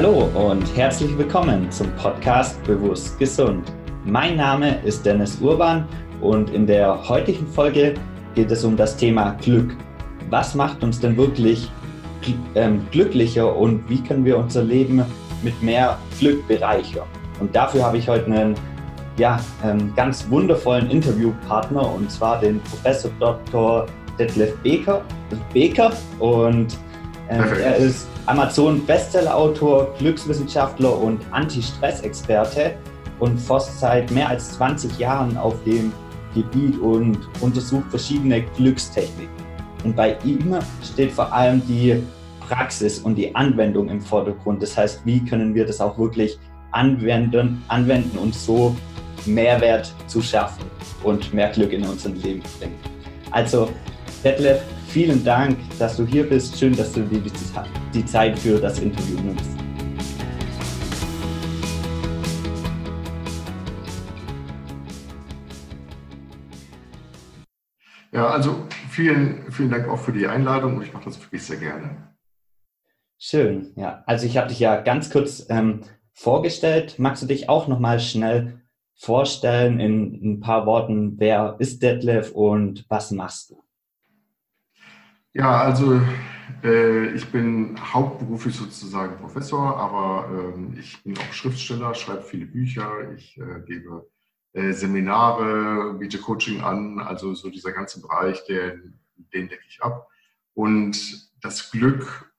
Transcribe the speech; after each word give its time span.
Hallo 0.00 0.30
und 0.32 0.64
herzlich 0.76 1.18
willkommen 1.18 1.68
zum 1.72 1.90
Podcast 1.96 2.62
Bewusst 2.62 3.18
Gesund. 3.18 3.72
Mein 4.04 4.36
Name 4.36 4.80
ist 4.84 5.04
Dennis 5.04 5.40
Urban 5.40 5.88
und 6.20 6.50
in 6.50 6.68
der 6.68 7.08
heutigen 7.08 7.44
Folge 7.48 7.94
geht 8.36 8.48
es 8.52 8.62
um 8.62 8.76
das 8.76 8.96
Thema 8.96 9.30
Glück. 9.42 9.76
Was 10.30 10.54
macht 10.54 10.84
uns 10.84 11.00
denn 11.00 11.16
wirklich 11.16 11.68
ähm, 12.54 12.86
glücklicher 12.92 13.56
und 13.56 13.90
wie 13.90 14.00
können 14.00 14.24
wir 14.24 14.38
unser 14.38 14.62
Leben 14.62 15.04
mit 15.42 15.60
mehr 15.64 15.98
Glück 16.20 16.46
bereichern? 16.46 17.08
Und 17.40 17.56
dafür 17.56 17.82
habe 17.82 17.98
ich 17.98 18.08
heute 18.08 18.26
einen 18.26 18.54
ja, 19.16 19.40
ganz 19.96 20.30
wundervollen 20.30 20.88
Interviewpartner 20.90 21.92
und 21.92 22.08
zwar 22.08 22.38
den 22.38 22.60
Professor 22.60 23.10
Dr. 23.18 23.86
Detlef 24.16 24.56
Beker. 24.58 25.02
Beker 25.52 25.90
und 26.20 26.78
ähm, 27.28 27.44
er 27.60 27.76
ist 27.78 28.06
Amazon-Bestseller-Autor, 28.28 29.94
Glückswissenschaftler 29.98 30.98
und 30.98 31.20
Anti-Stress-Experte 31.30 32.74
und 33.20 33.38
forscht 33.38 33.70
seit 33.78 34.10
mehr 34.10 34.28
als 34.28 34.52
20 34.52 34.98
Jahren 34.98 35.36
auf 35.38 35.54
dem 35.64 35.92
Gebiet 36.34 36.78
und 36.78 37.18
untersucht 37.40 37.86
verschiedene 37.88 38.42
Glückstechniken. 38.56 39.34
Und 39.82 39.96
bei 39.96 40.16
ihm 40.24 40.54
steht 40.84 41.12
vor 41.12 41.32
allem 41.32 41.62
die 41.66 42.02
Praxis 42.40 42.98
und 42.98 43.14
die 43.14 43.34
Anwendung 43.34 43.88
im 43.88 44.00
Vordergrund. 44.00 44.62
Das 44.62 44.76
heißt, 44.76 45.00
wie 45.04 45.24
können 45.24 45.54
wir 45.54 45.66
das 45.66 45.80
auch 45.80 45.98
wirklich 45.98 46.38
anwenden, 46.72 47.64
anwenden 47.68 48.18
und 48.18 48.34
so 48.34 48.76
Mehrwert 49.24 49.92
zu 50.06 50.20
schaffen 50.20 50.64
und 51.02 51.32
mehr 51.32 51.48
Glück 51.48 51.72
in 51.72 51.84
unser 51.84 52.10
Leben 52.10 52.42
bringen. 52.58 52.76
Also, 53.30 53.70
Detlef, 54.22 54.62
vielen 54.88 55.22
Dank, 55.22 55.58
dass 55.78 55.96
du 55.96 56.06
hier 56.06 56.28
bist. 56.28 56.58
Schön, 56.58 56.74
dass 56.74 56.92
du 56.92 57.02
dir 57.02 57.22
die 57.94 58.04
Zeit 58.06 58.38
für 58.38 58.58
das 58.58 58.78
Interview 58.80 59.20
nimmst. 59.20 59.50
Ja, 68.10 68.28
also 68.30 68.66
vielen, 68.90 69.52
vielen 69.52 69.70
Dank 69.70 69.88
auch 69.88 69.98
für 69.98 70.12
die 70.12 70.26
Einladung 70.26 70.76
und 70.76 70.82
ich 70.82 70.92
mache 70.92 71.04
das 71.04 71.20
wirklich 71.20 71.42
sehr 71.42 71.58
gerne. 71.58 72.14
Schön, 73.18 73.72
ja. 73.76 74.02
Also 74.06 74.26
ich 74.26 74.38
habe 74.38 74.48
dich 74.48 74.58
ja 74.58 74.80
ganz 74.80 75.10
kurz 75.10 75.46
ähm, 75.50 75.82
vorgestellt. 76.12 76.98
Magst 76.98 77.22
du 77.22 77.26
dich 77.26 77.48
auch 77.48 77.68
nochmal 77.68 78.00
schnell 78.00 78.62
vorstellen 78.96 79.78
in 79.78 80.20
ein 80.24 80.40
paar 80.40 80.66
Worten, 80.66 81.20
wer 81.20 81.56
ist 81.58 81.82
Detlef 81.82 82.32
und 82.32 82.86
was 82.88 83.10
machst 83.12 83.50
du? 83.50 83.67
Ja, 85.38 85.60
also 85.60 86.00
äh, 86.64 87.10
ich 87.14 87.30
bin 87.30 87.78
hauptberuflich 87.94 88.56
sozusagen 88.56 89.18
Professor, 89.18 89.76
aber 89.76 90.28
äh, 90.56 90.80
ich 90.80 91.00
bin 91.04 91.16
auch 91.16 91.32
Schriftsteller, 91.32 91.94
schreibe 91.94 92.22
viele 92.22 92.44
Bücher, 92.44 93.12
ich 93.12 93.38
äh, 93.38 93.60
gebe 93.64 94.10
äh, 94.54 94.72
Seminare, 94.72 95.94
biete 95.94 96.18
Coaching 96.18 96.60
an, 96.62 96.98
also 96.98 97.34
so 97.34 97.50
dieser 97.50 97.70
ganze 97.70 98.00
Bereich, 98.02 98.44
den, 98.46 98.98
den 99.32 99.48
decke 99.48 99.62
ich 99.68 99.80
ab. 99.80 100.08
Und 100.54 101.30
das 101.40 101.70
Glück 101.70 102.34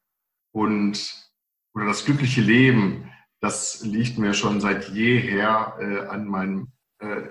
und 0.52 1.31
oder 1.73 1.86
das 1.86 2.03
glückliche 2.03 2.42
Leben, 2.42 3.09
das 3.39 3.81
liegt 3.81 4.17
mir 4.17 4.33
schon 4.33 4.59
seit 4.59 4.89
jeher 4.89 5.77
äh, 5.80 6.05
an 6.08 6.27
meinem 6.27 6.73
äh, 6.97 7.30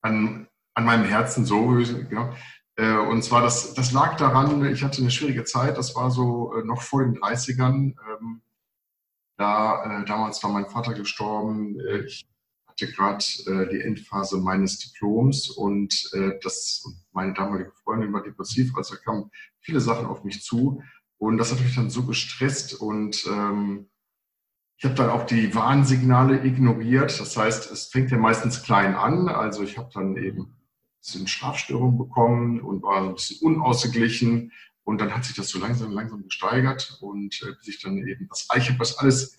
an, 0.00 0.46
an 0.74 0.84
meinem 0.84 1.06
Herzen 1.06 1.44
so. 1.44 1.66
Genau. 1.66 2.32
Äh, 2.76 2.98
und 2.98 3.22
zwar, 3.22 3.42
das, 3.42 3.74
das 3.74 3.92
lag 3.92 4.16
daran, 4.16 4.64
ich 4.66 4.84
hatte 4.84 5.00
eine 5.00 5.10
schwierige 5.10 5.44
Zeit, 5.44 5.78
das 5.78 5.94
war 5.96 6.10
so 6.10 6.54
äh, 6.54 6.64
noch 6.64 6.82
vor 6.82 7.02
den 7.02 7.16
30ern. 7.16 7.94
Ähm, 7.94 8.42
da, 9.38 10.00
äh, 10.00 10.04
damals 10.04 10.42
war 10.42 10.50
mein 10.50 10.66
Vater 10.66 10.94
gestorben. 10.94 11.78
Ich 12.06 12.26
hatte 12.66 12.92
gerade 12.92 13.24
die 13.70 13.80
Endphase 13.80 14.38
meines 14.38 14.78
Diploms 14.78 15.48
und 15.48 16.10
das, 16.42 16.84
meine 17.12 17.32
damalige 17.32 17.72
Freundin 17.82 18.12
war 18.12 18.22
depressiv, 18.22 18.76
also 18.76 18.96
kamen 18.96 19.30
viele 19.60 19.80
Sachen 19.80 20.06
auf 20.06 20.24
mich 20.24 20.42
zu. 20.42 20.82
Und 21.16 21.38
das 21.38 21.52
hat 21.52 21.60
mich 21.60 21.74
dann 21.74 21.88
so 21.88 22.04
gestresst 22.04 22.74
und 22.74 23.26
ähm, 23.26 23.88
ich 24.78 24.84
habe 24.84 24.94
dann 24.94 25.10
auch 25.10 25.24
die 25.24 25.54
Warnsignale 25.54 26.44
ignoriert. 26.44 27.18
Das 27.18 27.36
heißt, 27.36 27.70
es 27.70 27.86
fängt 27.86 28.10
ja 28.10 28.18
meistens 28.18 28.62
klein 28.62 28.94
an. 28.94 29.28
Also 29.28 29.62
ich 29.62 29.78
habe 29.78 29.88
dann 29.94 30.16
eben 30.16 30.54
bisschen 31.00 31.28
Schlafstörungen 31.28 31.98
bekommen 31.98 32.60
und 32.60 32.82
war 32.82 33.02
ein 33.02 33.14
bisschen 33.14 33.46
unausgeglichen. 33.46 34.52
Und 34.84 35.00
dann 35.00 35.14
hat 35.14 35.24
sich 35.24 35.34
das 35.34 35.48
so 35.48 35.58
langsam, 35.58 35.90
langsam 35.90 36.22
gesteigert 36.22 36.98
und 37.00 37.42
äh, 37.42 37.52
bis 37.64 37.80
dann 37.80 37.98
eben 37.98 38.28
das, 38.28 38.46
ich 38.56 38.68
habe 38.68 38.78
das 38.78 38.98
alles 38.98 39.36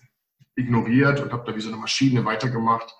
ignoriert 0.56 1.20
und 1.20 1.32
habe 1.32 1.50
da 1.50 1.56
wie 1.56 1.60
so 1.60 1.68
eine 1.68 1.78
Maschine 1.78 2.24
weitergemacht. 2.24 2.94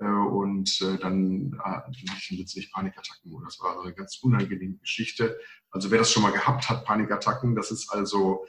Äh, 0.00 0.06
und 0.06 0.80
äh, 0.80 0.98
dann 0.98 1.52
äh, 1.54 1.68
hatte 1.68 1.92
ich 1.92 2.30
letztlich 2.30 2.72
Panikattacken. 2.72 3.32
Und 3.32 3.44
das 3.44 3.60
war 3.60 3.80
eine 3.80 3.94
ganz 3.94 4.18
unangenehme 4.22 4.78
Geschichte. 4.78 5.38
Also 5.70 5.90
wer 5.90 5.98
das 5.98 6.10
schon 6.10 6.22
mal 6.22 6.32
gehabt 6.32 6.68
hat, 6.68 6.84
Panikattacken, 6.84 7.54
das 7.54 7.70
ist 7.70 7.90
also 7.90 8.44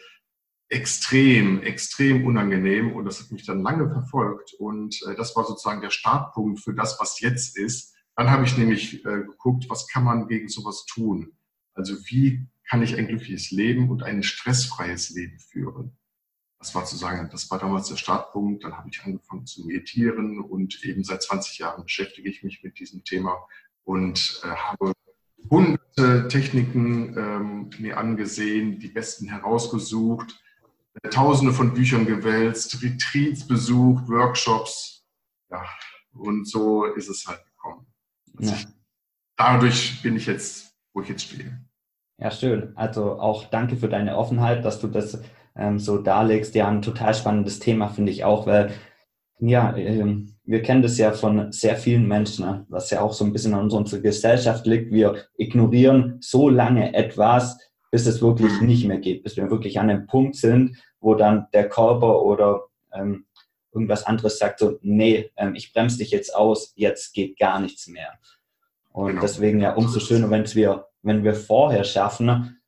extrem, 0.70 1.62
extrem 1.62 2.26
unangenehm 2.26 2.94
und 2.94 3.06
das 3.06 3.20
hat 3.20 3.32
mich 3.32 3.46
dann 3.46 3.62
lange 3.62 3.90
verfolgt 3.90 4.54
und 4.58 5.00
äh, 5.08 5.16
das 5.16 5.36
war 5.36 5.46
sozusagen 5.46 5.82
der 5.82 5.92
Startpunkt 5.92 6.62
für 6.62 6.74
das, 6.74 7.00
was 7.00 7.20
jetzt 7.20 7.58
ist. 7.58 7.93
Dann 8.16 8.30
habe 8.30 8.46
ich 8.46 8.58
nämlich 8.58 9.06
äh, 9.06 9.24
geguckt, 9.24 9.66
was 9.70 9.88
kann 9.88 10.04
man 10.04 10.28
gegen 10.28 10.48
sowas 10.48 10.86
tun? 10.86 11.34
Also 11.74 11.96
wie 12.06 12.48
kann 12.70 12.82
ich 12.84 12.98
ein 12.98 13.08
glückliches 13.08 13.52
Leben 13.52 13.90
und 13.90 14.04
ein 14.04 14.24
stressfreies 14.24 15.10
Leben 15.12 15.40
führen? 15.40 15.98
Das 16.60 16.74
war 16.76 16.86
zu 16.86 16.96
sagen, 16.96 17.30
das 17.32 17.50
war 17.52 17.60
damals 17.60 17.90
der 17.90 17.98
Startpunkt. 17.98 18.64
Dann 18.64 18.78
habe 18.78 18.90
ich 18.90 19.04
angefangen 19.04 19.46
zu 19.46 19.66
meditieren 19.66 20.40
und 20.40 20.84
eben 20.86 21.04
seit 21.04 21.24
20 21.24 21.58
Jahren 21.58 21.84
beschäftige 21.84 22.30
ich 22.30 22.44
mich 22.44 22.64
mit 22.64 22.80
diesem 22.80 23.04
Thema 23.04 23.36
und 23.84 24.42
äh, 24.44 24.48
habe 24.48 24.94
hunderte 25.50 26.28
Techniken 26.30 27.18
ähm, 27.18 27.70
mir 27.80 27.98
angesehen, 27.98 28.80
die 28.80 28.88
besten 28.88 29.28
herausgesucht, 29.28 30.40
Tausende 31.10 31.54
von 31.54 31.74
Büchern 31.74 32.06
gewälzt, 32.06 32.82
Retreats 32.84 33.48
besucht, 33.48 34.08
Workshops. 34.08 35.04
Ja, 35.50 35.66
und 36.14 36.48
so 36.48 36.86
ist 36.86 37.10
es 37.10 37.26
halt 37.26 37.44
gekommen. 37.46 37.88
Ja. 38.40 38.54
Ich, 38.54 38.68
dadurch 39.38 40.02
bin 40.02 40.16
ich 40.16 40.26
jetzt, 40.26 40.76
wo 40.94 41.02
ich 41.02 41.10
jetzt 41.10 41.24
stehe. 41.24 41.60
Ja, 42.20 42.32
schön. 42.32 42.72
Also 42.76 43.20
auch 43.20 43.46
danke 43.46 43.76
für 43.76 43.90
deine 43.90 44.18
Offenheit, 44.18 44.64
dass 44.66 44.80
du 44.80 44.88
das 44.88 45.22
ähm, 45.56 45.80
so 45.80 45.98
darlegst. 45.98 46.56
Ja, 46.56 46.70
ein 46.70 46.82
total 46.82 47.14
spannendes 47.14 47.60
Thema 47.60 47.90
finde 47.90 48.12
ich 48.12 48.24
auch, 48.24 48.46
weil 48.48 48.74
ja, 49.40 49.76
ähm, 49.76 50.36
wir 50.46 50.62
kennen 50.62 50.82
das 50.82 50.98
ja 50.98 51.12
von 51.12 51.52
sehr 51.52 51.76
vielen 51.76 52.08
Menschen, 52.08 52.46
ne? 52.46 52.66
was 52.70 52.90
ja 52.90 53.02
auch 53.02 53.14
so 53.14 53.26
ein 53.26 53.34
bisschen 53.34 53.54
an 53.54 53.70
unserer 53.72 54.02
Gesellschaft 54.02 54.66
liegt. 54.66 54.92
Wir 54.92 55.26
ignorieren 55.38 56.18
so 56.22 56.50
lange 56.50 56.94
etwas, 56.94 57.58
bis 57.92 58.06
es 58.06 58.22
wirklich 58.22 58.62
nicht 58.62 58.86
mehr 58.86 59.00
geht, 59.00 59.24
bis 59.24 59.38
wir 59.38 59.50
wirklich 59.50 59.80
an 59.80 59.90
einem 59.90 60.08
Punkt 60.08 60.36
sind, 60.36 60.78
wo 61.00 61.16
dann 61.16 61.48
der 61.54 61.70
Körper 61.70 62.22
oder 62.22 62.64
ähm, 62.94 63.26
irgendwas 63.74 64.06
anderes 64.06 64.38
sagt, 64.38 64.60
so, 64.60 64.78
nee, 64.82 65.32
ähm, 65.38 65.56
ich 65.56 65.74
bremse 65.74 65.98
dich 65.98 66.12
jetzt 66.12 66.36
aus, 66.36 66.74
jetzt 66.76 67.14
geht 67.14 67.38
gar 67.38 67.60
nichts 67.60 67.88
mehr. 67.88 68.14
Und 68.92 69.10
genau. 69.10 69.22
deswegen 69.22 69.60
ja 69.60 69.74
umso 69.74 70.00
schöner, 70.00 70.30
wenn 70.30 70.46
wir, 70.54 70.88
wenn 71.02 71.24
wir 71.24 71.34
vorher 71.34 71.84
schaffen, 71.84 72.62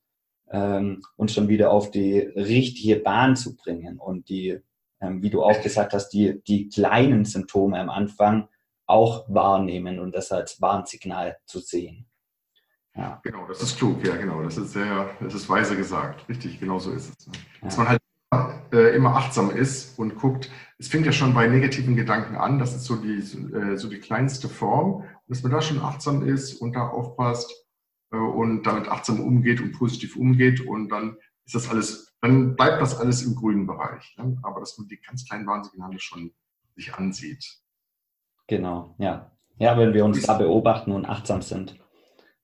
ähm, 0.49 1.03
uns 1.15 1.33
schon 1.33 1.47
wieder 1.47 1.71
auf 1.71 1.91
die 1.91 2.19
richtige 2.19 2.97
Bahn 2.97 3.35
zu 3.35 3.55
bringen 3.55 3.99
und 3.99 4.29
die, 4.29 4.59
ähm, 5.01 5.21
wie 5.21 5.29
du 5.29 5.43
auch 5.43 5.61
gesagt 5.61 5.93
hast, 5.93 6.09
die, 6.09 6.41
die 6.43 6.69
kleinen 6.69 7.25
Symptome 7.25 7.79
am 7.79 7.89
Anfang 7.89 8.47
auch 8.87 9.25
wahrnehmen 9.27 9.99
und 9.99 10.13
das 10.13 10.31
als 10.31 10.61
Warnsignal 10.61 11.37
zu 11.45 11.59
sehen. 11.59 12.05
Ja. 12.95 13.19
Genau, 13.23 13.45
das 13.47 13.61
ist 13.61 13.77
klug, 13.77 14.05
ja, 14.05 14.15
genau. 14.15 14.41
Das 14.43 14.57
ist 14.57 14.71
sehr, 14.71 15.09
das 15.19 15.33
ist 15.33 15.49
weise 15.49 15.75
gesagt. 15.75 16.27
Richtig, 16.29 16.59
genau 16.59 16.79
so 16.79 16.91
ist 16.91 17.09
es. 17.09 17.27
Ne? 17.27 17.33
Dass 17.61 17.77
man 17.77 17.89
halt 17.89 17.99
äh, 18.71 18.95
immer 18.95 19.15
achtsam 19.15 19.51
ist 19.51 19.99
und 19.99 20.15
guckt, 20.15 20.49
es 20.77 20.87
fängt 20.89 21.05
ja 21.05 21.11
schon 21.11 21.33
bei 21.33 21.47
negativen 21.47 21.95
Gedanken 21.95 22.35
an, 22.35 22.59
das 22.59 22.75
ist 22.75 22.85
so 22.85 22.97
die, 22.97 23.17
äh, 23.17 23.77
so 23.77 23.89
die 23.89 23.99
kleinste 23.99 24.49
Form, 24.49 25.05
dass 25.27 25.41
man 25.41 25.51
da 25.51 25.61
schon 25.61 25.79
achtsam 25.79 26.27
ist 26.27 26.61
und 26.61 26.75
da 26.75 26.87
aufpasst 26.89 27.51
äh, 28.11 28.17
und 28.17 28.63
damit 28.63 28.87
achtsam 28.89 29.19
umgeht 29.21 29.61
und 29.61 29.71
positiv 29.73 30.15
umgeht 30.15 30.61
und 30.61 30.89
dann 30.89 31.17
ist 31.45 31.55
das 31.55 31.69
alles, 31.69 32.13
dann 32.21 32.55
bleibt 32.55 32.81
das 32.81 32.99
alles 32.99 33.23
im 33.23 33.35
grünen 33.35 33.67
Bereich. 33.67 34.15
Ne? 34.17 34.37
Aber 34.43 34.59
dass 34.59 34.77
man 34.77 34.87
die 34.87 34.99
ganz 34.99 35.25
kleinen 35.25 35.45
Warnsignale 35.45 35.99
schon 35.99 36.33
sich 36.75 36.93
ansieht. 36.93 37.45
Genau, 38.47 38.95
ja. 38.97 39.31
Ja, 39.57 39.77
wenn 39.77 39.93
wir 39.93 40.03
uns 40.03 40.21
da 40.23 40.33
beobachten 40.37 40.91
und 40.91 41.05
achtsam 41.05 41.41
sind. 41.41 41.79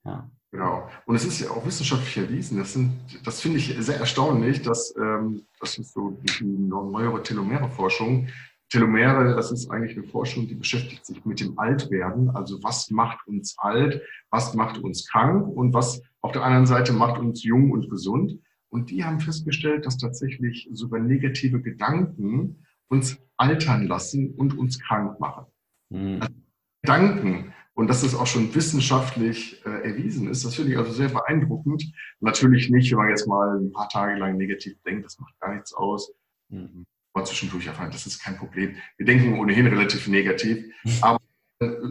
Ja. 0.05 0.31
Genau. 0.51 0.89
Und 1.05 1.15
es 1.15 1.25
ist 1.25 1.39
ja 1.39 1.49
auch 1.49 1.65
wissenschaftlich 1.65 2.17
erwiesen. 2.17 2.57
Das, 2.57 2.73
sind, 2.73 2.91
das 3.23 3.39
finde 3.39 3.57
ich 3.57 3.73
sehr 3.79 3.97
erstaunlich, 3.97 4.61
dass 4.61 4.93
ähm, 4.97 5.45
das 5.59 5.77
ist 5.77 5.93
so 5.93 6.11
die 6.11 6.43
neuere 6.43 7.23
Telomere-Forschung. 7.23 8.27
Telomere, 8.69 9.35
das 9.35 9.51
ist 9.51 9.69
eigentlich 9.69 9.97
eine 9.97 10.05
Forschung, 10.05 10.47
die 10.47 10.55
beschäftigt 10.55 11.05
sich 11.05 11.23
mit 11.25 11.39
dem 11.39 11.57
Altwerden. 11.57 12.29
Also 12.29 12.61
was 12.63 12.89
macht 12.89 13.25
uns 13.27 13.55
alt, 13.59 14.01
was 14.29 14.53
macht 14.53 14.77
uns 14.77 15.07
krank 15.07 15.47
und 15.47 15.73
was 15.73 16.01
auf 16.21 16.33
der 16.33 16.43
anderen 16.43 16.65
Seite 16.65 16.91
macht 16.91 17.19
uns 17.19 17.43
jung 17.43 17.71
und 17.71 17.89
gesund. 17.89 18.39
Und 18.69 18.89
die 18.89 19.03
haben 19.03 19.19
festgestellt, 19.19 19.85
dass 19.85 19.97
tatsächlich 19.97 20.69
sogar 20.71 20.99
negative 20.99 21.61
Gedanken 21.61 22.65
uns 22.89 23.17
altern 23.37 23.87
lassen 23.87 24.33
und 24.35 24.57
uns 24.57 24.79
krank 24.79 25.19
machen. 25.19 25.45
Mhm. 25.89 26.21
Also 26.21 26.33
Gedanken, 26.81 27.53
und 27.73 27.87
dass 27.87 28.03
es 28.03 28.15
auch 28.15 28.27
schon 28.27 28.53
wissenschaftlich 28.53 29.60
erwiesen 29.83 30.29
ist, 30.29 30.45
das 30.45 30.55
finde 30.55 30.71
ich 30.71 30.77
also 30.77 30.91
sehr 30.91 31.09
beeindruckend. 31.09 31.91
Natürlich 32.19 32.69
nicht, 32.69 32.91
wenn 32.91 32.99
man 32.99 33.09
jetzt 33.09 33.27
mal 33.27 33.59
ein 33.59 33.71
paar 33.71 33.89
Tage 33.89 34.17
lang 34.17 34.37
negativ 34.37 34.81
denkt, 34.83 35.05
das 35.05 35.19
macht 35.19 35.39
gar 35.39 35.53
nichts 35.53 35.73
aus. 35.73 36.13
Mhm. 36.49 36.85
Aber 37.13 37.25
zwischendurch 37.25 37.67
erfahren, 37.67 37.91
das 37.91 38.05
ist 38.05 38.23
kein 38.23 38.37
Problem. 38.37 38.75
Wir 38.97 39.05
denken 39.05 39.37
ohnehin 39.37 39.67
relativ 39.67 40.07
negativ, 40.07 40.65
aber 41.01 41.19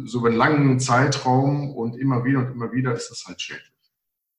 so 0.05 0.19
über 0.19 0.29
einen 0.29 0.37
langen 0.37 0.81
Zeitraum 0.81 1.71
und 1.77 1.97
immer 1.97 2.25
wieder 2.25 2.41
und 2.41 2.53
immer 2.53 2.73
wieder 2.73 2.93
ist 2.93 3.11
das 3.11 3.25
halt 3.27 3.41
schädlich. 3.41 3.73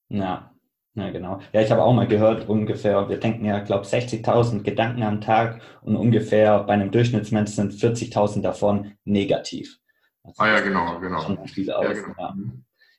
Ja, 0.08 0.52
ja, 0.94 1.10
genau. 1.10 1.40
Ja, 1.52 1.62
ich 1.62 1.70
habe 1.70 1.82
auch 1.82 1.94
mal 1.94 2.06
gehört, 2.06 2.48
ungefähr, 2.48 3.08
wir 3.08 3.16
denken 3.16 3.46
ja, 3.46 3.60
glaube 3.60 3.86
60.000 3.86 4.62
Gedanken 4.62 5.02
am 5.02 5.22
Tag 5.22 5.62
und 5.80 5.96
ungefähr 5.96 6.64
bei 6.64 6.74
einem 6.74 6.90
Durchschnittsmensch 6.90 7.52
sind 7.52 7.72
40.000 7.72 8.42
davon 8.42 8.92
negativ. 9.04 9.78
Also 10.22 10.42
ah 10.42 10.48
ja, 10.48 10.60
genau, 10.60 11.00
genau. 11.00 11.46
Viel 11.46 11.72
aus, 11.72 11.84
ja, 11.84 11.92
genau. 11.94 12.14
ja. 12.18 12.34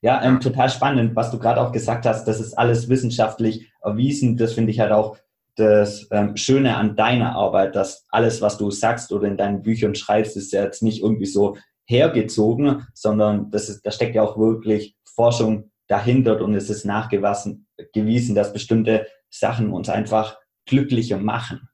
Ja 0.03 0.21
ähm, 0.21 0.39
total 0.39 0.69
spannend, 0.69 1.15
was 1.15 1.31
du 1.31 1.39
gerade 1.39 1.61
auch 1.61 1.71
gesagt 1.71 2.05
hast, 2.05 2.25
das 2.25 2.39
ist 2.39 2.53
alles 2.53 2.89
wissenschaftlich 2.89 3.71
erwiesen. 3.81 4.37
Das 4.37 4.53
finde 4.53 4.71
ich 4.71 4.79
halt 4.79 4.91
auch 4.91 5.17
das 5.55 6.07
ähm, 6.11 6.35
Schöne 6.35 6.75
an 6.75 6.95
deiner 6.95 7.35
Arbeit, 7.35 7.75
dass 7.75 8.05
alles, 8.09 8.41
was 8.41 8.57
du 8.57 8.69
sagst 8.69 9.11
oder 9.13 9.27
in 9.27 9.37
deinen 9.37 9.61
Büchern 9.61 9.95
schreibst, 9.95 10.35
ist 10.35 10.51
ja 10.51 10.63
jetzt 10.63 10.83
nicht 10.83 11.01
irgendwie 11.01 11.25
so 11.25 11.57
hergezogen, 11.85 12.85
sondern 12.93 13.49
das 13.49 13.69
ist, 13.69 13.85
da 13.85 13.91
steckt 13.91 14.15
ja 14.15 14.23
auch 14.23 14.37
wirklich 14.37 14.97
Forschung 15.15 15.71
dahinter 15.87 16.41
und 16.41 16.53
es 16.53 16.69
ist 16.69 16.85
nachgewiesen, 16.85 18.35
dass 18.35 18.53
bestimmte 18.53 19.07
Sachen 19.29 19.71
uns 19.71 19.89
einfach 19.89 20.37
glücklicher 20.65 21.17
machen. 21.17 21.69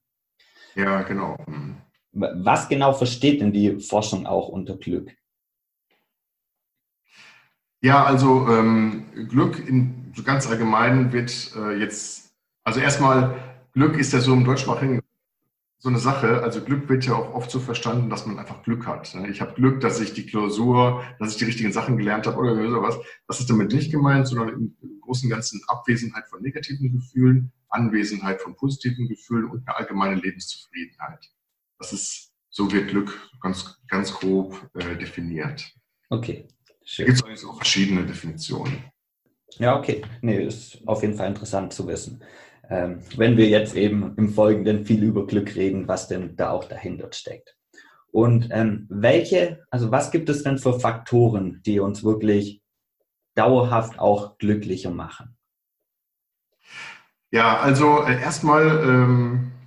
Ja, 0.76 1.02
genau. 1.02 1.36
Mhm. 1.48 1.78
Was 2.12 2.70
genau 2.70 2.94
versteht 2.94 3.42
denn 3.42 3.54
die 3.54 3.80
Forschung 3.80 4.28
auch 4.28 4.50
unter 4.50 4.78
Glück? 4.78 5.16
Ja, 7.82 8.04
also 8.04 8.48
ähm, 8.50 9.06
Glück 9.30 9.68
in, 9.68 10.12
so 10.16 10.24
ganz 10.24 10.48
allgemein 10.48 11.14
wird 11.14 11.52
äh, 11.56 11.80
jetzt, 11.80 12.34
also 12.64 12.80
erstmal, 12.80 13.36
Glück 13.74 13.98
ist 13.98 14.12
ja 14.12 14.20
so 14.20 14.34
im 14.34 14.44
deutschsprachigen 14.44 15.02
so 15.80 15.88
eine 15.88 16.00
Sache. 16.00 16.44
Also 16.44 16.62
Glück 16.62 16.90
wird 16.90 17.06
ja 17.06 17.14
auch 17.14 17.34
oft 17.34 17.50
so 17.50 17.60
verstanden, 17.60 18.10
dass 18.10 18.26
man 18.26 18.38
einfach 18.38 18.64
Glück 18.64 18.86
hat. 18.86 19.16
Ne? 19.16 19.30
Ich 19.30 19.42
habe 19.42 19.54
Glück, 19.54 19.80
dass 19.80 20.00
ich 20.00 20.14
die 20.14 20.26
Klausur, 20.26 21.04
dass 21.20 21.32
ich 21.32 21.38
die 21.38 21.46
richtigen 21.46 21.72
Sachen 21.72 21.98
gelernt 21.98 22.28
habe 22.28 22.38
oder 22.38 22.70
sowas. 22.70 22.98
Das 23.28 23.40
ist 23.40 23.50
damit 23.50 23.72
nicht 23.72 23.92
gemeint, 23.92 24.28
sondern 24.28 24.50
im 24.50 25.00
Großen 25.02 25.28
und 25.28 25.32
Ganzen 25.32 25.62
Abwesenheit 25.68 26.28
von 26.28 26.42
negativen 26.42 26.92
Gefühlen, 26.92 27.52
Anwesenheit 27.70 28.42
von 28.42 28.56
positiven 28.56 29.08
Gefühlen 29.08 29.46
und 29.46 29.66
eine 29.68 29.78
allgemeine 29.78 30.16
Lebenszufriedenheit. 30.16 31.32
Das 31.78 31.94
ist, 31.94 32.34
so 32.50 32.72
wird 32.72 32.90
Glück 32.90 33.18
ganz, 33.42 33.80
ganz 33.88 34.14
grob 34.14 34.70
äh, 34.74 34.98
definiert. 34.98 35.74
Okay. 36.10 36.48
Schön. 36.90 37.06
Da 37.08 37.14
gibt 37.14 37.38
es 37.38 37.46
auch 37.46 37.58
verschiedene 37.58 38.06
Definitionen. 38.06 38.84
Ja, 39.58 39.78
okay. 39.78 40.02
Nee, 40.22 40.44
ist 40.44 40.88
auf 40.88 41.02
jeden 41.02 41.16
Fall 41.16 41.28
interessant 41.28 41.74
zu 41.74 41.88
wissen 41.88 42.24
ähm, 42.70 43.02
wenn 43.18 43.36
wir 43.36 43.48
jetzt 43.48 43.76
eben 43.76 44.16
im 44.18 44.30
Folgenden 44.30 44.86
viel 44.86 45.04
über 45.04 45.26
Glück 45.26 45.56
reden, 45.56 45.88
was 45.88 46.08
denn 46.08 46.36
da 46.36 46.52
auch 46.52 46.66
dahinter 46.66 47.12
steckt. 47.12 47.56
Und 48.12 48.50
ähm, 48.52 48.88
welche, 48.90 49.66
also 49.70 49.92
was 49.92 50.12
gibt 50.12 50.30
es 50.30 50.44
denn 50.44 50.58
für 50.58 50.80
Faktoren, 50.80 51.62
die 51.66 51.80
uns 51.80 52.04
wirklich 52.04 52.62
dauerhaft 53.36 54.00
auch 54.00 54.38
glücklicher 54.38 54.92
machen? 54.92 55.36
Ja, 57.32 57.60
also 57.60 58.04
äh, 58.04 58.20
erstmal, 58.20 58.68
ähm, 58.84 59.52
äh, 59.52 59.59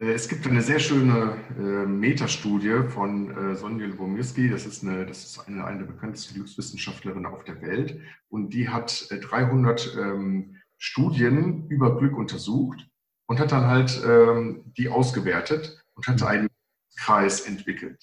es 0.00 0.28
gibt 0.28 0.46
eine 0.46 0.62
sehr 0.62 0.78
schöne 0.78 1.36
äh, 1.58 1.86
Metastudie 1.86 2.88
von 2.88 3.36
äh, 3.36 3.54
Sonja 3.54 3.86
Lubomirski, 3.86 4.48
das 4.48 4.64
ist, 4.64 4.82
eine, 4.82 5.04
das 5.04 5.24
ist 5.24 5.46
eine, 5.46 5.62
eine 5.64 5.80
der 5.80 5.92
bekanntesten 5.92 6.34
Glückswissenschaftlerinnen 6.34 7.26
auf 7.26 7.44
der 7.44 7.60
Welt 7.60 8.00
und 8.30 8.48
die 8.54 8.70
hat 8.70 9.08
300 9.10 9.94
äh, 9.94 10.00
ähm, 10.00 10.56
Studien 10.78 11.68
über 11.68 11.98
Glück 11.98 12.16
untersucht 12.16 12.88
und 13.26 13.38
hat 13.38 13.52
dann 13.52 13.66
halt 13.66 14.02
ähm, 14.06 14.72
die 14.78 14.88
ausgewertet 14.88 15.84
und 15.94 16.06
hat 16.08 16.22
einen 16.22 16.48
Kreis 16.96 17.42
entwickelt. 17.42 18.02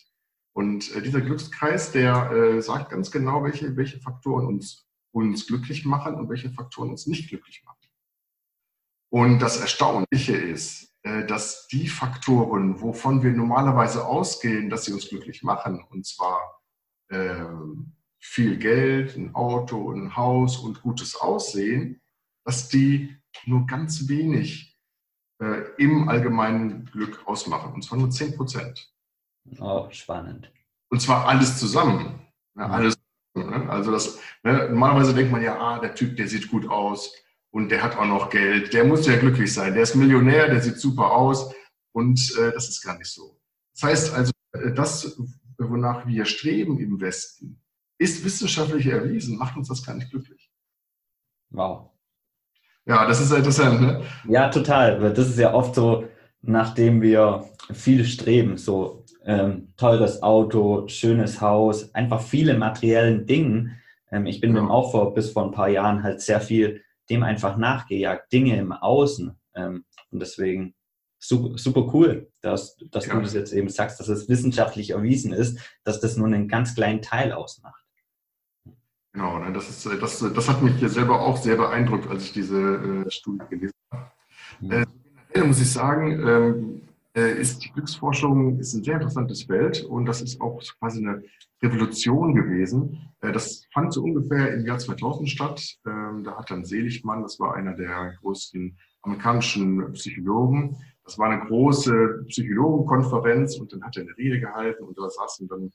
Und 0.53 0.95
äh, 0.95 1.01
dieser 1.01 1.21
Glückskreis, 1.21 1.91
der 1.91 2.31
äh, 2.31 2.61
sagt 2.61 2.91
ganz 2.91 3.09
genau, 3.09 3.43
welche, 3.43 3.75
welche 3.75 3.99
Faktoren 3.99 4.45
uns, 4.45 4.87
uns 5.11 5.47
glücklich 5.47 5.83
machen 5.83 6.13
und 6.13 6.29
welche 6.29 6.51
Faktoren 6.51 6.91
uns 6.91 7.07
nicht 7.07 7.27
glücklich 7.29 7.63
machen. 7.65 7.77
Und 9.09 9.39
das 9.39 9.59
Erstaunliche 9.59 10.35
ist, 10.35 10.87
äh, 10.96 10.96
dass 11.27 11.67
die 11.67 11.87
Faktoren, 11.87 12.81
wovon 12.81 13.23
wir 13.23 13.31
normalerweise 13.31 14.05
ausgehen, 14.05 14.69
dass 14.69 14.85
sie 14.85 14.93
uns 14.93 15.09
glücklich 15.09 15.43
machen, 15.43 15.83
und 15.89 16.05
zwar 16.05 16.61
äh, 17.09 17.45
viel 18.19 18.57
Geld, 18.57 19.15
ein 19.15 19.35
Auto, 19.35 19.91
ein 19.91 20.15
Haus 20.15 20.57
und 20.57 20.81
gutes 20.81 21.15
Aussehen, 21.15 22.01
dass 22.45 22.69
die 22.69 23.15
nur 23.45 23.65
ganz 23.65 24.07
wenig 24.07 24.77
äh, 25.41 25.63
im 25.77 26.09
allgemeinen 26.09 26.85
Glück 26.85 27.25
ausmachen. 27.27 27.73
Und 27.73 27.83
zwar 27.83 27.97
nur 27.97 28.09
10 28.09 28.35
Prozent. 28.35 28.91
Oh, 29.59 29.87
spannend. 29.91 30.51
Und 30.89 31.01
zwar 31.01 31.27
alles 31.27 31.57
zusammen. 31.59 32.19
Ja, 32.55 32.67
alles, 32.67 32.97
ne? 33.35 33.69
Also 33.69 33.91
das, 33.91 34.19
ne? 34.43 34.69
normalerweise 34.69 35.13
denkt 35.13 35.31
man 35.31 35.43
ja, 35.43 35.59
ah, 35.59 35.79
der 35.79 35.93
Typ, 35.95 36.17
der 36.17 36.27
sieht 36.27 36.49
gut 36.49 36.67
aus 36.67 37.13
und 37.51 37.69
der 37.69 37.83
hat 37.83 37.97
auch 37.97 38.05
noch 38.05 38.29
Geld, 38.29 38.73
der 38.73 38.83
muss 38.83 39.07
ja 39.07 39.17
glücklich 39.17 39.53
sein, 39.53 39.73
der 39.73 39.83
ist 39.83 39.95
Millionär, 39.95 40.47
der 40.47 40.61
sieht 40.61 40.79
super 40.79 41.11
aus 41.11 41.53
und 41.91 42.19
äh, 42.37 42.51
das 42.51 42.69
ist 42.69 42.81
gar 42.81 42.97
nicht 42.97 43.09
so. 43.09 43.39
Das 43.73 43.83
heißt 43.83 44.13
also, 44.13 44.31
äh, 44.53 44.73
das, 44.73 45.19
wonach 45.57 46.05
wir 46.07 46.25
streben 46.25 46.79
im 46.79 46.99
Westen, 46.99 47.61
ist 47.97 48.23
wissenschaftlich 48.23 48.85
erwiesen, 48.87 49.37
macht 49.37 49.57
uns 49.57 49.67
das 49.67 49.83
gar 49.83 49.95
nicht 49.95 50.11
glücklich. 50.11 50.51
Wow. 51.49 51.91
Ja, 52.85 53.05
das 53.05 53.19
ist 53.19 53.31
interessant, 53.31 53.81
ne? 53.81 54.01
Ja, 54.27 54.49
total. 54.49 55.13
Das 55.13 55.27
ist 55.27 55.39
ja 55.39 55.53
oft 55.53 55.75
so, 55.75 56.05
nachdem 56.41 57.01
wir 57.01 57.49
viel 57.73 58.05
streben, 58.05 58.57
so 58.57 59.03
ähm, 59.25 59.73
teures 59.75 60.23
Auto, 60.23 60.87
schönes 60.87 61.41
Haus, 61.41 61.93
einfach 61.93 62.21
viele 62.21 62.57
materiellen 62.57 63.25
Dinge. 63.25 63.77
Ähm, 64.09 64.25
ich 64.25 64.39
bin 64.39 64.55
ja. 64.55 64.61
dem 64.61 64.71
auch 64.71 64.91
vor, 64.91 65.13
bis 65.13 65.31
vor 65.31 65.43
ein 65.43 65.51
paar 65.51 65.67
Jahren 65.67 66.01
halt 66.01 66.21
sehr 66.21 66.39
viel 66.39 66.81
dem 67.09 67.23
einfach 67.23 67.57
nachgejagt, 67.57 68.31
Dinge 68.31 68.57
im 68.57 68.71
Außen. 68.71 69.37
Ähm, 69.55 69.85
und 70.11 70.19
deswegen 70.19 70.75
super, 71.19 71.57
super 71.57 71.93
cool, 71.93 72.31
dass, 72.41 72.77
dass 72.91 73.07
ja. 73.07 73.15
du 73.15 73.21
das 73.21 73.33
jetzt 73.33 73.53
eben 73.53 73.69
sagst, 73.69 73.99
dass 73.99 74.07
es 74.07 74.29
wissenschaftlich 74.29 74.91
erwiesen 74.91 75.33
ist, 75.33 75.59
dass 75.83 75.99
das 75.99 76.17
nur 76.17 76.27
einen 76.27 76.47
ganz 76.47 76.75
kleinen 76.75 77.01
Teil 77.01 77.31
ausmacht. 77.31 77.83
Genau, 79.13 79.39
ne, 79.39 79.51
das, 79.51 79.69
ist, 79.69 80.01
das, 80.01 80.19
das 80.19 80.49
hat 80.49 80.61
mich 80.61 80.75
hier 80.75 80.89
selber 80.89 81.21
auch 81.21 81.37
sehr 81.37 81.55
beeindruckt, 81.55 82.07
als 82.07 82.25
ich 82.25 82.33
diese 82.33 83.05
äh, 83.07 83.09
Studie 83.09 83.45
gelesen 83.49 83.73
habe. 83.91 84.11
Mhm. 84.59 84.85
Äh, 85.33 85.43
muss 85.43 85.61
ich 85.61 85.71
sagen, 85.71 86.11
ähm, 86.11 86.81
äh, 86.83 86.86
ist 87.21 87.63
die 87.63 87.71
Glücksforschung 87.71 88.59
ist 88.59 88.73
ein 88.73 88.83
sehr 88.83 88.95
interessantes 88.95 89.43
Feld 89.43 89.83
und 89.83 90.05
das 90.05 90.21
ist 90.21 90.39
auch 90.41 90.61
quasi 90.79 90.99
eine 90.99 91.23
Revolution 91.61 92.35
gewesen. 92.35 93.11
Äh, 93.21 93.31
das 93.31 93.65
fand 93.73 93.93
so 93.93 94.03
ungefähr 94.03 94.53
im 94.53 94.65
Jahr 94.65 94.77
2000 94.77 95.29
statt. 95.29 95.77
Ähm, 95.85 96.23
da 96.23 96.37
hat 96.37 96.51
dann 96.51 96.65
Seligmann, 96.65 97.23
das 97.23 97.39
war 97.39 97.55
einer 97.55 97.73
der 97.73 98.15
größten 98.21 98.77
amerikanischen 99.01 99.93
Psychologen, 99.93 100.77
das 101.03 101.17
war 101.17 101.29
eine 101.29 101.45
große 101.45 102.25
Psychologenkonferenz 102.27 103.57
und 103.57 103.71
dann 103.71 103.83
hat 103.83 103.95
er 103.95 104.03
eine 104.03 104.17
Rede 104.17 104.39
gehalten 104.39 104.83
und 104.83 104.97
da 104.97 105.09
saßen 105.09 105.47
dann 105.47 105.71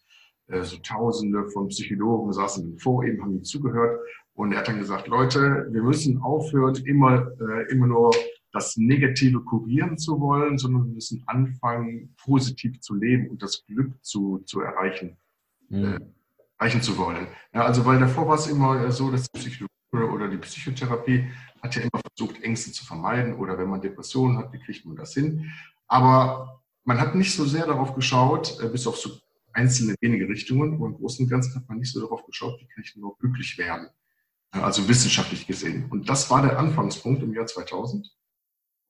äh, 0.49 0.63
so 0.63 0.77
Tausende 0.79 1.49
von 1.51 1.69
Psychologen 1.69 2.33
saßen 2.33 2.79
vor 2.79 3.05
ihm, 3.05 3.23
haben 3.23 3.37
ihm 3.37 3.45
zugehört 3.45 3.99
und 4.35 4.53
er 4.53 4.59
hat 4.59 4.69
dann 4.69 4.79
gesagt, 4.79 5.09
Leute, 5.09 5.67
wir 5.71 5.83
müssen 5.83 6.21
aufhören, 6.21 6.77
immer, 6.85 7.29
äh, 7.41 7.71
immer 7.73 7.87
nur 7.87 8.13
das 8.53 8.77
Negative 8.77 9.41
kurieren 9.41 9.99
zu 9.99 10.21
wollen, 10.21 10.59
sondern 10.59 10.87
wir 10.87 10.95
müssen 10.95 11.23
anfangen, 11.27 12.15
positiv 12.23 12.81
zu 12.81 12.95
leben 12.95 13.29
und 13.31 13.43
das 13.43 13.65
Glück 13.67 13.93
zu, 14.05 14.43
zu 14.47 14.61
erreichen, 14.61 15.17
mhm. 15.69 15.85
äh, 15.85 16.01
erreichen 16.59 16.83
zu 16.83 16.97
wollen. 16.99 17.27
Ja, 17.53 17.65
also 17.65 17.85
weil 17.87 17.99
davor 17.99 18.29
war 18.29 18.35
es 18.37 18.47
immer 18.47 18.93
so, 18.93 19.11
dass 19.11 19.27
die 19.31 19.39
Psychologie 19.41 19.73
oder 20.15 20.29
die 20.29 20.39
Psychotherapie 20.39 21.27
hat 21.63 21.75
ja 21.77 21.83
immer 21.83 22.01
versucht, 22.15 22.43
Ängste 22.43 22.73
zu 22.73 22.85
vermeiden 22.85 23.35
oder 23.35 23.57
wenn 23.59 23.69
man 23.69 23.81
Depressionen 23.81 24.39
hat, 24.39 24.53
wie 24.53 24.59
kriegt 24.59 24.85
man 24.85 24.97
das 24.97 25.15
hin? 25.15 25.51
Aber 25.87 26.63
man 26.85 27.01
hat 27.01 27.15
nicht 27.15 27.35
so 27.35 27.45
sehr 27.45 27.67
darauf 27.67 27.95
geschaut, 27.95 28.59
äh, 28.63 28.69
bis 28.69 28.87
auf 28.87 28.97
so 28.97 29.11
einzelne 29.53 29.95
wenige 30.01 30.29
Richtungen, 30.29 30.75
aber 30.75 30.87
im 30.87 30.95
Großen 30.95 31.25
und 31.25 31.31
Ganzen 31.31 31.55
hat 31.55 31.69
man 31.69 31.79
nicht 31.79 31.93
so 31.93 32.01
darauf 32.01 32.25
geschaut, 32.27 32.59
wie 32.61 32.67
kann 32.67 32.83
ich 32.85 32.97
nur 32.97 33.17
glücklich 33.19 33.57
werden. 33.59 33.89
Also 34.51 34.87
wissenschaftlich 34.89 35.47
gesehen. 35.47 35.87
Und 35.91 36.09
das 36.09 36.31
war 36.31 36.43
der 36.43 36.59
Anfangspunkt 36.59 37.23
im 37.23 37.33
Jahr 37.33 37.47
2000. 37.47 38.11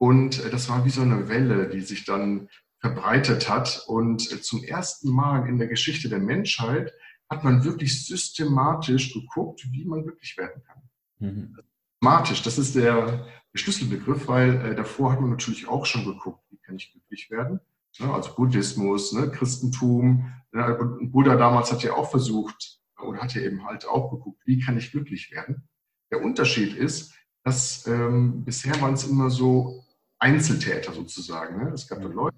Und 0.02 0.44
äh, 0.44 0.50
das 0.50 0.68
war 0.68 0.85
wie 0.85 0.90
so 0.90 1.02
eine 1.02 1.28
Welle, 1.28 1.68
die 1.68 1.80
sich 1.80 2.04
dann 2.04 2.49
verbreitet 2.80 3.49
hat. 3.49 3.85
Und 3.87 4.32
äh, 4.32 4.40
zum 4.40 4.64
ersten 4.64 5.12
Mal 5.12 5.49
in 5.49 5.59
der 5.59 5.68
Geschichte 5.68 6.09
der 6.09 6.18
Menschheit 6.18 6.92
hat 7.30 7.44
man 7.44 7.62
wirklich 7.62 8.04
systematisch 8.04 9.14
geguckt, 9.14 9.64
wie 9.71 9.85
man 9.85 10.02
glücklich 10.02 10.37
werden 10.37 10.61
kann. 10.66 10.82
Mhm. 11.21 11.56
Systematisch, 12.00 12.42
das 12.42 12.59
ist 12.59 12.75
der, 12.75 13.28
Schlüsselbegriff, 13.54 14.26
weil 14.26 14.54
äh, 14.64 14.75
davor 14.75 15.12
hat 15.12 15.21
man 15.21 15.30
natürlich 15.30 15.68
auch 15.68 15.87
schon 15.87 16.04
geguckt, 16.04 16.40
wie 16.50 16.59
kann 16.59 16.75
ich 16.75 16.90
glücklich 16.90 17.30
werden. 17.30 17.61
Ne? 18.00 18.12
Also 18.12 18.35
Buddhismus, 18.35 19.12
ne? 19.12 19.30
Christentum. 19.30 20.32
Ne? 20.50 20.99
Buddha 21.12 21.37
damals 21.37 21.71
hat 21.71 21.85
ja 21.85 21.92
auch 21.92 22.11
versucht 22.11 22.80
oder 23.00 23.21
hat 23.21 23.35
ja 23.35 23.42
eben 23.42 23.64
halt 23.64 23.87
auch 23.87 24.11
geguckt, 24.11 24.40
wie 24.47 24.59
kann 24.59 24.78
ich 24.78 24.90
glücklich 24.90 25.30
werden. 25.30 25.68
Der 26.11 26.23
Unterschied 26.23 26.75
ist, 26.75 27.14
dass 27.44 27.87
ähm, 27.87 28.44
bisher 28.44 28.80
waren 28.80 28.94
es 28.94 29.04
immer 29.06 29.30
so 29.30 29.85
Einzeltäter 30.23 30.93
sozusagen. 30.93 31.64
Ne? 31.64 31.73
Es 31.73 31.88
gab 31.88 32.00
dann 32.00 32.12
Leute, 32.12 32.37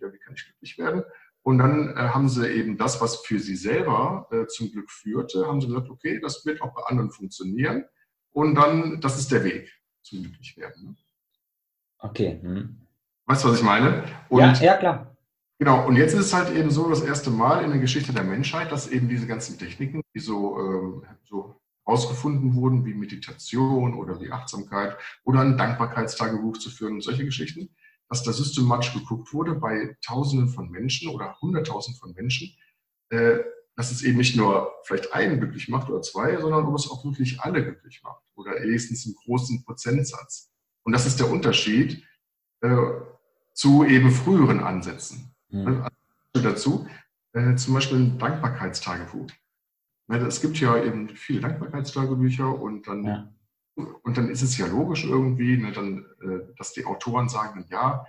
ja, 0.00 0.12
wie 0.12 0.18
kann 0.18 0.34
ich 0.34 0.44
glücklich 0.44 0.78
werden? 0.78 1.02
Und 1.42 1.58
dann 1.58 1.96
äh, 1.96 2.08
haben 2.08 2.28
sie 2.28 2.48
eben 2.48 2.76
das, 2.76 3.00
was 3.00 3.16
für 3.16 3.38
sie 3.38 3.56
selber 3.56 4.28
äh, 4.30 4.46
zum 4.46 4.70
Glück 4.70 4.90
führte, 4.90 5.46
haben 5.46 5.60
sie 5.60 5.66
gesagt, 5.68 5.90
okay, 5.90 6.20
das 6.20 6.46
wird 6.46 6.62
auch 6.62 6.74
bei 6.74 6.82
anderen 6.82 7.10
funktionieren. 7.10 7.84
Und 8.32 8.54
dann, 8.54 9.00
das 9.00 9.18
ist 9.18 9.32
der 9.32 9.44
Weg 9.44 9.72
zum 10.02 10.22
Glücklichwerden. 10.22 10.84
Ne? 10.84 10.96
Okay. 11.98 12.38
Hm. 12.40 12.76
Weißt 13.26 13.44
du, 13.44 13.48
was 13.48 13.58
ich 13.58 13.64
meine? 13.64 14.04
Und 14.28 14.40
ja, 14.40 14.52
ja, 14.54 14.76
klar. 14.76 15.16
Genau, 15.58 15.86
und 15.86 15.96
jetzt 15.96 16.12
ist 16.12 16.26
es 16.26 16.34
halt 16.34 16.54
eben 16.54 16.70
so 16.70 16.88
das 16.88 17.00
erste 17.02 17.30
Mal 17.30 17.64
in 17.64 17.70
der 17.70 17.80
Geschichte 17.80 18.12
der 18.12 18.24
Menschheit, 18.24 18.70
dass 18.70 18.88
eben 18.88 19.08
diese 19.08 19.26
ganzen 19.26 19.58
Techniken, 19.58 20.02
die 20.14 20.20
so, 20.20 20.58
ähm, 20.58 21.02
so 21.24 21.58
ausgefunden 21.86 22.54
wurden, 22.54 22.84
wie 22.84 22.94
Meditation 22.94 23.94
oder 23.94 24.20
wie 24.20 24.30
Achtsamkeit 24.30 24.96
oder 25.24 25.40
ein 25.40 25.56
Dankbarkeitstagebuch 25.56 26.58
zu 26.58 26.68
führen 26.68 26.94
und 26.94 27.00
solche 27.02 27.24
Geschichten, 27.24 27.70
dass 28.08 28.22
da 28.22 28.32
systematisch 28.32 28.92
geguckt 28.92 29.32
wurde 29.32 29.54
bei 29.54 29.96
Tausenden 30.04 30.48
von 30.48 30.68
Menschen 30.70 31.08
oder 31.08 31.36
Hunderttausenden 31.40 31.98
von 31.98 32.12
Menschen, 32.12 32.54
äh, 33.10 33.38
dass 33.76 33.92
es 33.92 34.02
eben 34.02 34.18
nicht 34.18 34.36
nur 34.36 34.72
vielleicht 34.84 35.12
einen 35.12 35.38
glücklich 35.38 35.68
macht 35.68 35.88
oder 35.88 36.02
zwei, 36.02 36.36
sondern 36.40 36.66
ob 36.66 36.74
es 36.74 36.90
auch 36.90 37.04
wirklich 37.04 37.40
alle 37.40 37.62
glücklich 37.62 38.02
macht 38.02 38.22
oder 38.34 38.52
wenigstens 38.52 39.06
einen 39.06 39.14
großen 39.14 39.64
Prozentsatz. 39.64 40.50
Und 40.82 40.92
das 40.92 41.06
ist 41.06 41.20
der 41.20 41.30
Unterschied 41.30 42.04
äh, 42.62 42.76
zu 43.52 43.84
eben 43.84 44.10
früheren 44.10 44.60
Ansätzen. 44.60 45.34
Mhm. 45.50 45.84
Also 46.32 46.48
dazu 46.48 46.88
äh, 47.32 47.54
zum 47.54 47.74
Beispiel 47.74 47.98
ein 47.98 48.18
Dankbarkeitstagebuch. 48.18 49.28
Es 50.08 50.40
gibt 50.40 50.58
ja 50.60 50.82
eben 50.82 51.08
viele 51.08 51.40
Dankbarkeitstagebücher 51.40 52.60
und 52.60 52.86
dann, 52.86 53.04
ja. 53.04 53.28
und 53.74 54.16
dann 54.16 54.28
ist 54.28 54.42
es 54.42 54.56
ja 54.56 54.66
logisch 54.66 55.04
irgendwie, 55.04 55.56
ne, 55.56 55.72
dann, 55.72 56.06
äh, 56.20 56.54
dass 56.56 56.72
die 56.72 56.84
Autoren 56.84 57.28
sagen, 57.28 57.66
ja, 57.70 58.06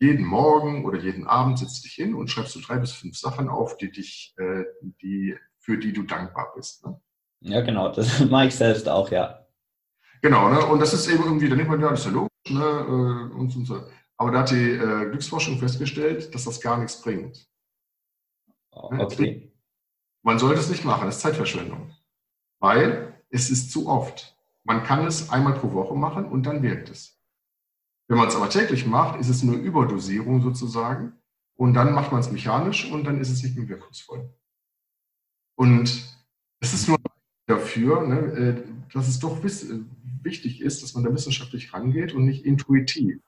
jeden 0.00 0.24
Morgen 0.24 0.84
oder 0.84 0.98
jeden 0.98 1.26
Abend 1.26 1.58
setzt 1.58 1.84
dich 1.84 1.92
hin 1.92 2.14
und 2.14 2.28
schreibst 2.28 2.54
du 2.54 2.60
drei 2.60 2.78
bis 2.78 2.92
fünf 2.92 3.16
Sachen 3.16 3.48
auf, 3.48 3.76
die 3.76 3.90
dich, 3.90 4.34
äh, 4.38 4.64
die, 5.02 5.36
für 5.58 5.78
die 5.78 5.92
du 5.92 6.02
dankbar 6.02 6.52
bist. 6.56 6.84
Ne? 6.84 7.00
Ja, 7.40 7.60
genau, 7.60 7.92
das 7.92 8.20
mache 8.30 8.46
ich 8.46 8.54
selbst 8.54 8.88
auch, 8.88 9.10
ja. 9.10 9.46
Genau, 10.22 10.48
ne? 10.48 10.64
und 10.66 10.80
das 10.80 10.94
ist 10.94 11.08
eben 11.08 11.24
irgendwie, 11.24 11.48
da 11.48 11.56
nimmt 11.56 11.68
man 11.68 11.80
ja, 11.80 11.90
das 11.90 12.00
ist 12.00 12.06
ja 12.06 12.12
logisch, 12.12 12.50
ne? 12.50 12.64
Äh, 12.64 13.34
und, 13.38 13.54
und 13.54 13.66
so. 13.66 13.82
Aber 14.16 14.30
da 14.30 14.40
hat 14.40 14.50
die 14.50 14.70
äh, 14.70 15.10
Glücksforschung 15.10 15.58
festgestellt, 15.58 16.34
dass 16.34 16.44
das 16.44 16.60
gar 16.60 16.78
nichts 16.78 17.02
bringt. 17.02 17.46
Ne? 18.90 19.04
Okay. 19.04 19.53
Man 20.24 20.38
sollte 20.38 20.60
es 20.60 20.70
nicht 20.70 20.84
machen, 20.84 21.04
das 21.04 21.16
ist 21.16 21.22
Zeitverschwendung. 21.22 21.92
Weil 22.58 23.22
es 23.28 23.50
ist 23.50 23.70
zu 23.70 23.88
oft. 23.88 24.36
Man 24.64 24.82
kann 24.82 25.06
es 25.06 25.28
einmal 25.28 25.52
pro 25.52 25.72
Woche 25.72 25.94
machen 25.94 26.24
und 26.24 26.44
dann 26.46 26.62
wirkt 26.62 26.88
es. 26.88 27.20
Wenn 28.08 28.16
man 28.16 28.28
es 28.28 28.36
aber 28.36 28.48
täglich 28.48 28.86
macht, 28.86 29.20
ist 29.20 29.28
es 29.28 29.42
eine 29.42 29.52
Überdosierung 29.52 30.40
sozusagen. 30.40 31.12
Und 31.56 31.74
dann 31.74 31.92
macht 31.92 32.10
man 32.10 32.20
es 32.20 32.32
mechanisch 32.32 32.90
und 32.90 33.04
dann 33.04 33.20
ist 33.20 33.30
es 33.30 33.42
nicht 33.42 33.56
mehr 33.56 33.68
wirkungsvoll. 33.68 34.34
Und 35.56 36.16
es 36.60 36.74
ist 36.74 36.88
nur 36.88 36.98
dafür, 37.46 38.06
ne, 38.06 38.18
äh, 38.18 38.92
dass 38.92 39.08
es 39.08 39.18
doch 39.18 39.42
wichtig 39.42 40.62
ist, 40.62 40.82
dass 40.82 40.94
man 40.94 41.04
da 41.04 41.12
wissenschaftlich 41.12 41.72
rangeht 41.74 42.14
und 42.14 42.24
nicht 42.24 42.46
intuitiv. 42.46 43.20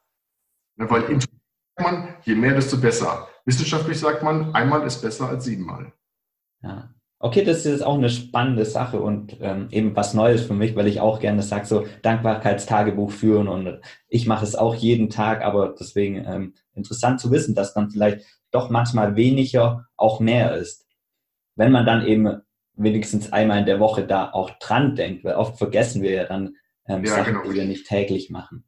Ne, 0.77 0.91
weil 0.91 1.03
intuitiv 1.03 1.41
sagt 1.77 1.93
man, 1.93 2.15
je 2.23 2.35
mehr, 2.35 2.55
desto 2.55 2.79
besser. 2.79 3.29
Wissenschaftlich 3.45 3.99
sagt 3.99 4.23
man, 4.23 4.55
einmal 4.55 4.87
ist 4.87 5.03
besser 5.03 5.29
als 5.29 5.45
siebenmal. 5.45 5.93
Ja. 6.67 6.91
Okay, 7.19 7.45
das 7.45 7.65
ist 7.65 7.83
auch 7.83 7.97
eine 7.97 8.11
spannende 8.11 8.67
Sache 8.67 9.01
und 9.01 9.39
ähm, 9.41 9.69
eben 9.71 9.97
was 9.97 10.13
Neues 10.13 10.43
für 10.43 10.53
mich, 10.53 10.77
weil 10.77 10.87
ich 10.87 11.01
auch 11.01 11.19
gerne 11.19 11.43
sage, 11.43 11.65
so 11.65 11.87
Dankbarkeitstagebuch 12.03 13.11
führen 13.11 13.49
und 13.49 13.81
ich 14.09 14.27
mache 14.27 14.45
es 14.45 14.55
auch 14.55 14.75
jeden 14.75 15.09
Tag, 15.09 15.43
aber 15.43 15.75
deswegen 15.79 16.23
ähm, 16.27 16.55
interessant 16.75 17.19
zu 17.19 17.31
wissen, 17.31 17.55
dass 17.55 17.73
dann 17.73 17.91
vielleicht 17.91 18.27
doch 18.51 18.69
manchmal 18.69 19.17
weniger 19.17 19.87
auch 19.97 20.21
mehr 20.21 20.57
ist. 20.57 20.87
Wenn 21.55 21.73
man 21.73 21.87
dann 21.87 22.07
eben 22.07 22.43
wenigstens 22.75 23.33
einmal 23.33 23.61
in 23.61 23.67
der 23.67 23.81
Woche 23.81 24.07
da 24.07 24.31
auch 24.33 24.51
dran 24.59 24.95
denkt, 24.95 25.25
weil 25.25 25.37
oft 25.37 25.57
vergessen 25.57 26.03
wir 26.03 26.11
ja 26.11 26.25
dann 26.25 26.57
ähm, 26.87 27.03
ja, 27.03 27.15
Sachen, 27.15 27.33
genau. 27.33 27.45
die 27.45 27.55
wir 27.55 27.65
nicht 27.65 27.87
täglich 27.89 28.29
machen. 28.29 28.65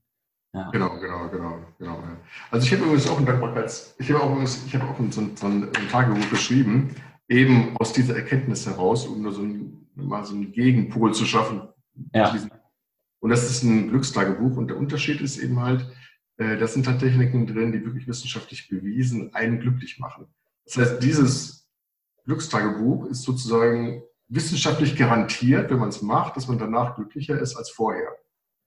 Ja. 0.54 0.70
Genau, 0.70 0.98
genau, 0.98 1.28
genau, 1.28 1.58
genau. 1.78 1.98
Ja. 1.98 2.16
Also 2.50 2.66
ich 2.66 2.72
habe 2.72 2.84
übrigens 2.84 3.08
auch 3.10 3.18
ein 3.18 3.26
Dankbarkeits, 3.26 3.94
ich 3.98 4.10
habe 4.10 4.22
auch, 4.22 4.42
ich 4.42 4.74
habe 4.74 4.84
auch 4.86 4.96
so 5.10 5.20
ein, 5.20 5.36
so 5.36 5.46
ein 5.46 5.70
Tagebuch 5.90 6.30
geschrieben, 6.30 6.96
eben 7.28 7.76
aus 7.76 7.92
dieser 7.92 8.16
Erkenntnis 8.16 8.66
heraus, 8.66 9.06
um 9.06 9.22
nur 9.22 9.32
so 9.32 9.42
ein, 9.42 9.86
mal 9.94 10.24
so 10.24 10.34
einen 10.34 10.52
Gegenpol 10.52 11.12
zu 11.14 11.24
schaffen. 11.24 11.68
Ja. 12.14 12.34
Und 13.20 13.30
das 13.30 13.50
ist 13.50 13.62
ein 13.62 13.88
Glückstagebuch 13.88 14.56
und 14.56 14.68
der 14.68 14.76
Unterschied 14.76 15.20
ist 15.20 15.38
eben 15.38 15.60
halt, 15.60 15.86
äh, 16.36 16.56
das 16.56 16.74
sind 16.74 16.86
halt 16.86 17.00
Techniken 17.00 17.46
drin, 17.46 17.72
die 17.72 17.84
wirklich 17.84 18.06
wissenschaftlich 18.06 18.68
bewiesen 18.68 19.34
einen 19.34 19.60
glücklich 19.60 19.98
machen. 19.98 20.26
Das 20.64 20.76
heißt, 20.76 21.02
dieses 21.02 21.68
Glückstagebuch 22.24 23.06
ist 23.06 23.22
sozusagen 23.22 24.02
wissenschaftlich 24.28 24.96
garantiert, 24.96 25.70
wenn 25.70 25.78
man 25.78 25.88
es 25.88 26.02
macht, 26.02 26.36
dass 26.36 26.46
man 26.48 26.58
danach 26.58 26.94
glücklicher 26.94 27.38
ist 27.40 27.56
als 27.56 27.70
vorher. 27.70 28.08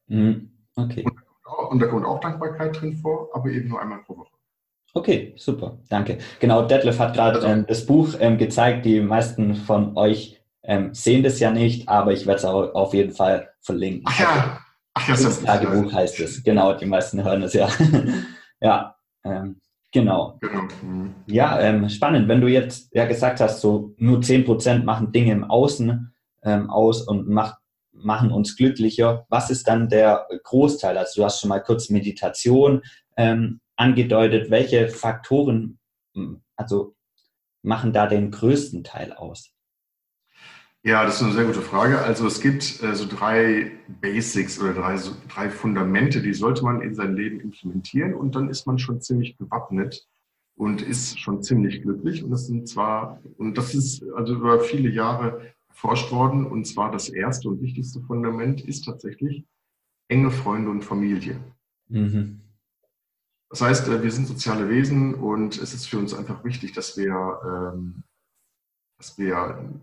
Mhm. 0.08 0.52
Okay. 0.76 1.04
Und, 1.04 1.72
und 1.72 1.80
da 1.80 1.88
kommt 1.88 2.06
auch 2.06 2.20
Dankbarkeit 2.20 2.80
drin 2.80 2.98
vor, 2.98 3.30
aber 3.34 3.50
eben 3.50 3.70
nur 3.70 3.82
einmal 3.82 4.00
pro 4.00 4.18
Woche. 4.18 4.36
Okay, 4.94 5.34
super, 5.38 5.80
danke. 5.90 6.18
Genau, 6.40 6.64
Detlef 6.64 7.00
hat 7.00 7.14
gerade 7.14 7.38
also, 7.38 7.48
ähm, 7.48 7.66
das 7.68 7.86
Buch 7.86 8.10
ähm, 8.20 8.38
gezeigt. 8.38 8.86
Die 8.86 9.00
meisten 9.00 9.56
von 9.56 9.96
euch 9.96 10.42
ähm, 10.64 10.94
sehen 10.94 11.24
das 11.24 11.40
ja 11.40 11.52
nicht, 11.52 11.88
aber 11.88 12.12
ich 12.12 12.28
werde 12.28 12.40
es 12.40 12.46
auch 12.46 12.74
auf 12.74 12.94
jeden 12.94 13.14
Fall 13.14 13.50
verlinken. 13.62 14.04
Ach 14.06 14.20
ja, 14.20 14.60
ach 14.94 15.08
ja, 15.08 15.14
das 15.14 15.42
Tagebuch 15.42 15.94
heißt 15.94 16.20
es. 16.20 16.44
Genau, 16.44 16.74
die 16.74 16.86
meisten 16.86 17.24
hören 17.24 17.44
es 17.44 17.54
ja. 17.54 17.70
ja, 18.62 18.96
ähm, 19.24 19.62
genau. 19.94 20.38
genau. 20.42 20.64
Mhm. 20.82 21.16
Ja, 21.26 21.60
ähm, 21.62 21.88
spannend. 21.88 22.28
Wenn 22.28 22.42
du 22.42 22.48
jetzt 22.48 22.94
ja 22.94 23.06
gesagt 23.06 23.40
hast, 23.40 23.62
so 23.62 23.94
nur 23.98 24.20
10% 24.20 24.84
machen 24.84 25.14
Dinge 25.14 25.32
im 25.32 25.46
Außen 25.46 26.14
ähm, 26.44 26.70
aus 26.70 27.08
und 27.08 27.30
macht, 27.30 27.56
machen 27.94 28.32
uns 28.32 28.58
glücklicher. 28.58 29.26
Was 29.30 29.50
ist 29.50 29.70
dann 29.70 29.88
der 29.88 30.28
Großteil? 30.44 30.98
Also 30.98 31.22
du 31.22 31.26
hast 31.26 31.40
schon 31.40 31.50
mal 31.50 31.60
kurz 31.60 31.90
Meditation 31.90 32.82
ähm, 33.16 33.62
angedeutet, 33.82 34.52
welche 34.52 34.88
Faktoren 34.88 35.80
hm, 36.14 36.42
also 36.56 36.96
machen 37.64 37.94
da 37.94 38.08
den 38.08 38.32
größten 38.32 38.84
Teil 38.84 39.14
aus? 39.14 39.54
Ja, 40.84 41.06
das 41.06 41.18
ist 41.18 41.24
eine 41.24 41.34
sehr 41.34 41.46
gute 41.46 41.62
Frage. 41.62 42.00
Also 42.00 42.26
es 42.26 42.42
gibt 42.42 42.82
äh, 42.82 42.96
so 42.96 43.06
drei 43.08 43.72
Basics 44.02 44.60
oder 44.60 44.74
drei, 44.74 44.98
so 44.98 45.12
drei 45.30 45.50
Fundamente, 45.50 46.22
die 46.22 46.34
sollte 46.34 46.64
man 46.64 46.82
in 46.82 46.96
sein 46.96 47.16
Leben 47.16 47.40
implementieren 47.40 48.16
und 48.16 48.36
dann 48.36 48.50
ist 48.50 48.66
man 48.66 48.80
schon 48.80 49.00
ziemlich 49.00 49.38
gewappnet 49.38 50.08
und 50.56 50.82
ist 50.82 51.20
schon 51.20 51.44
ziemlich 51.44 51.84
glücklich. 51.84 52.24
Und 52.24 52.32
das 52.32 52.48
sind 52.48 52.68
zwar, 52.68 53.22
und 53.38 53.58
das 53.58 53.76
ist 53.76 54.04
also 54.16 54.34
über 54.34 54.60
viele 54.60 54.90
Jahre 54.90 55.54
erforscht 55.70 56.12
worden, 56.12 56.46
und 56.48 56.66
zwar 56.66 56.92
das 56.92 57.10
erste 57.10 57.50
und 57.50 57.62
wichtigste 57.62 58.02
Fundament 58.02 58.62
ist 58.62 58.86
tatsächlich 58.86 59.44
enge 60.08 60.32
Freunde 60.32 60.72
und 60.72 60.84
Familie. 60.84 61.40
Mhm. 61.90 62.42
Das 63.52 63.60
heißt, 63.62 63.90
äh, 63.90 64.02
wir 64.02 64.12
sind 64.12 64.28
soziale 64.28 64.70
Wesen 64.70 65.14
und 65.14 65.62
es 65.62 65.74
ist 65.74 65.88
für 65.88 66.00
uns 66.00 66.14
einfach 66.14 66.44
wichtig, 66.46 66.72
dass 66.72 66.98
wir, 66.98 67.74
ähm, 67.76 68.04
dass 68.98 69.18
wir 69.18 69.82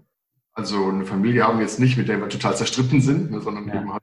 also 0.55 0.89
eine 0.89 1.05
Familie 1.05 1.45
haben 1.45 1.61
jetzt 1.61 1.79
nicht, 1.79 1.97
mit 1.99 2.09
der 2.09 2.19
wir 2.19 2.31
total 2.31 2.57
zerstritten 2.57 3.03
sind, 3.03 3.31
ne, 3.31 3.41
sondern 3.41 3.69
ja. 3.69 3.81
eben 3.81 3.93
halt 3.93 4.03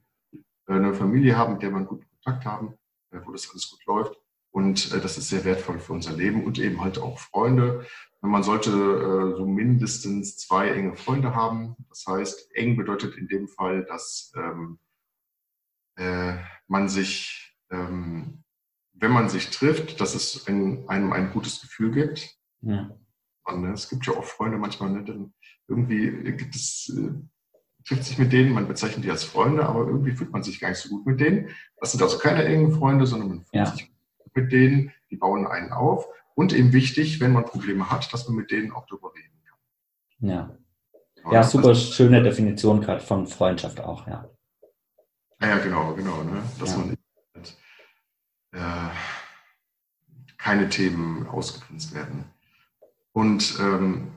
eine 0.67 0.93
Familie 0.93 1.35
haben, 1.35 1.53
mit 1.53 1.63
der 1.63 1.71
wir 1.71 1.77
einen 1.77 1.87
guten 1.87 2.05
Kontakt 2.09 2.45
haben, 2.45 2.75
äh, 3.11 3.19
wo 3.25 3.31
das 3.31 3.49
alles 3.49 3.69
gut 3.71 3.83
läuft. 3.87 4.21
Und 4.51 4.93
äh, 4.93 5.01
das 5.01 5.17
ist 5.17 5.29
sehr 5.29 5.43
wertvoll 5.43 5.79
für 5.79 5.93
unser 5.93 6.13
Leben 6.13 6.43
und 6.43 6.59
eben 6.59 6.81
halt 6.81 6.99
auch 6.99 7.17
Freunde. 7.17 7.87
Man 8.21 8.41
sollte 8.41 9.35
so 9.37 9.45
mindestens 9.45 10.37
zwei 10.37 10.69
enge 10.69 10.95
Freunde 10.95 11.35
haben. 11.35 11.75
Das 11.89 12.07
heißt, 12.07 12.55
eng 12.55 12.75
bedeutet 12.75 13.15
in 13.17 13.27
dem 13.27 13.47
Fall, 13.47 13.85
dass 13.85 14.33
ähm, 14.35 14.79
man 16.67 16.89
sich 16.89 17.55
ähm, 17.69 18.44
wenn 18.95 19.11
man 19.11 19.29
sich 19.29 19.49
trifft, 19.49 19.99
dass 19.99 20.15
es 20.15 20.47
ein, 20.47 20.87
einem 20.87 21.13
ein 21.13 21.31
gutes 21.31 21.61
Gefühl 21.61 21.91
gibt. 21.91 22.35
Ja. 22.61 22.89
Und, 23.45 23.61
ne, 23.61 23.73
es 23.73 23.89
gibt 23.89 24.07
ja 24.07 24.13
auch 24.13 24.23
Freunde 24.23 24.57
manchmal, 24.57 24.89
ne, 24.89 25.03
denn 25.03 25.33
irgendwie 25.67 26.33
gibt 26.33 26.55
es, 26.55 26.91
äh, 26.97 27.11
trifft 27.85 28.05
sich 28.05 28.17
mit 28.17 28.33
denen, 28.33 28.53
man 28.53 28.67
bezeichnet 28.67 29.05
die 29.05 29.11
als 29.11 29.23
Freunde, 29.23 29.65
aber 29.65 29.85
irgendwie 29.85 30.13
fühlt 30.13 30.31
man 30.31 30.43
sich 30.43 30.59
gar 30.59 30.69
nicht 30.69 30.79
so 30.79 30.89
gut 30.89 31.05
mit 31.05 31.19
denen. 31.19 31.49
Das 31.79 31.91
sind 31.91 32.01
also 32.01 32.17
keine 32.17 32.45
engen 32.45 32.71
Freunde, 32.71 33.05
sondern 33.05 33.29
man 33.29 33.37
fühlt 33.39 33.53
ja. 33.53 33.65
sich 33.65 33.91
mit 34.33 34.51
denen, 34.51 34.91
die 35.11 35.17
bauen 35.17 35.45
einen 35.45 35.71
auf. 35.71 36.07
Und 36.33 36.51
eben 36.51 36.73
wichtig, 36.73 37.19
wenn 37.21 37.31
man 37.31 37.45
Probleme 37.45 37.89
hat, 37.89 38.11
dass 38.11 38.27
man 38.27 38.37
mit 38.37 38.51
denen 38.51 38.71
auch 38.71 38.85
darüber 38.87 39.13
reden 39.13 39.41
kann. 39.45 40.29
Ja. 40.29 40.57
Ja, 41.31 41.43
super 41.43 41.73
schöne 41.73 42.21
Definition 42.21 42.81
gerade 42.81 43.01
von 43.01 43.25
Freundschaft 43.25 43.79
auch, 43.79 44.05
ja. 44.05 44.29
Ah 45.39 45.47
ja, 45.47 45.57
genau, 45.57 45.93
genau. 45.93 46.23
Ne? 46.23 46.43
Dass 46.59 46.71
ja. 46.71 46.77
man 46.77 46.97
keine 50.37 50.69
Themen 50.69 51.27
ausgegrenzt 51.27 51.93
werden. 51.93 52.25
Und 53.11 53.57
ähm, 53.59 54.11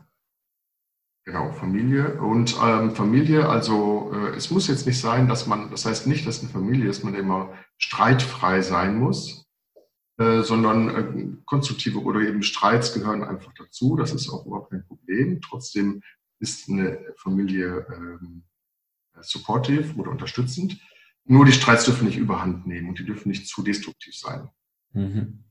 genau, 1.24 1.52
Familie. 1.52 2.20
Und 2.20 2.56
ähm, 2.62 2.94
Familie, 2.94 3.48
also 3.48 4.12
äh, 4.14 4.36
es 4.36 4.50
muss 4.50 4.66
jetzt 4.66 4.86
nicht 4.86 5.00
sein, 5.00 5.28
dass 5.28 5.46
man, 5.46 5.70
das 5.70 5.86
heißt 5.86 6.06
nicht, 6.06 6.26
dass 6.26 6.40
eine 6.40 6.48
Familie 6.48 6.88
ist, 6.88 7.04
man 7.04 7.14
immer 7.14 7.52
streitfrei 7.76 8.60
sein 8.62 8.98
muss, 8.98 9.46
äh, 10.18 10.42
sondern 10.42 10.88
äh, 10.88 11.36
konstruktive 11.44 12.00
oder 12.02 12.20
eben 12.20 12.42
Streits 12.42 12.92
gehören 12.92 13.22
einfach 13.22 13.52
dazu. 13.54 13.94
Das 13.94 14.12
ist 14.12 14.28
auch 14.28 14.46
überhaupt 14.46 14.70
kein 14.70 14.84
Problem. 14.84 15.40
Trotzdem 15.40 16.02
ist 16.40 16.68
eine 16.68 16.98
Familie 17.16 17.86
ähm, 17.94 18.42
supportive 19.20 19.94
oder 19.94 20.10
unterstützend. 20.10 20.80
Nur 21.30 21.44
die 21.44 21.52
Streits 21.52 21.84
dürfen 21.84 22.06
nicht 22.06 22.16
überhand 22.16 22.66
nehmen 22.66 22.88
und 22.88 22.98
die 22.98 23.04
dürfen 23.04 23.28
nicht 23.28 23.46
zu 23.46 23.62
destruktiv 23.62 24.16
sein. 24.16 24.48
Mhm. 24.92 25.44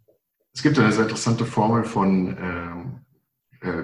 Es 0.52 0.64
gibt 0.64 0.80
eine 0.80 0.92
sehr 0.92 1.04
interessante 1.04 1.46
Formel 1.46 1.84
von 1.84 2.36
ähm, 2.40 3.06
äh, 3.62 3.84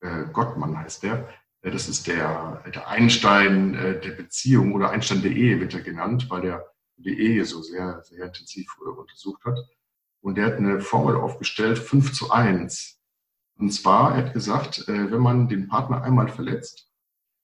äh, 0.00 0.26
Gottmann, 0.32 0.78
heißt 0.78 1.02
der. 1.02 1.28
Äh, 1.62 1.72
das 1.72 1.88
ist 1.88 2.06
der, 2.06 2.62
der 2.72 2.86
Einstein 2.86 3.74
äh, 3.74 4.00
der 4.00 4.12
Beziehung 4.12 4.74
oder 4.74 4.90
Einstein 4.90 5.22
der 5.22 5.32
Ehe 5.32 5.58
wird 5.58 5.74
er 5.74 5.80
genannt, 5.80 6.30
weil 6.30 6.42
der 6.42 6.64
die 6.96 7.18
Ehe 7.18 7.44
so 7.44 7.60
sehr, 7.62 8.00
sehr 8.04 8.26
intensiv 8.26 8.78
untersucht 8.78 9.44
hat. 9.44 9.58
Und 10.20 10.36
der 10.36 10.46
hat 10.46 10.54
eine 10.54 10.80
Formel 10.80 11.16
aufgestellt, 11.16 11.78
5 11.78 12.12
zu 12.12 12.30
1. 12.30 13.00
Und 13.58 13.70
zwar, 13.72 14.12
er 14.14 14.26
hat 14.26 14.34
gesagt, 14.34 14.86
äh, 14.88 15.10
wenn 15.10 15.20
man 15.20 15.48
den 15.48 15.66
Partner 15.66 16.02
einmal 16.02 16.28
verletzt, 16.28 16.88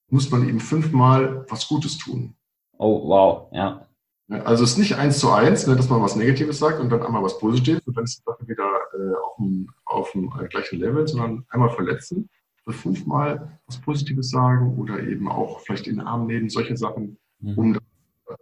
muss 0.09 0.31
man 0.31 0.49
ihm 0.49 0.61
fünfmal 0.61 1.45
was 1.49 1.67
Gutes 1.67 1.99
tun. 1.99 2.37
Oh, 2.81 3.07
wow, 3.07 3.53
ja. 3.53 3.87
Also 4.29 4.65
es 4.65 4.71
ist 4.73 4.79
nicht 4.79 4.97
eins 4.97 5.19
zu 5.19 5.31
eins, 5.31 5.67
ne, 5.67 5.77
dass 5.77 5.91
man 5.91 6.01
was 6.01 6.17
Negatives 6.17 6.59
sagt 6.59 6.81
und 6.81 6.89
dann 6.89 7.03
einmal 7.03 7.23
was 7.23 7.39
Positives 7.39 7.87
und 7.87 7.95
dann 7.95 8.05
ist 8.05 8.21
die 8.21 8.23
Sache 8.25 8.49
wieder 8.49 8.65
äh, 8.95 9.15
auf, 9.17 9.37
dem, 9.37 9.69
auf 9.85 10.13
dem 10.13 10.33
äh, 10.41 10.49
gleichen 10.49 10.79
Level, 10.79 11.07
sondern 11.07 11.45
einmal 11.51 11.69
verletzen, 11.71 12.31
fünfmal 12.67 13.61
was 13.67 13.79
Positives 13.83 14.31
sagen 14.31 14.79
oder 14.79 14.99
eben 15.01 15.29
auch 15.29 15.61
vielleicht 15.61 15.89
in 15.89 15.97
den 15.97 16.07
Arm 16.07 16.27
nehmen, 16.27 16.49
solche 16.49 16.75
Sachen, 16.77 17.19
mhm. 17.41 17.59
um 17.59 17.75
das 17.75 18.39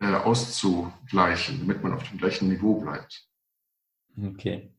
äh, 0.00 0.16
auszugleichen, 0.16 1.60
damit 1.60 1.82
man 1.82 1.94
auf 1.94 2.06
dem 2.10 2.18
gleichen 2.18 2.48
Niveau 2.48 2.78
bleibt. 2.80 3.26
Okay. 4.22 4.70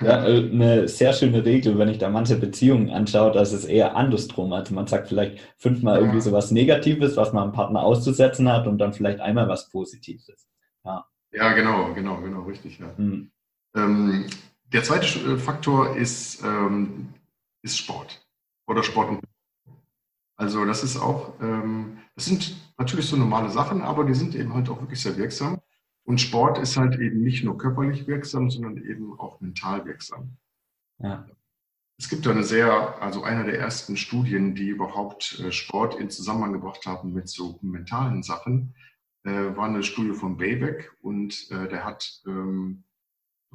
Ja, 0.00 0.24
äh, 0.26 0.50
eine 0.50 0.88
sehr 0.88 1.12
schöne 1.12 1.44
Regel, 1.44 1.78
wenn 1.78 1.88
ich 1.88 1.98
da 1.98 2.08
manche 2.08 2.36
Beziehungen 2.36 2.90
anschaue, 2.90 3.32
dass 3.32 3.52
es 3.52 3.64
eher 3.64 3.96
andersrum. 3.96 4.52
Also 4.52 4.74
man 4.74 4.86
sagt 4.86 5.08
vielleicht 5.08 5.40
fünfmal 5.58 6.00
irgendwie 6.00 6.20
so 6.20 6.32
was 6.32 6.50
Negatives, 6.50 7.16
was 7.16 7.32
man 7.32 7.44
am 7.44 7.52
Partner 7.52 7.82
auszusetzen 7.82 8.50
hat 8.50 8.66
und 8.66 8.78
dann 8.78 8.92
vielleicht 8.92 9.20
einmal 9.20 9.48
was 9.48 9.68
Positives. 9.68 10.48
Ja, 10.84 11.06
ja 11.32 11.52
genau, 11.52 11.92
genau, 11.94 12.20
genau, 12.20 12.42
richtig. 12.42 12.78
Ja. 12.78 12.86
Hm. 12.96 13.30
Ähm, 13.74 14.26
der 14.72 14.82
zweite 14.82 15.06
äh, 15.06 15.36
Faktor 15.36 15.96
ist, 15.96 16.42
ähm, 16.42 17.08
ist 17.62 17.78
Sport 17.78 18.26
oder 18.66 18.82
Sport 18.82 19.10
und 19.10 19.20
also 20.36 20.64
das 20.64 20.82
ist 20.82 20.96
auch, 20.96 21.34
ähm, 21.40 21.98
das 22.16 22.24
sind 22.24 22.56
natürlich 22.76 23.06
so 23.06 23.16
normale 23.16 23.48
Sachen, 23.50 23.82
aber 23.82 24.04
die 24.04 24.14
sind 24.14 24.34
eben 24.34 24.54
halt 24.54 24.68
auch 24.68 24.80
wirklich 24.80 25.00
sehr 25.00 25.16
wirksam. 25.16 25.60
Und 26.04 26.20
Sport 26.20 26.58
ist 26.58 26.76
halt 26.76 26.98
eben 26.98 27.22
nicht 27.22 27.44
nur 27.44 27.56
körperlich 27.56 28.06
wirksam, 28.06 28.50
sondern 28.50 28.76
eben 28.78 29.18
auch 29.18 29.40
mental 29.40 29.84
wirksam. 29.86 30.36
Ja. 30.98 31.26
Es 31.98 32.08
gibt 32.08 32.26
eine 32.26 32.42
sehr, 32.42 33.00
also 33.00 33.22
einer 33.22 33.44
der 33.44 33.58
ersten 33.58 33.96
Studien, 33.96 34.54
die 34.54 34.68
überhaupt 34.68 35.38
äh, 35.40 35.52
Sport 35.52 35.94
in 35.94 36.10
Zusammenhang 36.10 36.52
gebracht 36.52 36.84
haben 36.86 37.12
mit 37.12 37.28
so 37.28 37.58
mentalen 37.62 38.22
Sachen, 38.22 38.74
äh, 39.24 39.30
war 39.30 39.66
eine 39.66 39.84
Studie 39.84 40.14
von 40.14 40.36
Baybeck 40.36 40.92
und 41.00 41.48
äh, 41.50 41.68
der 41.68 41.84
hat 41.84 42.22
ähm, 42.26 42.82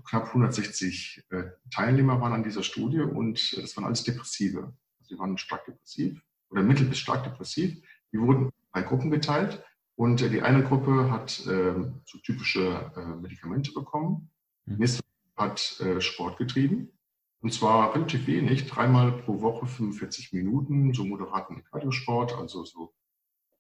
knapp 0.06 0.28
160 0.28 1.26
äh, 1.30 1.44
Teilnehmer 1.72 2.22
waren 2.22 2.34
an 2.34 2.44
dieser 2.44 2.64
Studie 2.64 3.02
und 3.02 3.54
äh, 3.54 3.62
das 3.62 3.76
waren 3.76 3.86
alles 3.86 4.04
Depressive. 4.04 4.74
Also 5.00 5.16
die 5.16 5.20
waren 5.20 5.38
stark 5.38 5.66
depressiv 5.66 6.22
oder 6.50 6.64
mittel 6.64 6.86
bis 6.86 7.00
stark 7.00 7.24
depressiv. 7.24 7.82
Die 8.14 8.20
wurden 8.20 8.50
bei 8.72 8.82
Gruppen 8.82 9.12
geteilt 9.12 9.64
und 9.98 10.22
äh, 10.22 10.30
die 10.30 10.44
eine 10.44 10.64
Gruppe 10.64 11.12
hat 11.12 11.46
äh, 11.48 11.74
so 12.06 12.20
typische 12.20 12.92
äh, 12.96 13.20
Medikamente 13.20 13.74
bekommen. 13.74 14.30
Die 14.68 14.74
mhm. 14.74 14.78
nächste 14.78 15.02
hat 15.36 15.80
äh, 15.82 16.00
Sport 16.00 16.38
getrieben. 16.38 16.92
Und 17.42 17.52
zwar 17.52 17.94
relativ 17.96 18.28
wenig, 18.28 18.68
dreimal 18.68 19.12
pro 19.12 19.42
Woche 19.42 19.66
45 19.66 20.34
Minuten, 20.34 20.94
so 20.94 21.04
moderaten 21.04 21.64
Kardiosport, 21.64 22.36
also 22.36 22.64
so 22.64 22.94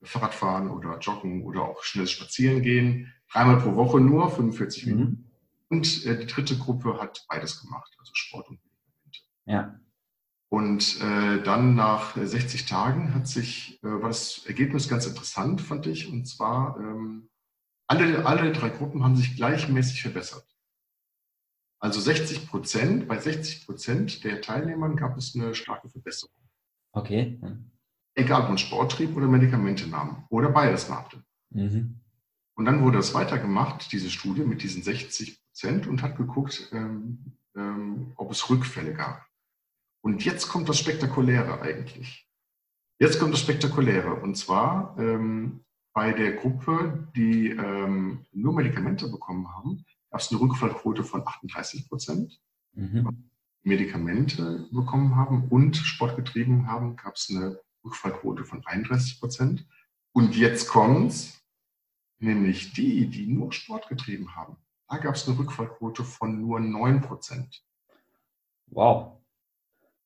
Fahrradfahren 0.03 0.69
oder 0.69 0.99
Joggen 0.99 1.43
oder 1.43 1.63
auch 1.63 1.83
schnelles 1.83 2.11
Spazierengehen. 2.11 3.11
Dreimal 3.31 3.57
pro 3.59 3.75
Woche 3.75 3.99
nur, 3.99 4.29
45 4.29 4.85
mhm. 4.85 4.93
Minuten. 4.93 5.31
Und 5.69 6.05
äh, 6.05 6.19
die 6.19 6.27
dritte 6.27 6.55
Gruppe 6.57 6.99
hat 6.99 7.25
beides 7.27 7.61
gemacht, 7.61 7.95
also 7.97 8.11
Sport 8.13 8.49
und 8.49 8.59
Medikamente. 8.63 9.19
Ja. 9.45 9.79
Und 10.49 11.01
äh, 11.01 11.43
dann 11.43 11.75
nach 11.75 12.15
60 12.15 12.65
Tagen 12.65 13.13
hat 13.13 13.27
sich, 13.27 13.83
äh, 13.83 13.87
war 13.87 14.07
das 14.07 14.45
Ergebnis 14.45 14.87
ganz 14.87 15.05
interessant, 15.05 15.61
fand 15.61 15.87
ich. 15.87 16.09
Und 16.09 16.25
zwar, 16.25 16.79
ähm, 16.79 17.29
alle, 17.87 18.25
alle 18.25 18.51
drei 18.53 18.69
Gruppen 18.69 19.03
haben 19.03 19.17
sich 19.17 19.35
gleichmäßig 19.35 20.01
verbessert. 20.01 20.45
Also 21.79 21.99
60 21.99 22.47
Prozent, 22.47 23.07
bei 23.07 23.19
60 23.19 23.65
Prozent 23.65 24.23
der 24.23 24.41
Teilnehmern 24.41 24.95
gab 24.95 25.17
es 25.17 25.35
eine 25.35 25.53
starke 25.53 25.89
Verbesserung. 25.89 26.33
Okay. 26.93 27.39
Egal, 28.15 28.43
ob 28.43 28.47
man 28.47 28.57
Sport 28.57 28.93
trieb 28.93 29.15
oder 29.15 29.27
Medikamente 29.27 29.87
nahm 29.87 30.25
oder 30.29 30.49
beides 30.49 30.89
nahte. 30.89 31.23
Mhm. 31.51 31.99
Und 32.55 32.65
dann 32.65 32.81
wurde 32.83 32.97
es 32.97 33.13
weitergemacht, 33.13 33.91
diese 33.91 34.09
Studie 34.09 34.41
mit 34.41 34.63
diesen 34.63 34.81
60 34.81 35.39
Prozent 35.43 35.87
und 35.87 36.01
hat 36.01 36.17
geguckt, 36.17 36.69
ähm, 36.71 37.37
ähm, 37.55 38.13
ob 38.15 38.31
es 38.31 38.49
Rückfälle 38.49 38.93
gab. 38.93 39.26
Und 40.07 40.23
jetzt 40.23 40.47
kommt 40.47 40.69
das 40.69 40.79
Spektakuläre 40.79 41.59
eigentlich. 41.59 42.25
Jetzt 42.97 43.19
kommt 43.19 43.33
das 43.33 43.41
Spektakuläre. 43.41 44.15
Und 44.15 44.37
zwar 44.37 44.97
ähm, 44.97 45.65
bei 45.91 46.13
der 46.13 46.37
Gruppe, 46.37 47.09
die 47.13 47.49
ähm, 47.49 48.25
nur 48.31 48.53
Medikamente 48.53 49.09
bekommen 49.09 49.53
haben, 49.53 49.83
gab 50.09 50.21
es 50.21 50.31
eine 50.31 50.39
Rückfallquote 50.39 51.03
von 51.03 51.27
38 51.27 51.89
Prozent. 51.89 52.39
Mhm. 52.71 53.29
Medikamente 53.63 54.69
bekommen 54.71 55.17
haben 55.17 55.49
und 55.49 55.75
Sport 55.75 56.15
getrieben 56.15 56.67
haben, 56.67 56.95
gab 56.95 57.15
es 57.15 57.29
eine 57.29 57.59
Rückfallquote 57.83 58.45
von 58.45 58.65
31 58.65 59.19
Prozent. 59.19 59.67
Und 60.13 60.37
jetzt 60.37 60.69
kommt's, 60.69 61.43
nämlich 62.17 62.71
die, 62.71 63.07
die 63.09 63.27
nur 63.27 63.51
Sport 63.51 63.89
getrieben 63.89 64.37
haben. 64.37 64.55
Da 64.87 64.99
gab 64.99 65.15
es 65.15 65.27
eine 65.27 65.37
Rückfallquote 65.37 66.05
von 66.05 66.39
nur 66.39 66.61
9 66.61 67.01
Prozent. 67.01 67.61
Wow. 68.67 69.17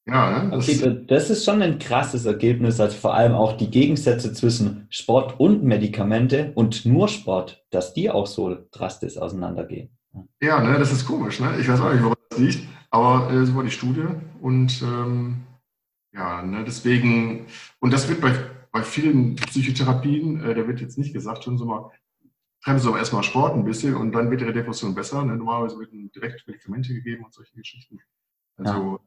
Ja, 0.08 0.44
ne? 0.44 0.58
okay, 0.58 1.06
das 1.08 1.30
ist 1.30 1.46
schon 1.46 1.62
ein 1.62 1.78
krasses 1.78 2.26
Ergebnis, 2.26 2.80
also 2.80 2.98
vor 2.98 3.14
allem 3.14 3.34
auch 3.34 3.54
die 3.54 3.70
Gegensätze 3.70 4.34
zwischen 4.34 4.88
Sport 4.90 5.40
und 5.40 5.64
Medikamente 5.64 6.54
und 6.56 6.86
nur 6.86 7.08
Sport, 7.08 7.64
dass 7.70 7.94
die 7.94 8.10
auch 8.10 8.26
so 8.26 8.58
drastisch 8.72 9.18
auseinandergehen. 9.18 9.96
Ja, 10.42 10.62
ne, 10.62 10.80
das 10.80 10.92
ist 10.92 11.06
komisch, 11.06 11.40
ne? 11.40 11.56
Ich 11.60 11.70
weiß 11.70 11.80
auch 11.82 11.94
nicht, 11.94 12.04
woran 12.04 12.18
das 12.30 12.40
liegt, 12.40 12.68
aber 12.90 13.32
äh, 13.32 13.46
so 13.46 13.56
war 13.56 13.64
die 13.64 13.72
Studie 13.72 14.08
und 14.42 14.82
ähm, 14.82 15.44
ja, 16.14 16.42
ne, 16.42 16.64
deswegen, 16.66 17.46
und 17.80 17.94
das 17.94 18.10
wird 18.10 18.22
bei, 18.22 18.34
bei 18.72 18.82
vielen 18.82 19.36
Psychotherapien, 19.36 20.44
äh, 20.44 20.56
da 20.56 20.68
wird 20.68 20.82
jetzt 20.82 20.98
nicht 20.98 21.14
gesagt, 21.14 21.44
schon 21.44 21.60
so 21.60 21.66
mal, 21.66 21.92
treiben 22.64 22.80
Sie 22.80 22.88
doch 22.88 22.98
erstmal 22.98 23.24
Sport 23.24 23.54
ein 23.54 23.66
bisschen 23.66 23.96
und 23.96 24.14
dann 24.14 24.32
wird 24.32 24.42
Ihre 24.42 24.54
Depression 24.54 24.96
besser. 24.96 25.24
Ne? 25.24 25.36
Normalerweise 25.36 25.80
werden 25.80 26.12
direkt 26.12 26.46
Medikamente 26.48 26.94
gegeben 26.94 27.24
und 27.24 27.34
solche 27.34 27.56
Geschichten. 27.56 28.00
Also 28.58 28.72
ja 28.72 29.00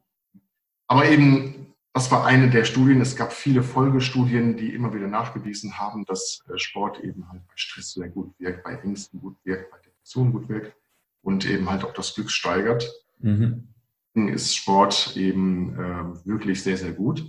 aber 0.87 1.09
eben, 1.09 1.73
das 1.93 2.11
war 2.11 2.25
eine 2.25 2.49
der 2.49 2.65
Studien. 2.65 3.01
Es 3.01 3.15
gab 3.15 3.31
viele 3.31 3.63
Folgestudien, 3.63 4.57
die 4.57 4.73
immer 4.73 4.93
wieder 4.93 5.07
nachgewiesen 5.07 5.79
haben, 5.79 6.05
dass 6.05 6.43
äh, 6.49 6.57
Sport 6.57 6.99
eben 7.03 7.29
halt 7.29 7.45
bei 7.47 7.53
Stress 7.55 7.93
sehr 7.93 8.09
gut 8.09 8.33
wirkt, 8.39 8.63
bei 8.63 8.75
Ängsten 8.75 9.21
gut 9.21 9.37
wirkt, 9.43 9.71
bei 9.71 9.77
Depressionen 9.77 10.33
gut 10.33 10.49
wirkt 10.49 10.75
und 11.21 11.45
eben 11.49 11.69
halt 11.69 11.83
auch 11.83 11.93
das 11.93 12.13
Glück 12.13 12.29
steigert. 12.29 12.91
Mhm. 13.19 13.69
Ist 14.13 14.55
Sport 14.55 15.17
eben 15.17 15.73
äh, 15.77 16.25
wirklich 16.25 16.63
sehr, 16.63 16.77
sehr 16.77 16.93
gut. 16.93 17.25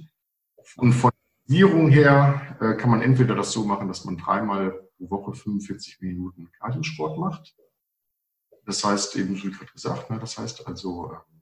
Und 0.77 0.93
von 0.93 1.11
der 1.11 1.49
Dosierung 1.49 1.89
her 1.89 2.57
äh, 2.61 2.75
kann 2.75 2.91
man 2.91 3.03
entweder 3.03 3.35
das 3.35 3.53
so 3.53 3.65
machen, 3.65 3.89
dass 3.89 4.05
man 4.05 4.17
dreimal 4.17 4.71
pro 4.97 5.11
Woche 5.11 5.35
45 5.35 6.01
Minuten 6.01 6.51
Kardiosport 6.53 7.19
macht. 7.19 7.57
Das 8.65 8.85
heißt 8.85 9.17
eben, 9.17 9.37
so 9.37 9.45
wie 9.45 9.51
gerade 9.53 9.73
gesagt, 9.73 10.11
ne, 10.11 10.19
das 10.19 10.39
heißt 10.39 10.67
also 10.67 11.13
ähm, 11.13 11.36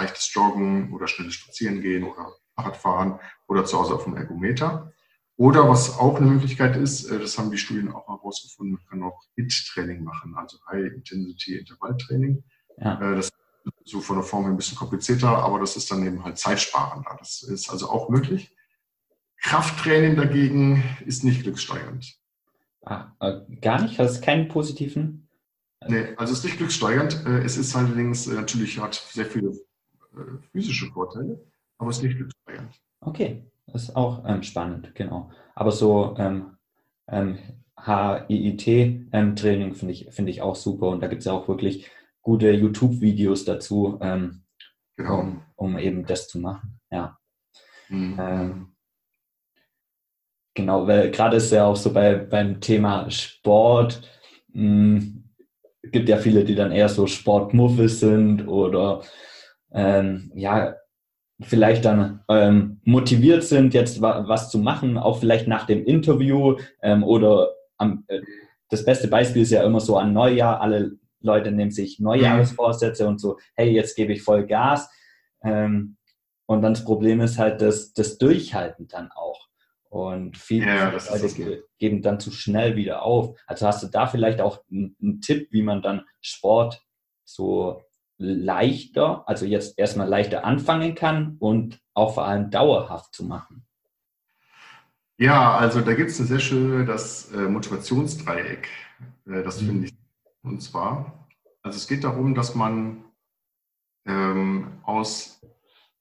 leichtes 0.00 0.32
Joggen 0.32 0.92
oder 0.92 1.06
schnelles 1.06 1.34
Spazierengehen 1.34 2.04
oder 2.04 2.32
Fahrradfahren 2.54 3.18
oder 3.48 3.64
zu 3.64 3.78
Hause 3.78 3.94
auf 3.94 4.04
dem 4.04 4.16
Ergometer. 4.16 4.92
Oder 5.36 5.68
was 5.68 5.98
auch 5.98 6.16
eine 6.16 6.26
Möglichkeit 6.26 6.76
ist, 6.76 7.04
äh, 7.04 7.18
das 7.18 7.38
haben 7.38 7.50
die 7.50 7.58
Studien 7.58 7.90
auch 7.90 8.06
herausgefunden, 8.08 8.74
man 8.74 8.86
kann 8.86 9.02
auch 9.02 9.22
HIT-Training 9.36 10.04
machen, 10.04 10.34
also 10.36 10.58
High-Intensity-Intervall-Training. 10.68 12.44
Ja. 12.76 13.00
Äh, 13.00 13.16
das 13.16 13.26
ist 13.26 13.32
so 13.84 14.00
von 14.00 14.16
der 14.16 14.24
Form 14.24 14.44
ein 14.46 14.56
bisschen 14.56 14.76
komplizierter, 14.76 15.28
aber 15.28 15.58
das 15.58 15.76
ist 15.76 15.90
dann 15.90 16.06
eben 16.06 16.22
halt 16.24 16.38
zeitsparender. 16.38 17.16
Das 17.18 17.42
ist 17.42 17.70
also 17.70 17.88
auch 17.88 18.10
möglich. 18.10 18.54
Krafttraining 19.42 20.16
dagegen 20.16 20.84
ist 21.06 21.24
nicht 21.24 21.42
glückssteigernd. 21.42 22.18
Ah, 22.84 23.12
äh, 23.20 23.40
gar 23.62 23.80
nicht? 23.80 23.98
Hast 23.98 24.18
du 24.18 24.24
keinen 24.24 24.48
positiven? 24.48 25.28
Nee, 25.88 26.14
also 26.16 26.34
es 26.34 26.40
ist 26.40 26.44
nicht 26.44 26.58
glückssteigernd. 26.58 27.24
Es 27.24 27.56
ist 27.56 27.74
allerdings 27.74 28.26
natürlich, 28.26 28.78
hat 28.78 28.94
sehr 28.94 29.24
viele 29.24 29.54
physische 30.52 30.86
Vorteile, 30.86 31.40
aber 31.78 31.90
es 31.90 31.98
ist 31.98 32.02
nicht 32.02 32.16
glückssteigernd. 32.16 32.80
Okay, 33.00 33.44
das 33.66 33.84
ist 33.84 33.96
auch 33.96 34.24
ähm, 34.26 34.42
spannend, 34.42 34.94
genau. 34.94 35.30
Aber 35.54 35.72
so 35.72 36.14
ähm, 36.18 36.56
ähm, 37.08 37.38
HIIT-Training 37.84 39.08
ähm, 39.12 39.74
finde 39.74 39.92
ich, 39.92 40.08
find 40.10 40.28
ich 40.28 40.42
auch 40.42 40.56
super 40.56 40.88
und 40.88 41.00
da 41.00 41.06
gibt 41.06 41.20
es 41.20 41.26
ja 41.26 41.32
auch 41.32 41.48
wirklich 41.48 41.90
gute 42.22 42.50
YouTube-Videos 42.50 43.44
dazu, 43.44 43.98
ähm, 44.02 44.42
genau. 44.96 45.20
um, 45.20 45.42
um, 45.56 45.78
eben 45.78 46.04
das 46.04 46.28
zu 46.28 46.38
machen. 46.38 46.80
Ja. 46.90 47.18
Mhm. 47.88 48.16
Ähm, 48.18 48.76
genau, 50.54 50.86
weil 50.86 51.10
gerade 51.10 51.38
ist 51.38 51.50
ja 51.50 51.64
auch 51.64 51.76
so 51.76 51.92
bei, 51.92 52.16
beim 52.16 52.60
Thema 52.60 53.10
Sport, 53.10 54.02
mh, 54.48 55.00
hm, 55.00 55.24
gibt 55.82 56.08
ja 56.08 56.18
viele, 56.18 56.44
die 56.44 56.54
dann 56.54 56.72
eher 56.72 56.88
so 56.88 57.06
Sportmuffel 57.06 57.88
sind 57.88 58.46
oder 58.46 59.02
ähm, 59.72 60.32
ja, 60.34 60.74
vielleicht 61.42 61.84
dann 61.84 62.22
ähm, 62.28 62.80
motiviert 62.84 63.44
sind, 63.44 63.72
jetzt 63.74 64.02
wa 64.02 64.24
was 64.28 64.50
zu 64.50 64.58
machen, 64.58 64.98
auch 64.98 65.20
vielleicht 65.20 65.48
nach 65.48 65.66
dem 65.66 65.84
Interview 65.84 66.58
ähm, 66.82 67.02
oder 67.02 67.50
am, 67.78 68.04
äh, 68.08 68.20
das 68.68 68.84
beste 68.84 69.08
Beispiel 69.08 69.42
ist 69.42 69.50
ja 69.50 69.64
immer 69.64 69.80
so 69.80 69.96
an 69.96 70.12
Neujahr, 70.12 70.60
alle 70.60 70.92
Leute 71.20 71.50
nehmen 71.50 71.70
sich 71.70 71.98
Neujahresvorsätze 71.98 73.06
und 73.06 73.20
so, 73.20 73.38
hey, 73.54 73.70
jetzt 73.70 73.96
gebe 73.96 74.12
ich 74.12 74.22
voll 74.22 74.46
Gas. 74.46 74.90
Ähm, 75.42 75.96
und 76.46 76.62
dann 76.62 76.74
das 76.74 76.84
Problem 76.84 77.20
ist 77.20 77.38
halt 77.38 77.60
das, 77.60 77.92
das 77.92 78.18
Durchhalten 78.18 78.88
dann 78.88 79.10
auch. 79.12 79.48
Und 79.88 80.36
viele 80.38 80.66
ja, 80.66 80.90
Leute 80.90 81.64
geben 81.78 82.00
dann 82.00 82.20
zu 82.20 82.30
schnell 82.30 82.76
wieder 82.76 83.02
auf. 83.02 83.36
Also 83.46 83.66
hast 83.66 83.82
du 83.82 83.88
da 83.88 84.06
vielleicht 84.06 84.40
auch 84.40 84.62
einen, 84.70 84.96
einen 85.02 85.20
Tipp, 85.20 85.48
wie 85.50 85.62
man 85.62 85.82
dann 85.82 86.04
Sport 86.20 86.84
so 87.24 87.82
leichter, 88.20 89.28
also 89.28 89.46
jetzt 89.46 89.78
erstmal 89.78 90.08
leichter 90.08 90.44
anfangen 90.44 90.94
kann 90.94 91.36
und 91.38 91.80
auch 91.94 92.14
vor 92.14 92.26
allem 92.26 92.50
dauerhaft 92.50 93.14
zu 93.14 93.24
machen? 93.24 93.66
Ja, 95.18 95.56
also 95.56 95.80
da 95.80 95.94
gibt 95.94 96.10
es 96.10 96.18
eine 96.18 96.28
sehr 96.28 96.38
schöne, 96.38 96.84
das 96.84 97.32
äh, 97.32 97.48
Motivationsdreieck. 97.48 98.68
Äh, 99.26 99.42
das 99.42 99.60
mhm. 99.60 99.66
finde 99.66 99.86
ich. 99.86 99.94
Und 100.42 100.62
zwar, 100.62 101.28
also 101.62 101.76
es 101.76 101.88
geht 101.88 102.04
darum, 102.04 102.34
dass 102.34 102.54
man 102.54 103.04
ähm, 104.06 104.78
aus 104.82 105.40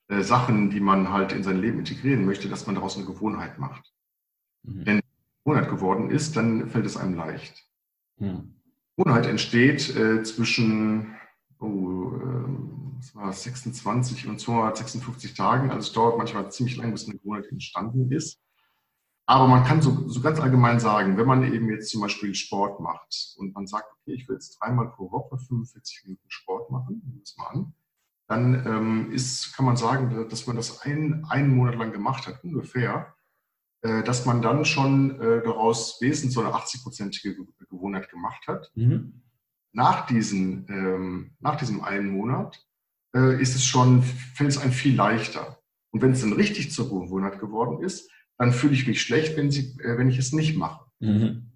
äh, 0.07 0.21
Sachen, 0.21 0.69
die 0.69 0.79
man 0.79 1.11
halt 1.11 1.33
in 1.33 1.43
sein 1.43 1.59
Leben 1.59 1.79
integrieren 1.79 2.25
möchte, 2.25 2.47
dass 2.47 2.65
man 2.65 2.75
daraus 2.75 2.95
eine 2.95 3.05
Gewohnheit 3.05 3.59
macht. 3.59 3.93
Mhm. 4.63 4.85
Wenn 4.85 5.01
Gewohnheit 5.43 5.69
geworden 5.69 6.09
ist, 6.09 6.37
dann 6.37 6.69
fällt 6.69 6.85
es 6.85 6.97
einem 6.97 7.15
leicht. 7.15 7.65
Mhm. 8.17 8.55
Gewohnheit 8.95 9.25
entsteht 9.27 9.95
äh, 9.95 10.23
zwischen 10.23 11.15
oh, 11.59 12.13
äh, 12.15 13.15
war 13.15 13.33
26 13.33 14.27
und 14.27 14.39
256 14.39 15.33
Tagen. 15.33 15.69
Also 15.69 15.87
es 15.87 15.93
dauert 15.93 16.17
manchmal 16.17 16.51
ziemlich 16.51 16.77
lang, 16.77 16.91
bis 16.91 17.07
eine 17.07 17.17
Gewohnheit 17.17 17.47
entstanden 17.51 18.11
ist. 18.11 18.39
Aber 19.25 19.47
man 19.47 19.63
kann 19.63 19.81
so, 19.81 20.07
so 20.07 20.21
ganz 20.21 20.39
allgemein 20.39 20.79
sagen, 20.79 21.17
wenn 21.17 21.27
man 21.27 21.53
eben 21.53 21.69
jetzt 21.69 21.91
zum 21.91 22.01
Beispiel 22.01 22.33
Sport 22.33 22.79
macht 22.79 23.35
und 23.37 23.53
man 23.53 23.67
sagt, 23.67 23.85
okay, 23.91 24.13
ich 24.13 24.27
will 24.27 24.35
jetzt 24.35 24.57
dreimal 24.59 24.89
pro 24.89 25.11
Woche 25.11 25.37
45 25.37 26.05
Minuten 26.05 26.29
Sport 26.29 26.71
machen, 26.71 27.01
nehmen 27.03 27.17
wir 27.17 27.23
es 27.23 27.37
mal 27.37 27.47
an, 27.47 27.73
dann 28.27 28.65
ähm, 28.65 29.11
ist, 29.11 29.55
kann 29.55 29.65
man 29.65 29.77
sagen, 29.77 30.27
dass 30.29 30.47
man 30.47 30.55
das 30.55 30.81
ein, 30.81 31.25
einen 31.29 31.55
Monat 31.55 31.75
lang 31.75 31.91
gemacht 31.91 32.25
hat, 32.25 32.43
ungefähr, 32.43 33.13
äh, 33.81 34.01
dass 34.01 34.25
man 34.25 34.41
dann 34.41 34.65
schon 34.65 35.19
äh, 35.21 35.43
daraus 35.43 36.01
wesentlich 36.01 36.33
so 36.33 36.41
eine 36.41 36.49
80-prozentige 36.55 37.35
Gewohnheit 37.69 38.09
gemacht 38.09 38.47
hat. 38.47 38.71
Mhm 38.73 39.21
nach, 39.71 40.05
diesen, 40.07 40.65
ähm, 40.69 41.31
nach 41.39 41.55
diesem 41.55 41.83
einen 41.83 42.09
Monat 42.09 42.65
äh, 43.15 43.41
ist 43.41 43.55
es 43.55 43.65
schon, 43.65 44.03
fällt 44.03 44.49
es 44.49 44.57
einem 44.57 44.71
viel 44.71 44.95
leichter. 44.95 45.59
Und 45.91 46.01
wenn 46.01 46.11
es 46.11 46.21
dann 46.21 46.33
richtig 46.33 46.71
zur 46.71 46.89
Gewohnheit 46.89 47.39
geworden 47.39 47.83
ist, 47.83 48.09
dann 48.37 48.51
fühle 48.53 48.73
ich 48.73 48.87
mich 48.87 49.01
schlecht, 49.01 49.37
wenn, 49.37 49.51
sie, 49.51 49.77
äh, 49.81 49.97
wenn 49.97 50.09
ich 50.09 50.17
es 50.17 50.33
nicht 50.33 50.57
mache. 50.57 50.85
Mhm. 50.99 51.51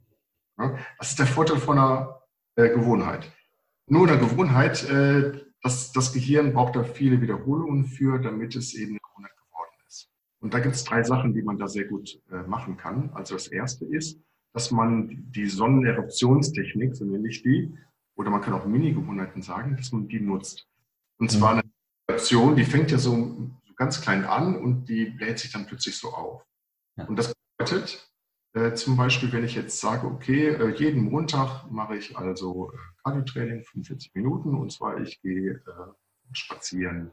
Ja, 0.58 0.78
das 1.00 1.12
ist 1.12 1.20
der 1.20 1.28
Vorteil 1.28 1.58
von 1.58 1.78
einer 1.78 2.22
äh, 2.56 2.70
Gewohnheit. 2.70 3.32
Nur 3.88 4.08
eine 4.08 4.20
Gewohnheit, 4.20 4.88
äh, 4.90 5.40
das, 5.62 5.92
das 5.92 6.14
Gehirn 6.14 6.54
braucht 6.54 6.76
da 6.76 6.84
viele 6.84 7.22
Wiederholungen 7.22 7.86
für, 7.86 8.20
damit 8.20 8.56
es 8.56 8.74
eben 8.74 8.92
eine 8.92 9.00
Gewohnheit 9.00 9.36
geworden 9.38 9.76
ist. 9.88 10.10
Und 10.40 10.54
da 10.54 10.60
gibt 10.60 10.76
es 10.76 10.84
drei 10.84 11.04
Sachen, 11.04 11.34
die 11.34 11.42
man 11.42 11.58
da 11.58 11.68
sehr 11.68 11.86
gut 11.86 12.22
äh, 12.32 12.44
machen 12.44 12.78
kann. 12.78 13.10
Also 13.14 13.36
das 13.36 13.48
erste 13.48 13.86
ist, 13.86 14.20
dass 14.54 14.72
man 14.72 15.32
die 15.32 15.48
Sonneneruptionstechnik, 15.48 16.96
so 16.96 17.06
nenne 17.06 17.28
ich 17.28 17.42
die, 17.42 17.74
oder 18.16 18.30
man 18.30 18.42
kann 18.42 18.54
auch 18.54 18.66
Mini-Gewohnheiten 18.66 19.42
sagen, 19.42 19.76
dass 19.76 19.92
man 19.92 20.08
die 20.08 20.20
nutzt. 20.20 20.68
Und 21.18 21.32
zwar 21.32 21.54
mhm. 21.54 21.60
eine 21.60 21.72
Reaktion, 22.10 22.56
die 22.56 22.66
fängt 22.66 22.92
ja 22.92 22.98
so, 22.98 23.12
so, 23.66 23.74
ganz 23.76 24.02
klein 24.02 24.26
an 24.26 24.56
und 24.56 24.86
die 24.86 25.06
lädt 25.06 25.40
sich 25.40 25.52
dann 25.52 25.66
plötzlich 25.66 25.98
so 25.98 26.10
auf. 26.10 26.46
Ja. 26.96 27.06
Und 27.06 27.16
das 27.18 27.34
bedeutet 27.58 28.14
äh, 28.54 28.74
zum 28.76 28.96
Beispiel, 28.98 29.32
wenn 29.32 29.44
ich 29.44 29.56
jetzt 29.56 29.80
sage, 29.80 30.06
okay, 30.06 30.50
äh, 30.50 30.70
jeden 30.76 31.04
Montag 31.04 31.70
mache 31.72 31.98
ich 31.98 32.16
also 32.16 32.72
äh, 32.72 32.78
Cardio-Training 33.04 33.64
45 33.64 34.14
Minuten 34.14 34.56
und 34.56 34.72
zwar 34.72 35.00
ich 35.02 35.22
gehe 35.22 35.54
äh, 35.54 36.34
spazieren 36.34 37.12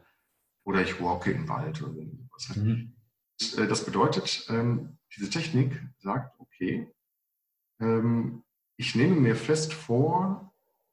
oder 0.64 0.82
ich 0.82 1.00
walke 1.00 1.30
im 1.30 1.48
Wald 1.48 1.82
oder 1.82 2.02
was. 2.32 2.56
Mhm. 2.56 2.92
Und, 3.40 3.58
äh, 3.58 3.66
das 3.66 3.86
bedeutet, 3.86 4.46
ähm, 4.50 4.98
diese 5.16 5.30
Technik 5.30 5.82
sagt, 5.98 6.38
okay, 6.38 6.92
ähm, 7.80 8.44
ich 8.76 8.94
nehme 8.94 9.16
mir 9.16 9.34
fest 9.34 9.72
vor, 9.72 10.49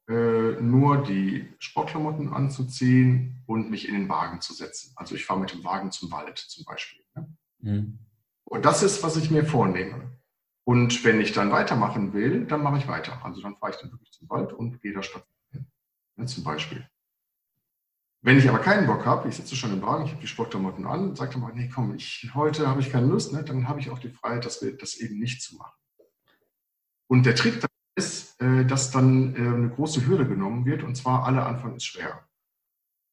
nur 0.08 1.02
die 1.02 1.52
Sportklamotten 1.58 2.32
anzuziehen 2.32 3.42
und 3.46 3.70
mich 3.70 3.88
in 3.88 3.94
den 3.94 4.08
Wagen 4.08 4.40
zu 4.40 4.54
setzen. 4.54 4.92
Also 4.96 5.14
ich 5.14 5.26
fahre 5.26 5.40
mit 5.40 5.52
dem 5.52 5.64
Wagen 5.64 5.90
zum 5.90 6.10
Wald 6.10 6.38
zum 6.38 6.64
Beispiel. 6.64 7.04
Ne? 7.14 7.36
Mhm. 7.60 7.98
Und 8.44 8.64
das 8.64 8.82
ist, 8.82 9.02
was 9.02 9.16
ich 9.16 9.30
mir 9.30 9.44
vornehme. 9.44 10.18
Und 10.64 11.04
wenn 11.04 11.20
ich 11.20 11.32
dann 11.32 11.50
weitermachen 11.50 12.12
will, 12.12 12.46
dann 12.46 12.62
mache 12.62 12.78
ich 12.78 12.88
weiter. 12.88 13.24
Also 13.24 13.42
dann 13.42 13.56
fahre 13.56 13.72
ich 13.72 13.78
dann 13.78 13.90
wirklich 13.90 14.12
zum 14.12 14.28
Wald 14.30 14.52
und 14.52 14.80
gehe 14.80 14.92
da 14.92 15.02
spazieren. 15.02 15.70
Ne, 16.16 16.26
zum 16.26 16.44
Beispiel. 16.44 16.88
Wenn 18.22 18.38
ich 18.38 18.48
aber 18.48 18.58
keinen 18.58 18.86
Bock 18.86 19.06
habe, 19.06 19.28
ich 19.28 19.36
sitze 19.36 19.56
schon 19.56 19.72
im 19.72 19.82
Wagen, 19.82 20.04
ich 20.04 20.10
habe 20.10 20.20
die 20.20 20.26
Sportklamotten 20.26 20.86
an, 20.86 21.14
sage 21.14 21.32
dann 21.32 21.42
mal, 21.42 21.52
nee, 21.54 21.70
komm, 21.72 21.94
ich, 21.94 22.30
heute 22.34 22.66
habe 22.66 22.80
ich 22.80 22.90
keine 22.90 23.06
Lust, 23.06 23.32
ne, 23.32 23.44
dann 23.44 23.68
habe 23.68 23.80
ich 23.80 23.90
auch 23.90 23.98
die 23.98 24.10
Freiheit, 24.10 24.44
das, 24.44 24.64
das 24.78 24.96
eben 24.96 25.18
nicht 25.18 25.40
zu 25.42 25.56
machen. 25.56 25.78
Und 27.06 27.24
der 27.24 27.34
Trick 27.34 27.60
äh, 28.38 28.64
dass 28.64 28.90
dann 28.90 29.34
äh, 29.34 29.38
eine 29.38 29.70
große 29.70 30.06
Hürde 30.06 30.26
genommen 30.26 30.64
wird 30.64 30.82
und 30.82 30.96
zwar 30.96 31.24
alle 31.24 31.44
Anfang 31.44 31.76
ist 31.76 31.86
schwer. 31.86 32.28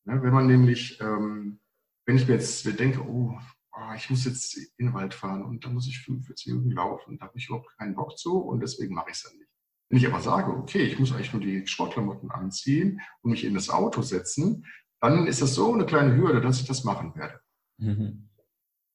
wenn 0.05 0.33
man 0.33 0.47
nämlich, 0.47 0.99
ähm, 1.01 1.59
wenn 2.05 2.17
ich 2.17 2.27
mir 2.27 2.35
jetzt 2.35 2.65
denke, 2.79 3.01
oh, 3.01 3.37
ah, 3.71 3.95
ich 3.95 4.09
muss 4.09 4.25
jetzt 4.25 4.57
in 4.77 4.87
den 4.87 4.93
Wald 4.93 5.13
fahren 5.13 5.43
und 5.43 5.65
da 5.65 5.69
muss 5.69 5.87
ich 5.87 5.99
45 5.99 6.47
Minuten 6.47 6.71
laufen, 6.71 7.17
da 7.17 7.25
habe 7.25 7.37
ich 7.37 7.47
überhaupt 7.47 7.75
keinen 7.77 7.95
Bock 7.95 8.17
zu 8.17 8.37
und 8.37 8.61
deswegen 8.61 8.93
mache 8.93 9.09
ich 9.09 9.17
es 9.17 9.23
dann 9.23 9.37
nicht. 9.37 9.49
Wenn 9.89 9.99
ich 9.99 10.07
aber 10.07 10.21
sage, 10.21 10.51
okay, 10.51 10.83
ich 10.83 10.99
muss 10.99 11.11
eigentlich 11.11 11.33
nur 11.33 11.41
die 11.41 11.65
Sportklamotten 11.67 12.31
anziehen 12.31 13.01
und 13.21 13.31
mich 13.31 13.43
in 13.43 13.53
das 13.53 13.69
Auto 13.69 14.01
setzen, 14.01 14.65
dann 14.99 15.27
ist 15.27 15.41
das 15.41 15.53
so 15.53 15.73
eine 15.73 15.85
kleine 15.85 16.15
Hürde, 16.15 16.41
dass 16.41 16.59
ich 16.59 16.67
das 16.67 16.83
machen 16.83 17.15
werde. 17.15 17.39
Mhm. 17.77 18.29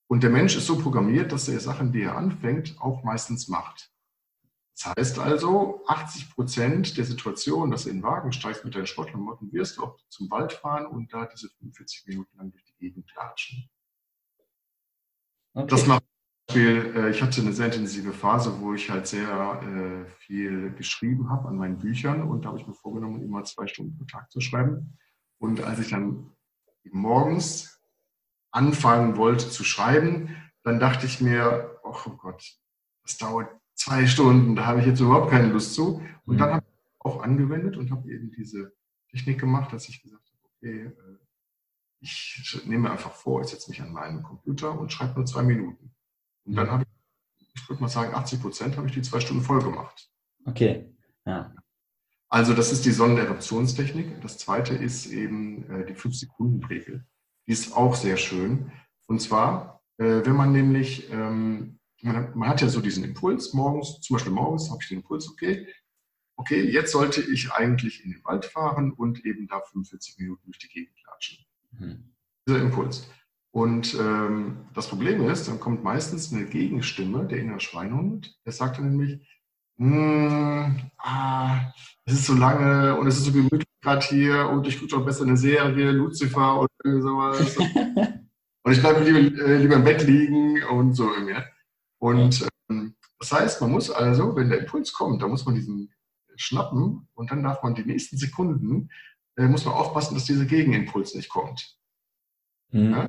Und 0.08 0.22
der 0.24 0.30
Mensch 0.30 0.56
ist 0.56 0.66
so 0.66 0.76
programmiert, 0.76 1.30
dass 1.30 1.48
er 1.48 1.60
Sachen, 1.60 1.92
die 1.92 2.02
er 2.02 2.16
anfängt, 2.16 2.76
auch 2.80 3.04
meistens 3.04 3.46
macht. 3.46 3.89
Das 4.76 4.94
heißt 4.96 5.18
also, 5.18 5.82
80 5.86 6.30
Prozent 6.30 6.96
der 6.96 7.04
Situation, 7.04 7.70
dass 7.70 7.84
du 7.84 7.90
in 7.90 7.96
den 7.96 8.02
Wagen 8.02 8.32
steigst 8.32 8.64
mit 8.64 8.74
deinen 8.74 8.86
Sportklamotten, 8.86 9.52
wirst 9.52 9.76
du 9.76 9.84
auch 9.84 9.98
zum 10.08 10.30
Wald 10.30 10.52
fahren 10.52 10.86
und 10.86 11.12
da 11.12 11.26
diese 11.26 11.48
45 11.48 12.06
Minuten 12.06 12.36
lang 12.38 12.50
durch 12.50 12.64
die 12.64 12.76
Gegend 12.76 13.06
klatschen. 13.10 13.68
Okay. 15.52 15.66
Das 15.66 15.86
macht 15.86 16.04
Beispiel, 16.50 16.92
äh, 16.96 17.10
ich 17.10 17.22
hatte 17.22 17.40
eine 17.40 17.52
sehr 17.52 17.66
intensive 17.66 18.12
Phase, 18.12 18.60
wo 18.60 18.74
ich 18.74 18.90
halt 18.90 19.06
sehr 19.06 19.62
äh, 19.62 20.10
viel 20.18 20.72
geschrieben 20.72 21.30
habe 21.30 21.48
an 21.48 21.56
meinen 21.56 21.78
Büchern 21.78 22.24
und 22.24 22.44
da 22.44 22.48
habe 22.48 22.58
ich 22.58 22.66
mir 22.66 22.74
vorgenommen, 22.74 23.22
immer 23.22 23.44
zwei 23.44 23.68
Stunden 23.68 23.96
pro 23.96 24.04
Tag 24.04 24.32
zu 24.32 24.40
schreiben. 24.40 24.98
Und 25.38 25.62
als 25.62 25.78
ich 25.78 25.90
dann 25.90 26.32
morgens 26.90 27.80
anfangen 28.50 29.16
wollte 29.16 29.48
zu 29.48 29.62
schreiben, 29.62 30.36
dann 30.64 30.80
dachte 30.80 31.06
ich 31.06 31.20
mir, 31.20 31.78
oh 31.84 32.10
Gott, 32.18 32.44
das 33.04 33.16
dauert 33.16 33.48
zwei 33.80 34.06
Stunden, 34.06 34.56
da 34.56 34.66
habe 34.66 34.80
ich 34.80 34.86
jetzt 34.86 35.00
überhaupt 35.00 35.30
keine 35.30 35.48
Lust 35.48 35.74
zu. 35.74 36.02
Und 36.26 36.34
mhm. 36.34 36.38
dann 36.38 36.50
habe 36.54 36.66
ich 36.66 37.00
auch 37.00 37.22
angewendet 37.22 37.76
und 37.78 37.90
habe 37.90 38.10
eben 38.10 38.30
diese 38.30 38.72
Technik 39.10 39.40
gemacht, 39.40 39.72
dass 39.72 39.88
ich 39.88 40.02
gesagt 40.02 40.22
habe, 40.28 40.48
okay, 40.56 40.86
äh, 40.86 41.16
ich 42.02 42.62
nehme 42.66 42.90
einfach 42.90 43.12
vor, 43.12 43.40
ich 43.40 43.48
setze 43.48 43.70
mich 43.70 43.80
an 43.80 43.92
meinen 43.92 44.22
Computer 44.22 44.78
und 44.78 44.92
schreibe 44.92 45.14
nur 45.14 45.26
zwei 45.26 45.42
Minuten. 45.42 45.94
Und 46.44 46.56
dann 46.56 46.66
mhm. 46.66 46.70
habe 46.72 46.84
ich, 46.84 47.52
ich 47.54 47.68
würde 47.68 47.82
mal 47.82 47.88
sagen, 47.88 48.14
80 48.14 48.40
Prozent 48.40 48.76
habe 48.76 48.86
ich 48.86 48.94
die 48.94 49.02
zwei 49.02 49.20
Stunden 49.20 49.42
voll 49.42 49.62
gemacht. 49.62 50.10
Okay, 50.44 50.94
ja. 51.26 51.54
Also 52.28 52.54
das 52.54 52.72
ist 52.72 52.84
die 52.84 52.92
Sonneneruptionstechnik. 52.92 54.20
Das 54.20 54.38
zweite 54.38 54.74
ist 54.74 55.06
eben 55.06 55.68
äh, 55.70 55.86
die 55.86 55.94
5-Sekunden-Regel. 55.94 57.04
Die 57.46 57.52
ist 57.52 57.74
auch 57.74 57.96
sehr 57.96 58.16
schön. 58.16 58.70
Und 59.08 59.20
zwar, 59.20 59.82
äh, 59.98 60.24
wenn 60.24 60.36
man 60.36 60.52
nämlich 60.52 61.10
ähm, 61.10 61.79
man, 62.02 62.36
man, 62.36 62.48
hat 62.48 62.60
ja 62.60 62.68
so 62.68 62.80
diesen 62.80 63.04
Impuls 63.04 63.52
morgens, 63.52 64.00
zum 64.00 64.14
Beispiel 64.14 64.32
morgens 64.32 64.70
habe 64.70 64.80
ich 64.82 64.88
den 64.88 64.98
Impuls, 64.98 65.28
okay, 65.28 65.66
okay, 66.36 66.62
jetzt 66.62 66.92
sollte 66.92 67.20
ich 67.20 67.52
eigentlich 67.52 68.04
in 68.04 68.12
den 68.12 68.24
Wald 68.24 68.46
fahren 68.46 68.92
und 68.92 69.24
eben 69.24 69.46
da 69.46 69.60
45 69.60 70.18
Minuten 70.18 70.42
durch 70.46 70.58
die 70.58 70.68
Gegend 70.68 70.96
klatschen. 71.02 71.38
Mhm. 71.72 72.12
Dieser 72.46 72.62
Impuls. 72.62 73.08
Und 73.52 73.94
ähm, 73.94 74.58
das 74.74 74.88
Problem 74.88 75.28
ist, 75.28 75.48
dann 75.48 75.60
kommt 75.60 75.82
meistens 75.82 76.32
eine 76.32 76.46
Gegenstimme, 76.46 77.26
der 77.26 77.38
innere 77.38 77.60
Schweinhund, 77.60 78.38
der 78.44 78.52
sagt 78.52 78.78
dann 78.78 78.90
nämlich, 78.90 79.20
hm, 79.76 80.90
ah, 80.98 81.72
es 82.04 82.14
ist 82.14 82.26
so 82.26 82.34
lange 82.34 82.96
und 82.98 83.06
es 83.06 83.18
ist 83.18 83.24
so 83.24 83.32
gemütlich 83.32 83.64
gerade 83.82 84.06
hier 84.06 84.48
und 84.48 84.66
ich 84.66 84.78
gucke 84.78 84.90
doch 84.90 85.04
besser 85.04 85.24
eine 85.24 85.36
Serie, 85.36 85.90
Lucifer 85.90 86.60
oder 86.60 87.00
sowas. 87.00 87.56
und 88.62 88.72
ich 88.72 88.80
bleibe 88.80 89.02
lieber, 89.02 89.42
äh, 89.46 89.56
lieber 89.56 89.76
im 89.76 89.84
Bett 89.84 90.06
liegen 90.06 90.62
und 90.64 90.94
so 90.94 91.12
irgendwie. 91.12 91.34
Ne? 91.34 91.44
Und 92.00 92.48
ähm, 92.68 92.96
das 93.18 93.32
heißt, 93.32 93.60
man 93.60 93.70
muss 93.70 93.90
also, 93.90 94.34
wenn 94.34 94.48
der 94.48 94.60
Impuls 94.60 94.92
kommt, 94.92 95.22
da 95.22 95.28
muss 95.28 95.44
man 95.44 95.54
diesen 95.54 95.92
schnappen 96.36 97.06
und 97.14 97.30
dann 97.30 97.42
darf 97.42 97.62
man 97.62 97.74
die 97.74 97.84
nächsten 97.84 98.16
Sekunden, 98.16 98.90
äh, 99.36 99.46
muss 99.46 99.66
man 99.66 99.74
aufpassen, 99.74 100.14
dass 100.14 100.24
dieser 100.24 100.46
Gegenimpuls 100.46 101.14
nicht 101.14 101.28
kommt. 101.28 101.78
Mhm. 102.70 102.90
Ja? 102.90 103.08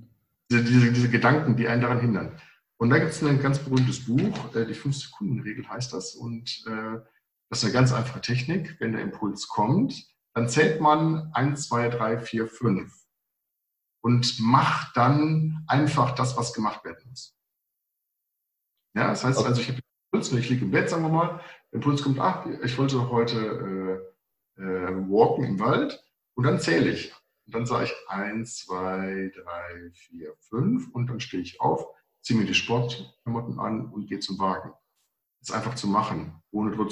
Diese, 0.51 0.63
diese, 0.63 0.91
diese, 0.91 1.09
Gedanken, 1.09 1.55
die 1.55 1.67
einen 1.67 1.81
daran 1.81 2.01
hindern. 2.01 2.39
Und 2.77 2.89
da 2.89 2.99
gibt 2.99 3.11
es 3.11 3.23
ein 3.23 3.41
ganz 3.41 3.59
berühmtes 3.59 4.05
Buch, 4.05 4.53
äh, 4.55 4.65
die 4.65 4.75
5-Sekunden-Regel 4.75 5.69
heißt 5.69 5.93
das. 5.93 6.15
Und 6.15 6.65
äh, 6.67 6.99
das 7.49 7.59
ist 7.59 7.63
eine 7.63 7.73
ganz 7.73 7.93
einfache 7.93 8.21
Technik. 8.21 8.75
Wenn 8.79 8.91
der 8.91 9.01
Impuls 9.01 9.47
kommt, 9.47 10.05
dann 10.33 10.49
zählt 10.49 10.81
man 10.81 11.31
1, 11.33 11.67
2, 11.69 11.89
3, 11.89 12.19
4, 12.19 12.47
5 12.47 12.93
und 14.01 14.39
macht 14.39 14.97
dann 14.97 15.63
einfach 15.67 16.15
das, 16.15 16.35
was 16.35 16.53
gemacht 16.53 16.83
werden 16.83 17.03
muss. 17.07 17.37
Ja, 18.93 19.09
das 19.09 19.23
heißt 19.23 19.37
also, 19.45 19.61
ich 19.61 19.69
habe 19.69 19.79
den 19.79 19.83
Impuls, 20.11 20.31
ich 20.33 20.49
liege 20.49 20.65
im 20.65 20.71
Bett, 20.71 20.89
sagen 20.89 21.03
wir 21.03 21.09
mal, 21.09 21.41
der 21.71 21.77
Impuls 21.77 22.03
kommt, 22.03 22.19
ach, 22.19 22.45
ich 22.63 22.77
wollte 22.77 22.95
doch 22.95 23.09
heute 23.11 24.11
äh, 24.57 24.61
äh, 24.61 25.09
walken 25.09 25.45
im 25.45 25.59
Wald 25.59 26.03
und 26.35 26.45
dann 26.45 26.59
zähle 26.59 26.89
ich. 26.91 27.13
Und 27.45 27.55
dann 27.55 27.65
sage 27.65 27.85
ich 27.85 27.93
1, 28.07 28.65
2, 28.65 29.31
3, 29.35 29.91
4, 29.93 30.33
5 30.49 30.89
und 30.93 31.09
dann 31.09 31.19
stehe 31.19 31.43
ich 31.43 31.59
auf, 31.59 31.87
ziehe 32.21 32.39
mir 32.39 32.45
die 32.45 32.53
Sportklamotten 32.53 33.59
an 33.59 33.87
und 33.87 34.07
gehe 34.07 34.19
zum 34.19 34.37
Wagen. 34.39 34.71
Das 35.39 35.49
ist 35.49 35.55
einfach 35.55 35.75
zu 35.75 35.87
machen, 35.87 36.41
ohne 36.51 36.71
drüber 36.71 36.89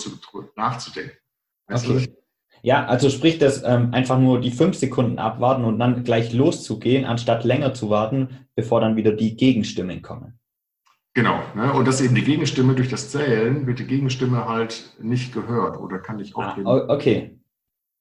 nachzudenken. 0.55 1.15
Weißt 1.67 1.88
okay. 1.88 2.15
Ja, 2.62 2.85
also 2.85 3.09
sprich 3.09 3.38
das 3.38 3.63
ähm, 3.63 3.93
einfach 3.93 4.19
nur 4.19 4.41
die 4.41 4.51
fünf 4.51 4.75
Sekunden 4.75 5.19
abwarten 5.19 5.63
und 5.63 5.79
dann 5.79 6.03
gleich 6.03 6.33
loszugehen, 6.33 7.05
anstatt 7.05 7.45
länger 7.45 7.73
zu 7.73 7.89
warten, 7.89 8.47
bevor 8.55 8.81
dann 8.81 8.95
wieder 8.95 9.13
die 9.13 9.38
Gegenstimmen 9.38 10.01
kommen. 10.01 10.38
Genau, 11.13 11.39
ne? 11.56 11.74
und 11.74 11.88
das 11.88 12.02
eben 12.02 12.15
die 12.15 12.24
Gegenstimme 12.24 12.76
durch 12.76 12.89
das 12.89 13.10
Zählen 13.10 13.65
wird 13.65 13.80
die 13.80 13.88
Gegenstimme 13.88 14.48
halt 14.48 14.95
nicht 15.00 15.34
gehört 15.34 15.80
oder 15.80 16.00
kann 16.00 16.17
nicht 16.17 16.36
aufgeben. 16.36 16.67
Ah, 16.67 16.86
okay. 16.88 17.39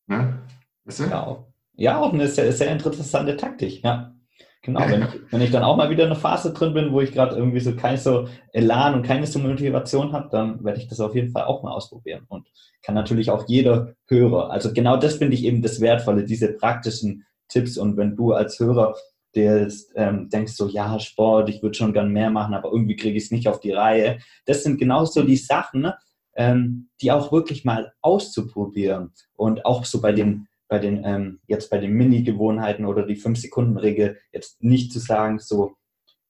Ne? 0.07 0.39
Weißt 0.85 1.01
du? 1.01 1.05
ja, 1.05 1.45
ja, 1.75 1.99
auch 2.01 2.13
eine 2.13 2.29
sehr, 2.29 2.53
sehr 2.53 2.71
interessante 2.71 3.37
Taktik, 3.37 3.83
ja. 3.83 4.15
Genau, 4.63 4.81
wenn 4.81 5.03
ich, 5.03 5.33
wenn 5.33 5.41
ich 5.41 5.51
dann 5.51 5.63
auch 5.63 5.77
mal 5.77 5.89
wieder 5.89 6.05
in 6.05 6.11
einer 6.11 6.19
Phase 6.19 6.53
drin 6.53 6.75
bin, 6.75 6.93
wo 6.93 7.01
ich 7.01 7.13
gerade 7.13 7.37
irgendwie 7.37 7.61
so 7.61 7.77
kein 7.77 7.97
so 7.97 8.29
Elan 8.53 8.95
und 8.95 9.03
keine 9.03 9.27
so 9.27 9.39
Motivation 9.39 10.13
habe, 10.13 10.29
dann 10.31 10.63
werde 10.65 10.81
ich 10.81 10.89
das 10.89 11.01
auf 11.01 11.15
jeden 11.15 11.31
Fall 11.31 11.45
auch 11.45 11.63
mal 11.63 11.71
ausprobieren 11.71 12.25
und 12.29 12.49
kann 12.83 12.95
natürlich 12.95 13.31
auch 13.31 13.49
jeder 13.49 13.95
Hörer. 14.07 14.51
Also 14.51 14.73
genau 14.73 14.97
das 14.97 15.15
finde 15.15 15.35
ich 15.35 15.45
eben 15.45 15.63
das 15.63 15.81
Wertvolle, 15.81 16.25
diese 16.25 16.53
praktischen 16.53 17.25
Tipps 17.49 17.79
und 17.79 17.97
wenn 17.97 18.17
du 18.17 18.33
als 18.33 18.59
Hörer 18.59 18.95
der 19.39 19.69
ähm, 19.95 20.29
denkst 20.29 20.53
so, 20.53 20.69
ja, 20.69 20.99
Sport, 20.99 21.49
ich 21.49 21.63
würde 21.63 21.77
schon 21.77 21.93
gern 21.93 22.13
mehr 22.13 22.31
machen, 22.31 22.55
aber 22.55 22.73
irgendwie 22.73 22.97
kriege 22.97 23.17
ich 23.17 23.25
es 23.25 23.31
nicht 23.31 23.49
auf 23.49 23.61
die 23.61 23.73
Reihe. 23.73 24.19
Das 24.45 24.65
sind 24.65 24.79
genauso 24.79 25.23
die 25.23 25.37
Sachen, 25.37 25.93
ähm, 26.37 26.91
die 27.01 27.13
auch 27.13 27.33
wirklich 27.33 27.65
mal 27.65 27.93
auszuprobieren 28.03 29.13
und 29.37 29.65
auch 29.65 29.85
so 29.85 30.01
bei 30.01 30.13
den 30.13 30.49
bei 30.69 30.79
den, 30.79 31.03
ähm, 31.05 31.41
jetzt 31.47 31.71
bei 31.71 31.79
den 31.79 31.93
Mini-Gewohnheiten 31.93 32.85
oder 32.85 33.07
die 33.07 33.17
5-Sekunden-Regel 33.17 34.19
jetzt 34.33 34.63
nicht 34.63 34.93
zu 34.93 34.99
sagen, 34.99 35.39
so, 35.39 35.77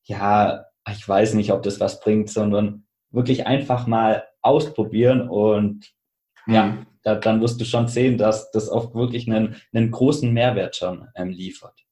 ja, 0.04 0.64
ich 0.88 1.06
weiß 1.06 1.34
nicht, 1.34 1.52
ob 1.52 1.64
das 1.64 1.80
was 1.80 2.00
bringt, 2.00 2.30
sondern 2.30 2.86
wirklich 3.10 3.46
einfach 3.46 3.86
mal 3.86 4.24
ausprobieren 4.40 5.28
und 5.28 5.92
mhm. 6.46 6.54
ja, 6.54 6.78
da, 7.02 7.16
dann 7.16 7.40
wirst 7.40 7.60
du 7.60 7.64
schon 7.64 7.88
sehen, 7.88 8.16
dass 8.16 8.50
das 8.52 8.68
auch 8.68 8.94
wirklich 8.94 9.28
einen, 9.28 9.56
einen 9.72 9.90
großen 9.90 10.32
Mehrwert 10.32 10.76
schon 10.76 11.08
ähm, 11.16 11.30
liefert. 11.30 11.87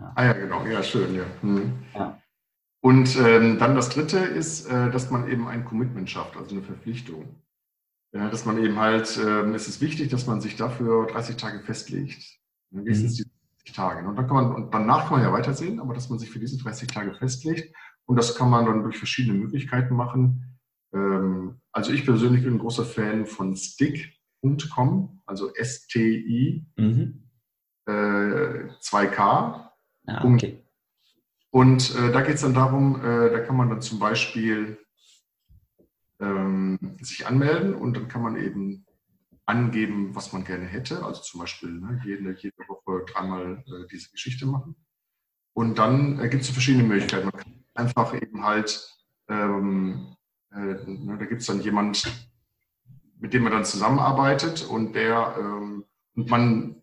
Ja. 0.00 0.12
Ah 0.14 0.24
ja, 0.24 0.32
genau, 0.32 0.66
ja, 0.66 0.82
schön, 0.82 1.14
ja. 1.14 1.24
Mhm. 1.42 1.72
ja. 1.94 2.20
Und 2.82 3.16
ähm, 3.18 3.58
dann 3.58 3.74
das 3.74 3.90
Dritte 3.90 4.18
ist, 4.18 4.66
äh, 4.66 4.90
dass 4.90 5.10
man 5.10 5.28
eben 5.28 5.46
ein 5.48 5.66
Commitment 5.66 6.08
schafft, 6.08 6.36
also 6.36 6.54
eine 6.54 6.64
Verpflichtung. 6.64 7.42
Ja, 8.12 8.28
dass 8.28 8.46
man 8.46 8.58
eben 8.58 8.78
halt, 8.78 9.18
äh, 9.18 9.42
es 9.52 9.68
ist 9.68 9.80
wichtig, 9.80 10.08
dass 10.10 10.26
man 10.26 10.40
sich 10.40 10.56
dafür 10.56 11.06
30 11.06 11.36
Tage 11.36 11.60
festlegt. 11.60 12.38
Wenigstens 12.70 13.18
mhm. 13.18 13.24
die 13.24 13.30
30 13.64 13.76
Tage. 13.76 14.08
Und 14.08 14.16
dann 14.16 14.26
kann 14.26 14.36
man, 14.36 14.54
und 14.54 14.74
danach 14.74 15.08
kann 15.08 15.18
man 15.18 15.22
ja 15.22 15.32
weitersehen, 15.32 15.78
aber 15.78 15.94
dass 15.94 16.08
man 16.08 16.18
sich 16.18 16.30
für 16.30 16.40
diese 16.40 16.58
30 16.58 16.88
Tage 16.88 17.14
festlegt. 17.14 17.74
Und 18.06 18.16
das 18.16 18.34
kann 18.34 18.50
man 18.50 18.64
dann 18.64 18.82
durch 18.82 18.96
verschiedene 18.96 19.38
Möglichkeiten 19.38 19.94
machen. 19.94 20.58
Ähm, 20.92 21.60
also 21.72 21.92
ich 21.92 22.04
persönlich 22.04 22.42
bin 22.42 22.54
ein 22.54 22.58
großer 22.58 22.84
Fan 22.84 23.26
von 23.26 23.54
stick.com, 23.54 25.22
also 25.26 25.54
S-T-I, 25.54 26.66
mhm. 26.76 27.30
äh, 27.86 28.70
2K. 28.80 29.69
Ah, 30.06 30.24
okay. 30.24 30.62
Und 31.50 31.94
äh, 31.96 32.12
da 32.12 32.20
geht 32.22 32.36
es 32.36 32.42
dann 32.42 32.54
darum, 32.54 33.00
äh, 33.04 33.30
da 33.30 33.40
kann 33.40 33.56
man 33.56 33.70
dann 33.70 33.82
zum 33.82 33.98
Beispiel 33.98 34.78
ähm, 36.20 36.78
sich 37.00 37.26
anmelden 37.26 37.74
und 37.74 37.96
dann 37.96 38.08
kann 38.08 38.22
man 38.22 38.36
eben 38.36 38.86
angeben, 39.46 40.14
was 40.14 40.32
man 40.32 40.44
gerne 40.44 40.66
hätte. 40.66 41.04
Also 41.04 41.22
zum 41.22 41.40
Beispiel 41.40 41.72
ne, 41.72 42.00
jede, 42.04 42.34
jede 42.38 42.56
Woche 42.68 43.04
dreimal 43.06 43.64
äh, 43.66 43.86
diese 43.90 44.10
Geschichte 44.10 44.46
machen. 44.46 44.76
Und 45.52 45.78
dann 45.78 46.20
äh, 46.20 46.28
gibt 46.28 46.42
es 46.42 46.50
verschiedene 46.50 46.84
Möglichkeiten. 46.84 47.24
Man 47.32 47.36
kann 47.36 47.64
einfach 47.74 48.14
eben 48.14 48.44
halt, 48.44 48.88
ähm, 49.28 50.16
äh, 50.52 50.56
ne, 50.56 51.16
da 51.18 51.24
gibt 51.24 51.40
es 51.40 51.46
dann 51.48 51.60
jemand, 51.60 52.04
mit 53.18 53.34
dem 53.34 53.42
man 53.42 53.52
dann 53.52 53.64
zusammenarbeitet 53.64 54.64
und 54.64 54.94
der 54.94 55.36
ähm, 55.38 55.84
und 56.14 56.30
man 56.30 56.82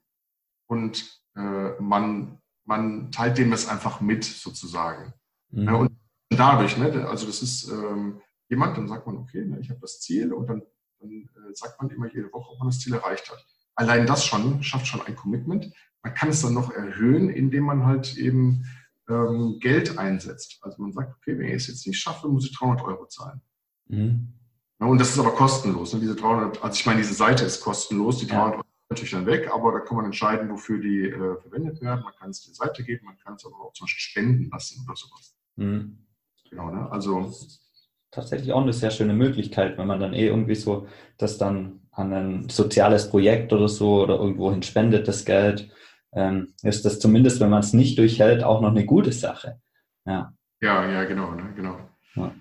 und 0.67 1.21
äh, 1.35 1.79
man 1.79 2.39
man 2.67 3.11
teilt 3.11 3.37
dem 3.37 3.49
das 3.49 3.67
einfach 3.67 4.01
mit 4.01 4.23
sozusagen. 4.23 5.13
Mhm. 5.49 5.75
Und 5.75 5.91
dadurch, 6.29 6.77
ne, 6.77 7.07
also 7.07 7.25
das 7.25 7.41
ist 7.41 7.69
ähm, 7.69 8.21
jemand, 8.49 8.77
dann 8.77 8.87
sagt 8.87 9.07
man, 9.07 9.17
okay, 9.17 9.45
ne, 9.45 9.59
ich 9.59 9.69
habe 9.69 9.79
das 9.79 9.99
Ziel 10.01 10.33
und 10.33 10.47
dann, 10.47 10.61
dann 10.99 11.11
äh, 11.11 11.53
sagt 11.53 11.81
man 11.81 11.89
immer 11.89 12.11
jede 12.13 12.31
Woche, 12.31 12.51
ob 12.51 12.59
man 12.59 12.67
das 12.67 12.79
Ziel 12.79 12.93
erreicht 12.93 13.31
hat. 13.31 13.43
Allein 13.75 14.05
das 14.05 14.25
schon 14.25 14.61
schafft 14.63 14.87
schon 14.87 15.01
ein 15.01 15.15
Commitment. 15.15 15.71
Man 16.03 16.13
kann 16.13 16.29
es 16.29 16.41
dann 16.41 16.53
noch 16.53 16.71
erhöhen, 16.71 17.29
indem 17.29 17.63
man 17.63 17.85
halt 17.85 18.17
eben 18.17 18.65
ähm, 19.09 19.57
Geld 19.59 19.97
einsetzt. 19.97 20.59
Also 20.61 20.81
man 20.81 20.91
sagt, 20.91 21.15
okay, 21.15 21.37
wenn 21.37 21.47
ich 21.47 21.55
es 21.55 21.67
jetzt 21.67 21.87
nicht 21.87 21.99
schaffe, 21.99 22.27
muss 22.27 22.45
ich 22.45 22.57
300 22.57 22.83
Euro 22.83 23.05
zahlen. 23.07 23.41
Mhm. 23.87 24.33
Ja, 24.79 24.87
und 24.87 24.99
das 24.99 25.11
ist 25.11 25.19
aber 25.19 25.31
kostenlos. 25.31 25.93
Ne? 25.93 26.01
Diese 26.01 26.15
300, 26.15 26.61
also 26.63 26.75
ich 26.75 26.85
meine, 26.85 26.99
diese 26.99 27.13
Seite 27.13 27.45
ist 27.45 27.61
kostenlos, 27.61 28.17
die 28.17 28.27
300 28.27 28.51
ja. 28.51 28.57
Euro 28.57 28.66
natürlich 28.89 29.11
dann 29.11 29.25
weg, 29.25 29.49
aber 29.53 29.71
da 29.73 29.79
kann 29.79 29.97
man 29.97 30.05
entscheiden, 30.05 30.49
wofür 30.49 30.79
die 30.79 31.09
äh, 31.09 31.41
verwendet 31.41 31.81
werden. 31.81 32.03
Man 32.03 32.13
kann 32.15 32.29
es 32.29 32.45
der 32.45 32.53
Seite 32.53 32.83
geben, 32.83 33.05
man 33.05 33.17
kann 33.17 33.35
es 33.35 33.45
aber 33.45 33.55
auch 33.59 33.73
zum 33.73 33.85
Beispiel 33.85 34.01
spenden 34.01 34.49
lassen 34.49 34.83
oder 34.85 34.95
sowas. 34.95 35.35
Mhm. 35.55 35.97
Genau, 36.49 36.71
ne? 36.71 36.89
Also 36.91 37.33
tatsächlich 38.11 38.53
auch 38.53 38.61
eine 38.61 38.73
sehr 38.73 38.91
schöne 38.91 39.13
Möglichkeit, 39.13 39.77
wenn 39.77 39.87
man 39.87 39.99
dann 39.99 40.13
eh 40.13 40.27
irgendwie 40.27 40.55
so 40.55 40.87
das 41.17 41.37
dann 41.37 41.81
an 41.91 42.13
ein 42.13 42.49
soziales 42.49 43.09
Projekt 43.09 43.51
oder 43.51 43.67
so 43.67 44.03
oder 44.03 44.15
irgendwohin 44.15 44.63
spendet, 44.63 45.07
das 45.07 45.25
Geld, 45.25 45.69
ähm, 46.13 46.53
ist 46.63 46.85
das 46.85 46.99
zumindest, 46.99 47.39
wenn 47.41 47.49
man 47.49 47.59
es 47.59 47.73
nicht 47.73 47.97
durchhält, 47.97 48.43
auch 48.43 48.61
noch 48.61 48.69
eine 48.69 48.85
gute 48.85 49.11
Sache. 49.11 49.59
Ja, 50.05 50.33
ja, 50.61 50.89
ja 50.89 51.03
genau, 51.03 51.31
ne? 51.31 51.53
genau. 51.55 51.77
Ja. 52.15 52.33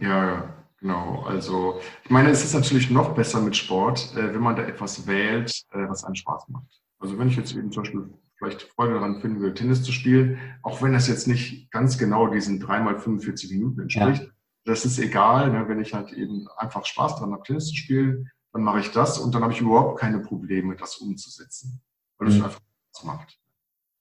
ja, 0.00 0.53
genau. 0.84 1.22
Also, 1.26 1.80
ich 2.04 2.10
meine, 2.10 2.30
es 2.30 2.44
ist 2.44 2.54
natürlich 2.54 2.90
noch 2.90 3.14
besser 3.14 3.40
mit 3.40 3.56
Sport, 3.56 4.14
äh, 4.16 4.34
wenn 4.34 4.42
man 4.42 4.56
da 4.56 4.62
etwas 4.62 5.06
wählt, 5.06 5.50
äh, 5.72 5.88
was 5.88 6.04
einen 6.04 6.16
Spaß 6.16 6.48
macht. 6.48 6.82
Also, 6.98 7.18
wenn 7.18 7.28
ich 7.28 7.36
jetzt 7.36 7.54
eben 7.56 7.72
zum 7.72 7.82
Beispiel 7.82 8.10
vielleicht 8.36 8.62
Freude 8.62 8.94
daran 8.94 9.20
finden 9.20 9.40
will, 9.40 9.54
Tennis 9.54 9.82
zu 9.82 9.92
spielen, 9.92 10.38
auch 10.62 10.82
wenn 10.82 10.92
das 10.92 11.08
jetzt 11.08 11.28
nicht 11.28 11.70
ganz 11.70 11.98
genau 11.98 12.28
diesen 12.28 12.60
dreimal 12.60 12.98
45 12.98 13.50
Minuten 13.52 13.80
entspricht, 13.80 14.22
ja 14.22 14.28
das 14.64 14.84
ist 14.84 14.98
egal, 14.98 15.50
ne? 15.50 15.68
wenn 15.68 15.80
ich 15.80 15.92
halt 15.94 16.12
eben 16.12 16.48
einfach 16.56 16.84
Spaß 16.84 17.16
dran 17.16 17.32
habe, 17.32 17.42
Tennis 17.42 17.68
zu 17.68 17.76
spielen, 17.76 18.30
dann 18.52 18.62
mache 18.62 18.80
ich 18.80 18.90
das 18.90 19.18
und 19.18 19.34
dann 19.34 19.42
habe 19.42 19.52
ich 19.52 19.60
überhaupt 19.60 19.98
keine 19.98 20.20
Probleme, 20.20 20.76
das 20.76 20.96
umzusetzen, 20.96 21.82
weil 22.18 22.28
es 22.28 22.36
mhm. 22.36 22.44
einfach 22.44 22.60
Spaß 22.90 23.04
macht. 23.04 23.38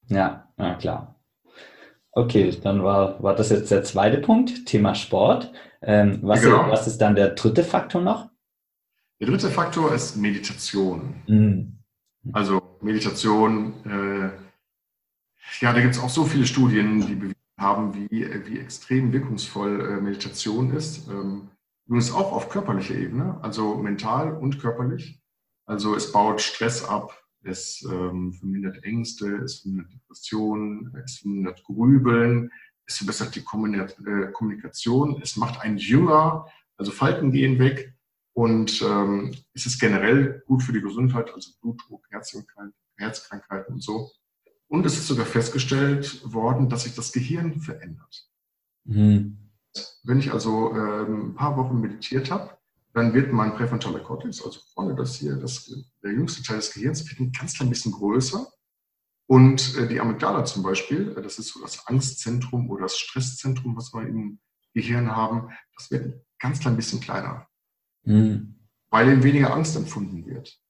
Ja, 0.07 0.47
ja, 0.57 0.75
klar. 0.75 1.19
Okay, 2.11 2.55
dann 2.61 2.83
war, 2.83 3.21
war 3.23 3.35
das 3.35 3.49
jetzt 3.49 3.71
der 3.71 3.83
zweite 3.83 4.19
Punkt, 4.19 4.65
Thema 4.67 4.93
Sport. 4.93 5.51
Ähm, 5.85 6.19
was, 6.21 6.41
genau. 6.41 6.65
ist, 6.65 6.71
was 6.71 6.87
ist 6.87 6.97
dann 6.99 7.15
der 7.15 7.29
dritte 7.29 7.63
Faktor 7.63 8.01
noch? 8.01 8.29
Der 9.19 9.27
dritte 9.27 9.49
Faktor 9.49 9.93
ist 9.93 10.15
Meditation. 10.17 11.15
Mhm. 11.27 11.79
Also 12.31 12.77
Meditation, 12.81 13.73
äh, 13.85 14.29
ja, 15.61 15.73
da 15.73 15.81
gibt 15.81 15.95
es 15.95 16.01
auch 16.01 16.09
so 16.09 16.23
viele 16.23 16.45
Studien, 16.45 17.05
die 17.05 17.15
bewiesen 17.15 17.35
haben, 17.57 17.93
wie, 17.93 18.09
wie 18.09 18.59
extrem 18.59 19.11
wirkungsvoll 19.13 19.81
äh, 19.81 20.01
Meditation 20.01 20.73
ist. 20.73 21.07
Ähm, 21.09 21.49
nun 21.85 21.99
ist 21.99 22.13
auch 22.13 22.31
auf 22.31 22.49
körperlicher 22.49 22.95
Ebene, 22.95 23.39
also 23.41 23.75
mental 23.75 24.33
und 24.33 24.59
körperlich. 24.59 25.21
Also 25.65 25.95
es 25.95 26.11
baut 26.11 26.41
Stress 26.41 26.83
ab, 26.83 27.17
es 27.43 27.85
ähm, 27.89 28.33
vermindert 28.33 28.83
Ängste, 28.83 29.35
es 29.37 29.61
vermindert 29.61 29.93
Depressionen, 29.93 30.93
es 31.03 31.19
vermindert 31.19 31.63
Grübeln, 31.63 32.51
es 32.85 32.97
verbessert 32.97 33.35
die 33.35 33.39
äh, 33.39 34.31
Kommunikation, 34.31 35.21
es 35.21 35.35
macht 35.37 35.61
einen 35.61 35.77
jünger, 35.77 36.47
also 36.77 36.91
Falten 36.91 37.31
gehen 37.31 37.59
weg 37.59 37.93
und 38.33 38.81
ähm, 38.81 39.35
es 39.53 39.65
ist 39.65 39.79
generell 39.79 40.43
gut 40.47 40.63
für 40.63 40.73
die 40.73 40.81
Gesundheit, 40.81 41.33
also 41.33 41.51
Blutdruck, 41.61 42.05
Herzkrankheiten, 42.09 42.73
Herzkrankheiten 42.97 43.75
und 43.75 43.83
so. 43.83 44.11
Und 44.67 44.85
es 44.85 44.97
ist 44.97 45.07
sogar 45.07 45.25
festgestellt 45.25 46.21
worden, 46.25 46.67
dass 46.67 46.83
sich 46.83 46.95
das 46.95 47.11
Gehirn 47.11 47.61
verändert. 47.61 48.27
Mhm. 48.85 49.37
Wenn 50.03 50.19
ich 50.19 50.31
also 50.31 50.71
ähm, 50.75 51.29
ein 51.29 51.35
paar 51.35 51.57
Wochen 51.57 51.79
meditiert 51.79 52.31
habe, 52.31 52.57
dann 52.93 53.13
wird 53.13 53.31
mein 53.31 53.55
präfrontaler 53.55 53.99
Kortex, 53.99 54.43
also 54.43 54.59
vorne 54.73 54.95
das 54.95 55.15
hier, 55.15 55.35
das, 55.35 55.71
der 56.03 56.11
jüngste 56.11 56.43
Teil 56.43 56.57
des 56.57 56.73
Gehirns, 56.73 57.07
wird 57.07 57.19
ein 57.19 57.31
ganz 57.31 57.55
klein 57.55 57.69
bisschen 57.69 57.91
größer. 57.91 58.47
Und 59.33 59.75
äh, 59.77 59.87
die 59.87 59.99
Amygdala 59.99 60.45
zum 60.45 60.61
Beispiel, 60.61 61.15
äh, 61.17 61.21
das 61.23 61.39
ist 61.39 61.47
so 61.47 61.59
das 61.59 61.87
Angstzentrum 61.87 62.69
oder 62.69 62.83
das 62.83 62.99
Stresszentrum, 62.99 63.75
was 63.75 63.91
wir 63.91 64.07
im 64.07 64.37
Gehirn 64.75 65.09
haben, 65.15 65.49
das 65.75 65.89
wird 65.89 66.05
ein 66.05 66.21
ganz 66.37 66.59
klein 66.59 66.75
bisschen 66.75 66.99
kleiner. 66.99 67.47
Mhm. 68.03 68.59
Weil 68.91 69.09
eben 69.09 69.23
weniger 69.23 69.51
Angst 69.51 69.75
empfunden 69.75 70.27
wird. 70.27 70.61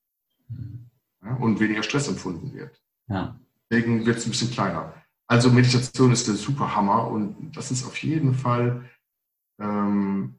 Mhm. 0.48 0.90
Ja, 1.26 1.36
und 1.36 1.60
weniger 1.60 1.84
Stress 1.84 2.08
empfunden 2.08 2.54
wird. 2.54 2.82
Ja. 3.08 3.38
Deswegen 3.70 4.06
wird 4.06 4.20
es 4.20 4.26
ein 4.26 4.32
bisschen 4.32 4.52
kleiner. 4.52 4.94
Also 5.28 5.52
Meditation 5.52 6.14
ist 6.14 6.30
der 6.30 6.36
super 6.36 6.74
Hammer 6.74 7.10
und 7.10 7.52
das 7.58 7.70
ist 7.70 7.86
auf 7.86 7.98
jeden 7.98 8.34
Fall 8.34 8.90
ähm, 9.60 10.36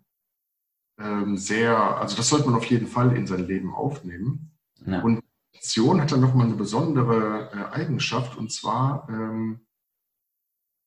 ähm, 0.98 1.37
sehr, 1.37 1.76
also 1.76 2.16
das 2.16 2.30
sollte 2.30 2.46
man 2.46 2.54
auf 2.54 2.64
jeden 2.64 2.87
Fall 2.87 3.14
in 3.14 3.26
sein 3.26 3.46
Leben 3.46 3.74
aufnehmen. 3.74 4.50
Ja. 4.87 5.02
Und 5.02 5.23
Meditation 5.54 6.00
hat 6.00 6.12
dann 6.12 6.20
nochmal 6.20 6.46
eine 6.46 6.56
besondere 6.56 7.50
äh, 7.52 7.74
Eigenschaft 7.74 8.36
und 8.36 8.52
zwar, 8.52 9.08
ähm, 9.08 9.60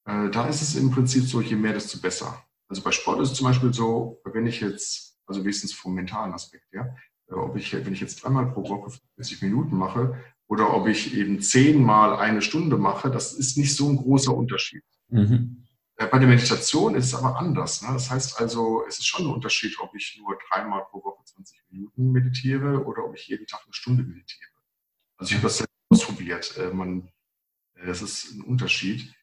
äh, 0.06 0.30
da 0.30 0.48
ist 0.48 0.62
es 0.62 0.76
im 0.76 0.92
Prinzip 0.92 1.24
so, 1.24 1.42
je 1.42 1.56
mehr, 1.56 1.74
desto 1.74 2.00
besser. 2.00 2.44
Also 2.68 2.84
bei 2.84 2.92
Sport 2.92 3.22
ist 3.22 3.32
es 3.32 3.38
zum 3.38 3.48
Beispiel 3.48 3.74
so, 3.74 4.22
wenn 4.26 4.46
ich 4.46 4.60
jetzt, 4.60 5.18
also 5.26 5.42
wenigstens 5.42 5.74
vom 5.74 5.94
mentalen 5.94 6.34
Aspekt, 6.34 6.68
ja, 6.74 6.94
äh, 7.30 7.34
ob 7.34 7.56
ich, 7.56 7.74
wenn 7.74 7.94
ich 7.94 8.02
jetzt 8.02 8.24
dreimal 8.24 8.52
pro 8.52 8.68
Woche 8.70 9.00
50 9.16 9.42
Minuten 9.42 9.78
mache 9.78 10.22
oder 10.48 10.74
ob 10.74 10.88
ich 10.88 11.16
eben 11.16 11.42
zehnmal 11.42 12.18
eine 12.18 12.42
Stunde 12.42 12.78
mache, 12.78 13.10
das 13.10 13.34
ist 13.34 13.58
nicht 13.58 13.76
so 13.76 13.90
ein 13.90 13.98
großer 13.98 14.36
Unterschied. 14.36 14.84
Mhm. 15.10 15.66
Äh, 15.96 16.08
bei 16.08 16.20
der 16.20 16.28
Meditation 16.28 16.94
ist 16.96 17.06
es 17.06 17.16
aber 17.16 17.38
anders. 17.38 17.82
Ne? 17.82 17.90
Das 17.94 18.12
heißt 18.12 18.40
also, 18.40 18.84
es 18.88 19.00
ist 19.00 19.08
schon 19.08 19.26
ein 19.26 19.34
Unterschied, 19.34 19.80
ob 19.80 19.96
ich 19.96 20.20
nur 20.22 20.38
dreimal 20.50 20.84
pro 20.92 21.04
Woche 21.04 21.24
20 21.24 21.64
Minuten 21.72 22.12
meditiere 22.12 22.86
oder 22.86 23.06
ob 23.06 23.16
ich 23.16 23.28
jeden 23.28 23.48
Tag 23.48 23.62
eine 23.64 23.74
Stunde 23.74 24.04
meditiere. 24.04 24.57
Also 25.18 25.32
ich 25.32 25.36
habe 25.38 25.48
das 25.48 25.58
selbst 25.58 25.74
ausprobiert. 25.90 26.58
Äh, 26.58 26.74
man, 26.74 27.10
äh, 27.76 27.86
das 27.86 28.02
ist 28.02 28.34
ein 28.34 28.42
Unterschied. 28.42 29.14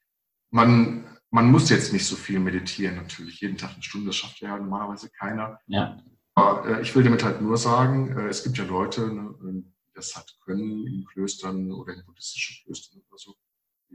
Man, 0.50 1.04
man 1.30 1.50
muss 1.50 1.70
jetzt 1.70 1.92
nicht 1.92 2.06
so 2.06 2.16
viel 2.16 2.38
meditieren, 2.38 2.96
natürlich. 2.96 3.40
Jeden 3.40 3.56
Tag 3.56 3.74
eine 3.74 3.82
Stunde, 3.82 4.08
das 4.08 4.16
schafft 4.16 4.40
ja 4.40 4.56
normalerweise 4.56 5.10
keiner. 5.10 5.60
Ja. 5.66 6.02
Aber 6.36 6.80
ich 6.80 6.94
will 6.94 7.04
damit 7.04 7.22
halt 7.22 7.40
nur 7.40 7.56
sagen, 7.56 8.16
es 8.18 8.42
gibt 8.42 8.58
ja 8.58 8.64
Leute, 8.64 9.12
ne, 9.12 9.34
die 9.42 9.92
das 9.94 10.16
halt 10.16 10.36
können 10.44 10.84
in 10.86 11.04
Klöstern 11.04 11.70
oder 11.70 11.94
in 11.94 12.04
buddhistischen 12.04 12.64
Klöstern 12.64 13.02
oder 13.08 13.18
so 13.18 13.36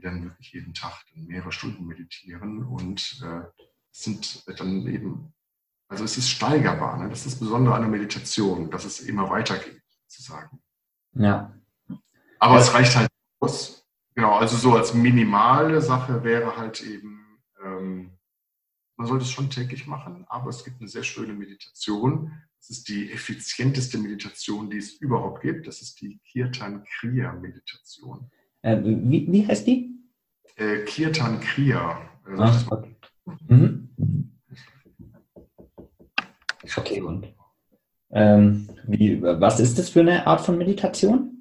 dann 0.00 0.24
wirklich 0.24 0.52
jeden 0.52 0.74
Tag 0.74 1.04
dann 1.12 1.26
mehrere 1.26 1.52
Stunden 1.52 1.86
meditieren 1.86 2.64
und 2.64 3.20
äh, 3.22 3.42
sind 3.90 4.48
dann 4.58 4.86
eben, 4.86 5.34
also 5.88 6.04
es 6.04 6.16
ist 6.16 6.30
steigerbar. 6.30 6.98
Ne? 6.98 7.08
Das 7.08 7.26
ist 7.26 7.34
das 7.34 7.40
Besondere 7.40 7.74
an 7.74 7.82
der 7.82 7.90
Meditation, 7.90 8.70
dass 8.70 8.84
es 8.84 9.00
immer 9.00 9.28
weitergeht, 9.30 9.82
sozusagen. 10.06 10.62
Ja. 11.14 11.54
Aber 12.40 12.54
ja. 12.54 12.60
es 12.60 12.74
reicht 12.74 12.96
halt 12.96 13.08
aus. 13.38 13.86
Genau, 14.14 14.34
also 14.36 14.56
so 14.56 14.74
als 14.74 14.92
minimale 14.92 15.80
Sache 15.80 16.24
wäre 16.24 16.56
halt 16.56 16.82
eben, 16.82 17.38
ähm, 17.64 18.10
man 18.96 19.06
sollte 19.06 19.24
es 19.24 19.30
schon 19.30 19.48
täglich 19.48 19.86
machen, 19.86 20.24
aber 20.28 20.50
es 20.50 20.64
gibt 20.64 20.80
eine 20.80 20.88
sehr 20.88 21.04
schöne 21.04 21.32
Meditation. 21.32 22.32
Das 22.58 22.70
ist 22.70 22.88
die 22.88 23.12
effizienteste 23.12 23.98
Meditation, 23.98 24.68
die 24.68 24.78
es 24.78 24.94
überhaupt 24.94 25.42
gibt. 25.42 25.66
Das 25.66 25.80
ist 25.80 26.00
die 26.00 26.18
Kirtan 26.24 26.84
Kriya 26.84 27.32
Meditation. 27.32 28.30
Äh, 28.62 28.78
wie, 28.82 29.30
wie 29.30 29.46
heißt 29.46 29.66
die? 29.66 29.94
Äh, 30.56 30.84
Kirtan 30.84 31.40
Kriya. 31.40 32.00
Äh, 32.26 32.36
Ach, 32.36 32.70
okay. 32.70 32.96
Mhm. 33.48 33.88
okay, 36.76 37.00
und 37.00 37.32
ähm, 38.10 38.68
wie, 38.86 39.22
was 39.22 39.60
ist 39.60 39.78
das 39.78 39.88
für 39.88 40.00
eine 40.00 40.26
Art 40.26 40.40
von 40.40 40.58
Meditation? 40.58 41.39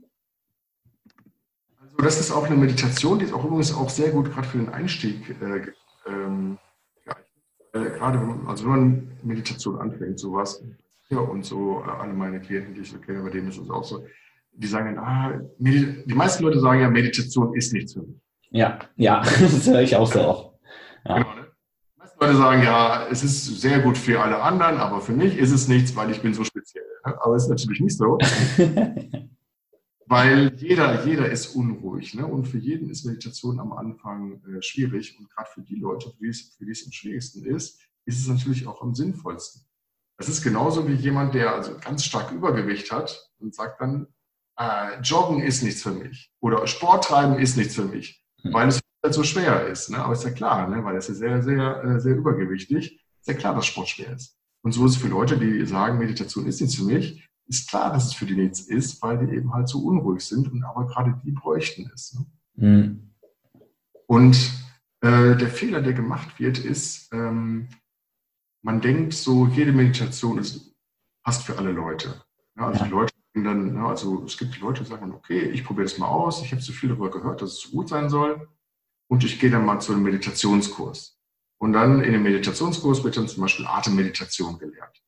Das 2.02 2.20
ist 2.20 2.32
auch 2.32 2.46
eine 2.46 2.56
Meditation, 2.56 3.20
die 3.20 3.26
ist 3.26 3.34
auch 3.34 3.44
übrigens 3.44 3.74
auch 3.74 3.90
sehr 3.90 4.12
gut 4.12 4.32
gerade 4.32 4.48
für 4.48 4.58
den 4.58 4.70
Einstieg 4.70 5.36
äh, 5.42 5.72
ähm, 6.08 6.58
äh, 7.74 7.92
gerade 7.92 8.20
wenn 8.20 8.28
man, 8.28 8.48
also 8.48 8.64
wenn 8.66 8.72
man 8.72 9.12
Meditation 9.24 9.80
anfängt, 9.80 10.20
sowas, 10.20 10.64
ja, 11.10 11.20
und 11.20 11.46
so 11.46 11.84
äh, 11.86 11.90
alle 11.90 12.14
meine 12.14 12.40
Klienten, 12.40 12.74
die 12.74 12.82
ich 12.82 12.92
so 12.92 12.98
kenne, 12.98 13.22
bei 13.22 13.30
denen 13.30 13.50
ist 13.50 13.60
es 13.60 13.70
auch 13.70 13.84
so, 13.84 14.06
die 14.54 14.68
sagen 14.68 14.98
ah, 14.98 15.40
die 15.58 16.14
meisten 16.16 16.44
Leute 16.44 16.60
sagen 16.60 16.82
ja, 16.82 16.90
Meditation 16.90 17.54
ist 17.56 17.74
nichts 17.74 17.94
für 17.94 18.02
mich. 18.02 18.16
Ja, 18.52 18.80
ja, 18.96 19.22
das 19.40 19.68
höre 19.68 19.82
ich 19.82 19.96
auch 19.96 20.12
so 20.12 20.22
oft. 20.22 20.60
Ja. 21.06 21.18
Genau, 21.18 21.36
ne? 21.36 21.48
Die 21.96 22.00
meisten 22.00 22.20
Leute 22.20 22.36
sagen 22.38 22.64
ja, 22.64 23.08
es 23.12 23.24
ist 23.24 23.62
sehr 23.62 23.80
gut 23.80 23.98
für 23.98 24.22
alle 24.22 24.42
anderen, 24.42 24.78
aber 24.78 25.02
für 25.02 25.14
mich 25.14 25.38
ist 25.38 25.52
es 25.52 25.68
nichts, 25.68 25.96
weil 25.96 26.10
ich 26.12 26.22
bin 26.22 26.34
so 26.34 26.44
speziell. 26.44 26.86
Ne? 27.06 27.16
Aber 27.22 27.36
es 27.36 27.44
ist 27.44 27.50
natürlich 27.50 27.82
nicht 27.82 27.98
so. 27.98 28.18
weil 30.10 30.56
jeder, 30.58 31.06
jeder 31.06 31.30
ist 31.30 31.56
unruhig. 31.56 32.16
Ne? 32.16 32.26
Und 32.26 32.48
für 32.48 32.58
jeden 32.58 32.90
ist 32.90 33.06
Meditation 33.06 33.60
am 33.60 33.72
Anfang 33.72 34.42
äh, 34.44 34.62
schwierig. 34.62 35.18
Und 35.20 35.30
gerade 35.30 35.50
für 35.54 35.62
die 35.62 35.76
Leute, 35.76 36.10
für 36.10 36.24
die, 36.24 36.30
es, 36.30 36.56
für 36.58 36.66
die 36.66 36.72
es 36.72 36.84
am 36.84 36.92
schwierigsten 36.92 37.46
ist, 37.46 37.80
ist 38.06 38.20
es 38.20 38.28
natürlich 38.28 38.66
auch 38.66 38.82
am 38.82 38.96
sinnvollsten. 38.96 39.62
Das 40.18 40.28
ist 40.28 40.44
genauso 40.44 40.88
wie 40.88 40.94
jemand, 40.94 41.36
der 41.36 41.54
also 41.54 41.78
ganz 41.78 42.04
stark 42.04 42.32
Übergewicht 42.32 42.92
hat 42.92 43.30
und 43.38 43.54
sagt 43.54 43.80
dann, 43.82 44.08
äh, 44.58 45.00
Joggen 45.02 45.42
ist 45.42 45.62
nichts 45.62 45.84
für 45.84 45.92
mich 45.92 46.32
oder 46.42 46.66
Sport 46.66 47.06
treiben 47.06 47.38
ist 47.38 47.56
nichts 47.56 47.76
für 47.76 47.86
mich, 47.86 48.26
hm. 48.42 48.52
weil 48.52 48.68
es 48.68 48.82
halt 49.04 49.14
so 49.14 49.24
schwer 49.24 49.68
ist. 49.68 49.92
Ne? 49.92 50.00
Aber 50.00 50.14
ist 50.14 50.24
ja 50.24 50.32
klar, 50.32 50.68
ne? 50.68 50.84
weil 50.84 50.98
es 50.98 51.08
ist 51.08 51.22
ja 51.22 51.40
sehr, 51.40 51.44
sehr, 51.44 51.84
äh, 51.84 52.00
sehr 52.00 52.16
übergewichtig. 52.16 53.00
Ist 53.20 53.28
ja 53.28 53.36
klar, 53.36 53.54
dass 53.54 53.68
Sport 53.68 53.90
schwer 53.90 54.14
ist. 54.14 54.36
Und 54.64 54.72
so 54.72 54.86
ist 54.88 54.96
es 54.96 55.02
für 55.02 55.08
Leute, 55.08 55.38
die 55.38 55.64
sagen, 55.68 56.00
Meditation 56.00 56.48
ist 56.48 56.60
nichts 56.60 56.76
für 56.76 56.84
mich, 56.84 57.29
ist 57.50 57.70
klar, 57.70 57.92
dass 57.92 58.06
es 58.06 58.14
für 58.14 58.26
die 58.26 58.36
nichts 58.36 58.62
ist, 58.62 59.02
weil 59.02 59.26
die 59.26 59.36
eben 59.36 59.54
halt 59.54 59.68
so 59.68 59.80
unruhig 59.80 60.24
sind 60.24 60.52
und 60.52 60.64
aber 60.64 60.88
gerade 60.88 61.20
die 61.24 61.32
bräuchten 61.32 61.92
es. 61.94 62.14
Ne? 62.14 62.26
Mhm. 62.56 63.14
Und 64.06 64.36
äh, 65.02 65.36
der 65.36 65.50
Fehler, 65.50 65.82
der 65.82 65.94
gemacht 65.94 66.40
wird, 66.40 66.60
ist, 66.60 67.12
ähm, 67.12 67.68
man 68.62 68.82
denkt 68.82 69.14
so, 69.14 69.48
jede 69.48 69.72
Meditation 69.72 70.38
ist, 70.38 70.76
passt 71.24 71.44
für 71.44 71.58
alle 71.58 71.72
Leute. 71.72 72.22
Ja, 72.56 72.68
also 72.68 72.80
ja. 72.80 72.86
die 72.86 72.92
Leute 72.92 73.14
dann, 73.36 73.76
ja, 73.76 73.88
also 73.88 74.24
es 74.26 74.38
gibt 74.38 74.60
Leute, 74.60 74.84
die 74.84 74.90
sagen, 74.90 75.14
okay, 75.14 75.40
ich 75.40 75.64
probiere 75.64 75.86
das 75.86 75.98
mal 75.98 76.08
aus, 76.08 76.42
ich 76.42 76.52
habe 76.52 76.62
so 76.62 76.74
viel 76.74 76.90
darüber 76.90 77.10
gehört, 77.12 77.42
dass 77.42 77.54
es 77.54 77.62
so 77.62 77.70
gut 77.70 77.90
sein 77.90 78.10
soll 78.10 78.50
und 79.08 79.24
ich 79.24 79.40
gehe 79.40 79.50
dann 79.50 79.66
mal 79.66 79.80
zu 79.80 79.94
einem 79.94 80.04
Meditationskurs. 80.04 81.20
Und 81.58 81.74
dann 81.74 82.02
in 82.02 82.14
dem 82.14 82.24
Meditationskurs 82.24 83.04
wird 83.04 83.18
dann 83.18 83.28
zum 83.28 83.42
Beispiel 83.42 83.68
Atemmeditation 83.68 84.58
gelehrt. 84.60 85.02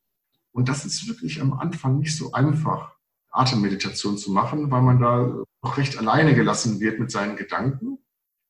Und 0.54 0.70
das 0.70 0.86
ist 0.86 1.08
wirklich 1.08 1.42
am 1.42 1.54
Anfang 1.54 2.00
nicht 2.00 2.16
so 2.16 2.32
einfach, 2.34 2.96
Atemmeditation 3.30 4.18
zu 4.18 4.32
machen, 4.32 4.70
weil 4.72 4.82
man 4.82 5.00
da 5.00 5.44
auch 5.62 5.78
recht 5.78 5.98
alleine 5.98 6.36
gelassen 6.36 6.80
wird 6.82 7.00
mit 7.00 7.12
seinen 7.12 7.38
Gedanken. 7.38 7.98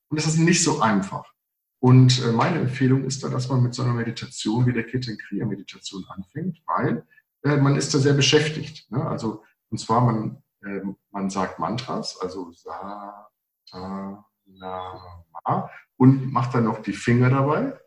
Und 0.09 0.17
das 0.17 0.25
ist 0.25 0.39
nicht 0.39 0.63
so 0.63 0.81
einfach. 0.81 1.31
Und 1.79 2.23
äh, 2.23 2.31
meine 2.31 2.59
Empfehlung 2.59 3.03
ist 3.03 3.23
da, 3.23 3.29
dass 3.29 3.49
man 3.49 3.61
mit 3.61 3.75
so 3.75 3.83
einer 3.83 3.93
Meditation 3.93 4.65
wie 4.65 4.73
der 4.73 4.85
Kirtan 4.85 5.17
Kriya 5.17 5.45
Meditation 5.45 6.03
anfängt, 6.09 6.61
weil 6.65 7.05
äh, 7.43 7.57
man 7.57 7.75
ist 7.75 7.93
da 7.93 7.99
sehr 7.99 8.13
beschäftigt. 8.13 8.91
Ne? 8.91 9.05
Also 9.05 9.43
und 9.71 9.77
zwar, 9.77 10.01
man, 10.01 10.43
äh, 10.63 10.81
man 11.11 11.29
sagt 11.29 11.57
Mantras, 11.57 12.19
also 12.21 12.51
Sa, 12.51 13.29
Ta, 13.69 14.25
Na, 14.45 15.23
Ma, 15.45 15.69
und 15.95 16.31
macht 16.31 16.53
dann 16.53 16.65
noch 16.65 16.81
die 16.81 16.93
Finger 16.93 17.29
dabei. 17.29 17.79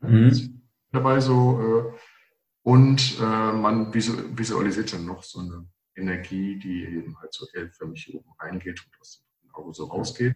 Mhm. 0.00 0.62
Dabei 0.92 1.20
so, 1.20 1.60
äh, 1.60 1.98
und 2.64 3.18
äh, 3.20 3.52
man 3.52 3.92
visualisiert 3.92 4.92
dann 4.92 5.04
noch 5.04 5.22
so 5.22 5.40
eine 5.40 5.66
Energie, 5.96 6.58
die 6.58 6.84
eben 6.84 7.16
halt 7.20 7.32
so 7.32 7.46
für 7.46 7.86
mich 7.86 8.04
hier 8.04 8.16
oben 8.16 8.30
reingeht 8.40 8.80
und 8.84 9.00
aus 9.00 9.22
dem 9.42 9.54
Auge 9.54 9.74
so 9.74 9.84
rausgeht. 9.84 10.34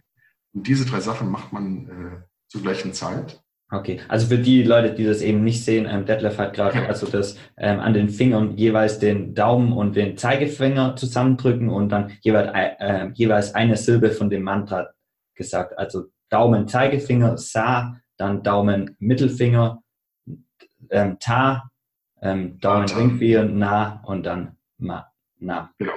Und 0.53 0.67
diese 0.67 0.85
drei 0.85 0.99
Sachen 0.99 1.29
macht 1.29 1.51
man 1.51 1.87
äh, 1.87 2.21
zur 2.47 2.61
gleichen 2.61 2.93
Zeit. 2.93 3.43
Okay, 3.71 3.99
also 4.07 4.27
für 4.27 4.37
die 4.37 4.63
Leute, 4.63 4.93
die 4.93 5.05
das 5.05 5.21
eben 5.21 5.43
nicht 5.43 5.63
sehen, 5.63 5.87
ähm, 5.89 6.05
Detlef 6.05 6.37
hat 6.37 6.53
gerade 6.53 6.87
also 6.87 7.07
das 7.07 7.37
ähm, 7.57 7.79
an 7.79 7.93
den 7.93 8.09
Fingern 8.09 8.57
jeweils 8.57 8.99
den 8.99 9.35
Daumen 9.35 9.73
und 9.73 9.95
den 9.95 10.17
Zeigefinger 10.17 10.95
zusammendrücken 10.95 11.69
und 11.69 11.89
dann 11.89 12.11
jeweils, 12.21 12.49
äh, 12.79 13.09
jeweils 13.13 13.53
eine 13.53 13.75
Silbe 13.75 14.11
von 14.11 14.29
dem 14.29 14.43
Mantra 14.43 14.89
gesagt. 15.35 15.77
Also 15.77 16.05
Daumen, 16.29 16.67
Zeigefinger, 16.67 17.37
Sa, 17.37 17.99
dann 18.17 18.43
Daumen, 18.43 18.95
Mittelfinger, 18.99 19.83
ähm, 20.89 21.17
Ta, 21.19 21.69
ähm, 22.21 22.59
Daumen, 22.59 22.89
Ringfinger, 22.89 23.45
Na 23.45 24.01
und 24.05 24.25
dann 24.25 24.57
Ma, 24.77 25.11
Na. 25.39 25.73
Genau. 25.77 25.93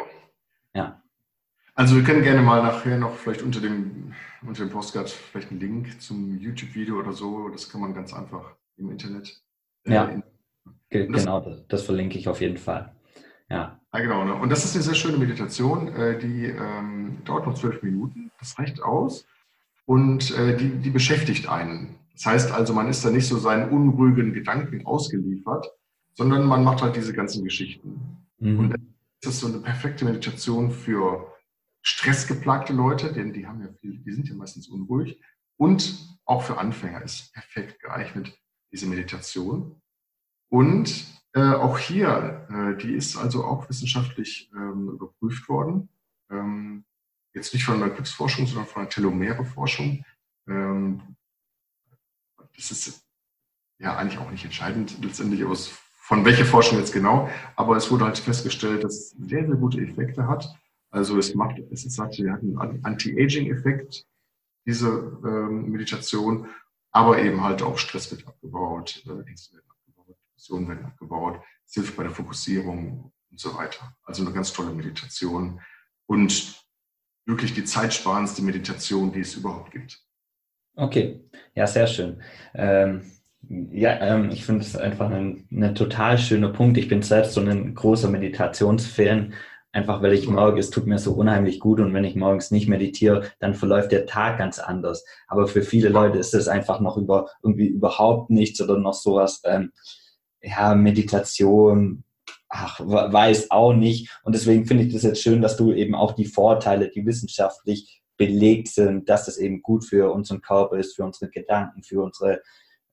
Ja. 0.75 1.03
Also 1.75 1.97
wir 1.97 2.05
können 2.05 2.23
gerne 2.23 2.43
mal 2.43 2.63
nachher 2.63 2.99
noch 2.99 3.15
vielleicht 3.15 3.43
unter 3.43 3.61
dem, 3.61 4.13
unter 4.43 4.65
dem 4.65 4.71
Postcard 4.71 5.09
vielleicht 5.11 5.51
einen 5.51 5.61
Link 5.61 6.01
zum 6.01 6.39
YouTube-Video 6.39 6.99
oder 6.99 7.13
so. 7.13 7.49
Das 7.49 7.69
kann 7.69 7.81
man 7.81 7.95
ganz 7.95 8.13
einfach 8.13 8.55
im 8.77 8.91
Internet. 8.91 9.43
Äh, 9.85 9.95
ja, 9.95 10.05
in, 10.05 10.23
genau, 10.91 11.41
das, 11.41 11.67
das, 11.69 11.83
verlinke 11.83 12.19
ich 12.19 12.29
auf 12.29 12.41
jeden 12.41 12.59
Fall. 12.59 12.95
Ja. 13.49 13.81
Ja, 13.93 14.01
genau. 14.01 14.25
Ne? 14.25 14.35
Und 14.35 14.51
das 14.51 14.65
ist 14.65 14.75
eine 14.75 14.83
sehr 14.83 14.95
schöne 14.95 15.19
Meditation, 15.19 15.89
äh, 15.89 16.19
die 16.19 16.47
ähm, 16.47 17.19
dauert 17.25 17.47
noch 17.47 17.55
zwölf 17.55 17.83
Minuten. 17.83 18.31
Das 18.39 18.59
reicht 18.59 18.83
aus. 18.83 19.27
Und 19.85 20.37
äh, 20.39 20.57
die, 20.57 20.69
die 20.69 20.91
beschäftigt 20.91 21.49
einen. 21.49 21.97
Das 22.15 22.27
heißt 22.27 22.53
also, 22.53 22.73
man 22.73 22.89
ist 22.89 23.05
da 23.05 23.11
nicht 23.11 23.27
so 23.27 23.39
seinen 23.39 23.71
unruhigen 23.71 24.33
Gedanken 24.33 24.87
ausgeliefert, 24.87 25.67
sondern 26.15 26.45
man 26.47 26.65
macht 26.65 26.83
halt 26.83 26.97
diese 26.97 27.13
ganzen 27.13 27.45
Geschichten. 27.45 28.27
Mhm. 28.39 28.59
Und 28.59 28.75
das 29.21 29.35
ist 29.35 29.41
so 29.41 29.47
eine 29.47 29.59
perfekte 29.59 30.05
Meditation 30.05 30.71
für 30.71 31.33
stressgeplagte 31.83 32.73
Leute, 32.73 33.13
denn 33.13 33.33
die 33.33 33.47
haben 33.47 33.61
ja 33.61 33.69
viel, 33.81 33.99
die 33.99 34.13
sind 34.13 34.29
ja 34.29 34.35
meistens 34.35 34.69
unruhig. 34.69 35.21
Und 35.57 36.19
auch 36.25 36.43
für 36.43 36.59
Anfänger 36.59 37.03
ist 37.03 37.33
perfekt 37.33 37.81
geeignet, 37.81 38.37
diese 38.73 38.87
Meditation. 38.87 39.81
Und 40.49 41.07
äh, 41.35 41.55
auch 41.55 41.79
hier, 41.79 42.47
äh, 42.51 42.77
die 42.83 42.95
ist 42.95 43.17
also 43.17 43.45
auch 43.45 43.69
wissenschaftlich 43.69 44.51
ähm, 44.55 44.91
überprüft 44.91 45.49
worden. 45.49 45.89
Ähm, 46.31 46.85
jetzt 47.35 47.55
nicht 47.55 47.65
von 47.65 47.81
der 47.81 47.91
Glücksforschung, 47.91 48.47
sondern 48.47 48.67
von 48.67 48.83
der 48.83 48.91
Telomere-Forschung. 48.91 50.05
Ähm, 50.49 51.17
das 52.55 52.71
ist 52.71 53.07
ja 53.79 53.97
eigentlich 53.97 54.19
auch 54.19 54.31
nicht 54.31 54.45
entscheidend 54.45 55.03
letztendlich 55.03 55.45
aus 55.45 55.69
von 56.13 56.27
welcher 56.27 56.45
Forschung 56.45 56.77
jetzt 56.77 56.93
genau, 56.93 57.31
aber 57.57 57.75
es 57.75 57.91
wurde 57.91 58.05
halt 58.05 58.19
festgestellt, 58.19 58.85
dass 58.85 58.97
es 58.97 59.11
sehr, 59.13 59.47
sehr 59.47 59.57
gute 59.57 59.81
Effekte 59.81 60.29
hat. 60.29 60.47
Also 60.91 61.17
es 61.17 61.35
macht, 61.35 61.59
es 61.71 61.85
sagt, 61.85 62.19
hat 62.19 62.43
einen 62.43 62.85
Anti-Aging-Effekt, 62.85 64.05
diese 64.67 64.89
ähm, 65.25 65.71
Meditation, 65.71 66.49
aber 66.91 67.19
eben 67.19 67.43
halt 67.43 67.63
auch 67.63 67.79
Stress 67.79 68.11
wird 68.11 68.29
abgebaut, 68.29 69.03
äh, 69.07 69.27
Ängste 69.27 69.55
werden 69.55 69.71
abgebaut, 69.71 70.15
Depressionen 70.29 70.69
werden 70.69 70.85
abgebaut, 70.85 71.41
es 71.65 71.73
hilft 71.73 71.97
bei 71.97 72.03
der 72.03 72.13
Fokussierung 72.13 73.11
und 73.31 73.41
so 73.41 73.57
weiter. 73.57 73.97
Also 74.05 74.23
eine 74.23 74.35
ganz 74.35 74.53
tolle 74.53 74.75
Meditation 74.75 75.63
und 76.05 76.63
wirklich 77.25 77.55
die 77.55 77.65
zeitsparendste 77.65 78.43
Meditation, 78.43 79.15
die 79.15 79.21
es 79.21 79.35
überhaupt 79.35 79.71
gibt. 79.71 79.99
Okay, 80.77 81.25
ja, 81.55 81.67
sehr 81.67 81.87
schön. 81.87 82.23
Ähm, 82.53 83.01
ja, 83.49 83.99
ähm, 84.01 84.31
ich 84.31 84.45
finde 84.45 84.63
es 84.63 84.77
einfach 84.77 85.11
ein, 85.11 85.47
ein, 85.51 85.75
total 85.75 86.19
schöner 86.19 86.49
Punkt. 86.51 86.79
Ich 86.79 86.89
bin 86.89 87.03
selbst 87.03 87.35
so 87.35 87.41
ein 87.41 87.75
großer 87.75 88.09
Meditationsfan, 88.09 89.35
einfach 89.73 90.03
weil 90.03 90.13
ich 90.13 90.29
morgens, 90.29 90.67
es 90.67 90.71
tut 90.71 90.87
mir 90.87 90.99
so 90.99 91.13
unheimlich 91.13 91.59
gut 91.59 91.81
und 91.81 91.93
wenn 91.95 92.05
ich 92.05 92.15
morgens 92.15 92.51
nicht 92.51 92.69
meditiere, 92.69 93.31
dann 93.41 93.55
verläuft 93.55 93.93
der 93.93 94.07
Tag 94.07 94.39
ganz 94.39 94.59
anders. 94.59 95.05
Aber 95.27 95.49
für 95.49 95.63
viele 95.63 95.89
Leute 95.89 96.19
ist 96.19 96.35
es 96.35 96.49
einfach 96.49 96.81
noch 96.81 96.97
über 96.97 97.29
irgendwie 97.43 97.67
überhaupt 97.67 98.31
nichts 98.31 98.61
oder 98.61 98.79
noch 98.79 98.95
sowas, 98.95 99.43
ähm, 99.45 99.73
ja, 100.43 100.75
Meditation, 100.75 102.05
ach, 102.49 102.81
weiß 102.81 103.51
auch 103.51 103.73
nicht. 103.73 104.11
Und 104.25 104.35
deswegen 104.35 104.67
finde 104.67 104.85
ich 104.85 104.93
das 104.93 105.03
jetzt 105.03 105.23
schön, 105.23 105.41
dass 105.41 105.57
du 105.57 105.73
eben 105.73 105.95
auch 105.95 106.13
die 106.13 106.27
Vorteile, 106.27 106.91
die 106.91 107.07
wissenschaftlich 107.07 108.03
belegt 108.17 108.69
sind, 108.69 109.09
dass 109.09 109.27
es 109.27 109.39
eben 109.39 109.63
gut 109.63 109.85
für 109.85 110.13
unseren 110.13 110.43
Körper 110.43 110.77
ist, 110.77 110.95
für 110.95 111.05
unsere 111.05 111.31
Gedanken, 111.31 111.83
für 111.83 112.03
unsere, 112.03 112.43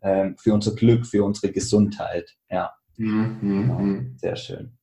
ähm, 0.02 0.36
für 0.38 0.54
unser 0.54 0.76
Glück, 0.76 1.06
für 1.06 1.24
unsere 1.24 1.52
Gesundheit. 1.52 2.36
Ja. 2.50 2.74
Mhm. 2.97 3.38
Genau. 3.41 3.80
Mhm. 3.80 4.16
Sehr 4.18 4.36
schön. 4.36 4.78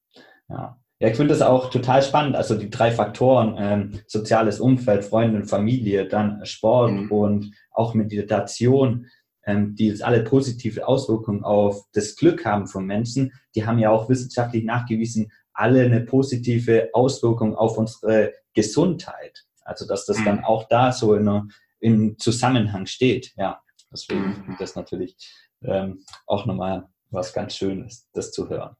Ja. 0.48 0.80
Ja, 0.98 1.08
ich 1.08 1.16
finde 1.16 1.34
das 1.34 1.42
auch 1.42 1.68
total 1.68 2.02
spannend. 2.02 2.36
Also 2.36 2.54
die 2.54 2.70
drei 2.70 2.90
Faktoren, 2.90 3.54
ähm, 3.58 4.00
soziales 4.06 4.60
Umfeld, 4.60 5.04
Freunde 5.04 5.40
und 5.40 5.46
Familie, 5.46 6.08
dann 6.08 6.44
Sport 6.46 6.92
mhm. 6.92 7.12
und 7.12 7.52
auch 7.70 7.92
Meditation, 7.92 9.06
ähm, 9.44 9.74
die 9.74 9.88
jetzt 9.88 10.02
alle 10.02 10.22
positive 10.24 10.88
Auswirkungen 10.88 11.44
auf 11.44 11.84
das 11.92 12.16
Glück 12.16 12.46
haben 12.46 12.66
von 12.66 12.86
Menschen, 12.86 13.32
die 13.54 13.66
haben 13.66 13.78
ja 13.78 13.90
auch 13.90 14.08
wissenschaftlich 14.08 14.64
nachgewiesen, 14.64 15.30
alle 15.52 15.82
eine 15.82 16.00
positive 16.00 16.88
Auswirkung 16.94 17.54
auf 17.54 17.76
unsere 17.76 18.32
Gesundheit. 18.54 19.44
Also 19.64 19.86
dass 19.86 20.06
das 20.06 20.22
dann 20.24 20.38
mhm. 20.38 20.44
auch 20.44 20.66
da 20.68 20.92
so 20.92 21.12
in 21.14 21.28
einer, 21.28 21.46
im 21.78 22.18
Zusammenhang 22.18 22.86
steht. 22.86 23.34
Ja, 23.36 23.60
deswegen 23.92 24.44
mhm. 24.46 24.52
ist 24.52 24.60
das 24.60 24.76
natürlich 24.76 25.16
ähm, 25.62 26.04
auch 26.26 26.46
nochmal 26.46 26.88
was 27.10 27.32
ganz 27.32 27.56
Schönes, 27.56 28.08
das 28.12 28.32
zu 28.32 28.48
hören. 28.48 28.76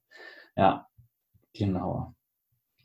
Ja, 0.57 0.87
genau. 1.53 2.15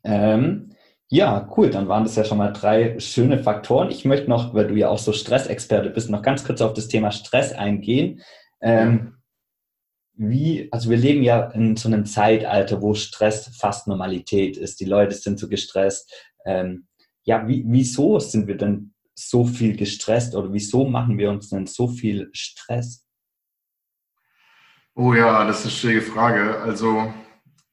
Ähm, 0.04 0.76
ja, 1.10 1.50
cool. 1.58 1.70
Dann 1.70 1.88
waren 1.90 2.04
das 2.04 2.16
ja 2.16 2.24
schon 2.24 2.38
mal 2.38 2.54
drei 2.54 3.00
schöne 3.00 3.44
Faktoren. 3.44 3.92
Ich 3.92 4.06
möchte 4.06 4.30
noch, 4.30 4.54
weil 4.54 4.68
du 4.68 4.76
ja 4.76 4.90
auch 4.90 4.98
so 4.98 5.12
Stressexperte 5.12 5.90
bist, 5.90 6.10
noch 6.10 6.22
ganz 6.22 6.44
kurz 6.46 6.62
auf 6.62 6.74
das 6.74 6.88
Thema 6.88 7.12
Stress 7.12 7.52
eingehen. 7.52 8.22
Ähm, 8.62 9.18
wie, 10.14 10.70
also 10.72 10.90
wir 10.90 10.98
leben 10.98 11.24
ja 11.24 11.50
in 11.52 11.76
so 11.76 11.90
einem 11.90 12.06
Zeitalter, 12.06 12.82
wo 12.82 12.94
Stress 12.94 13.56
fast 13.58 13.88
Normalität 13.88 14.56
ist. 14.56 14.80
Die 14.80 14.86
Leute 14.86 15.16
sind 15.16 15.40
so 15.40 15.50
gestresst. 15.50 16.14
Ähm, 16.46 16.88
ja, 17.24 17.48
wie, 17.48 17.64
wieso 17.68 18.20
sind 18.20 18.48
wir 18.48 18.58
denn 18.58 18.94
so 19.30 19.46
viel 19.46 19.76
gestresst 19.76 20.36
oder 20.36 20.52
wieso 20.54 20.88
machen 20.88 21.18
wir 21.18 21.30
uns 21.30 21.50
denn 21.50 21.68
so 21.68 21.88
viel 21.88 22.30
Stress? 22.34 23.06
Oh 24.96 25.14
ja, 25.14 25.46
das 25.46 25.60
ist 25.60 25.66
eine 25.66 25.72
schwierige 25.72 26.02
Frage. 26.02 26.60
Also 26.60 27.14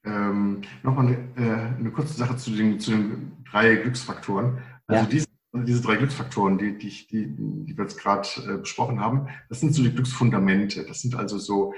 ähm, 0.05 0.61
Nochmal 0.83 1.07
eine, 1.07 1.17
äh, 1.35 1.79
eine, 1.79 1.91
kurze 1.91 2.13
Sache 2.13 2.37
zu 2.37 2.51
den, 2.51 2.79
zu 2.79 2.91
den 2.91 3.43
drei 3.49 3.75
Glücksfaktoren. 3.75 4.59
Also 4.87 5.03
ja. 5.03 5.09
diese, 5.09 5.27
diese 5.53 5.81
drei 5.81 5.97
Glücksfaktoren, 5.97 6.57
die, 6.57 6.77
die, 6.77 7.07
die, 7.07 7.35
die 7.35 7.77
wir 7.77 7.83
jetzt 7.83 7.99
gerade 7.99 8.27
äh, 8.47 8.57
besprochen 8.57 8.99
haben, 8.99 9.27
das 9.49 9.59
sind 9.59 9.73
so 9.73 9.83
die 9.83 9.91
Glücksfundamente. 9.91 10.85
Das 10.85 11.01
sind 11.01 11.15
also 11.15 11.37
so, 11.37 11.73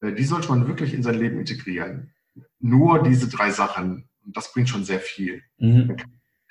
äh, 0.00 0.12
die 0.12 0.24
sollte 0.24 0.48
man 0.48 0.66
wirklich 0.66 0.94
in 0.94 1.02
sein 1.02 1.18
Leben 1.18 1.38
integrieren. 1.38 2.12
Nur 2.58 3.02
diese 3.02 3.28
drei 3.28 3.50
Sachen, 3.50 4.08
das 4.24 4.52
bringt 4.52 4.70
schon 4.70 4.84
sehr 4.84 5.00
viel. 5.00 5.42
Mhm 5.58 5.96
viel 5.96 5.96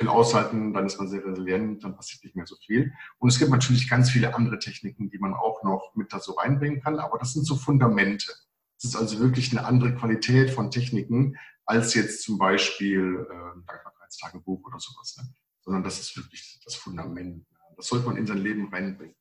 aushalten, 0.08 0.74
dann 0.74 0.86
ist 0.86 0.98
man 0.98 1.08
sehr 1.08 1.24
resilient, 1.24 1.84
dann 1.84 1.96
passiert 1.96 2.24
nicht 2.24 2.36
mehr 2.36 2.46
so 2.46 2.56
viel. 2.66 2.92
Und 3.20 3.30
es 3.30 3.40
gibt 3.40 3.52
natürlich 3.52 3.90
ganz 3.90 4.10
viele 4.10 4.36
andere 4.36 4.60
Techniken, 4.60 5.10
die 5.10 5.20
man 5.20 5.34
auch 5.34 5.64
noch 5.64 5.94
mit 5.96 6.12
da 6.12 6.20
so 6.20 6.34
reinbringen 6.34 6.82
kann, 6.82 7.00
aber 7.00 7.18
das 7.18 7.34
sind 7.34 7.46
so 7.46 7.56
Fundamente. 7.56 8.34
Es 8.78 8.86
ist 8.86 8.96
also 8.96 9.20
wirklich 9.20 9.52
eine 9.52 9.66
andere 9.66 9.96
Qualität 9.96 10.52
von 10.52 10.72
Techniken 10.72 11.38
als 11.66 11.94
jetzt 11.94 12.24
zum 12.24 12.38
Beispiel 12.38 13.26
äh, 13.30 13.66
Dankbarkeitstagebuch 13.66 14.66
oder 14.66 14.80
sowas. 14.80 15.16
Ne? 15.18 15.34
Sondern 15.62 15.84
das 15.84 16.00
ist 16.00 16.18
wirklich 16.18 16.60
das 16.66 16.76
Fundament. 16.76 17.46
Das 17.78 17.88
sollte 17.88 18.06
man 18.06 18.18
in 18.18 18.28
sein 18.28 18.40
Leben 18.40 18.68
reinbringen. 18.70 19.16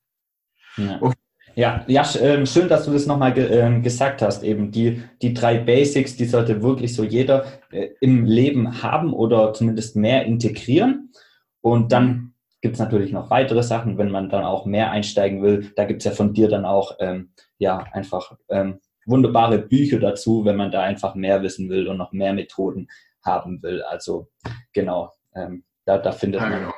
Ja. 0.77 1.01
Okay. 1.01 1.17
Ja, 1.55 1.85
ja, 1.87 2.07
ähm, 2.21 2.47
schön, 2.47 2.69
dass 2.69 2.87
du 2.87 2.93
das 2.93 3.07
nochmal 3.07 3.35
ge 3.35 3.47
ähm, 3.47 3.83
gesagt 3.83 4.23
hast. 4.23 4.43
Eben 4.43 4.71
die, 4.71 5.03
die 5.21 5.35
drei 5.35 5.59
Basics, 5.59 6.17
die 6.17 6.25
sollte 6.25 6.63
wirklich 6.63 6.95
so 6.95 7.05
jeder 7.05 7.45
äh, 7.71 7.89
im 8.01 8.25
Leben 8.25 8.83
haben 8.83 9.13
oder 9.13 9.53
zumindest 9.53 9.97
mehr 9.97 10.25
integrieren. 10.25 11.13
Und 11.61 11.93
dann 11.93 12.35
gibt 12.63 12.75
es 12.75 12.81
natürlich 12.81 13.13
noch 13.13 13.29
weitere 13.29 13.63
Sachen, 13.63 13.99
wenn 13.99 14.11
man 14.11 14.31
dann 14.31 14.45
auch 14.45 14.65
mehr 14.65 14.91
einsteigen 14.93 15.43
will. 15.43 15.73
Da 15.77 15.85
gibt 15.85 16.01
es 16.01 16.05
ja 16.07 16.13
von 16.13 16.33
dir 16.33 16.49
dann 16.49 16.65
auch 16.65 16.97
ähm, 17.01 17.33
ja 17.59 17.79
einfach 17.93 18.37
ähm, 18.49 18.81
wunderbare 19.05 19.59
Bücher 19.59 19.99
dazu, 19.99 20.45
wenn 20.45 20.57
man 20.57 20.71
da 20.71 20.83
einfach 20.83 21.15
mehr 21.15 21.43
wissen 21.43 21.69
will 21.69 21.89
und 21.89 21.99
noch 21.99 22.13
mehr 22.13 22.33
Methoden 22.33 22.89
haben 23.23 23.63
will. 23.63 23.83
Also 23.83 24.29
genau, 24.73 25.13
ähm, 25.35 25.65
da, 25.85 25.99
da 25.99 26.13
findet 26.13 26.41
man 26.41 26.53
genau. 26.53 26.73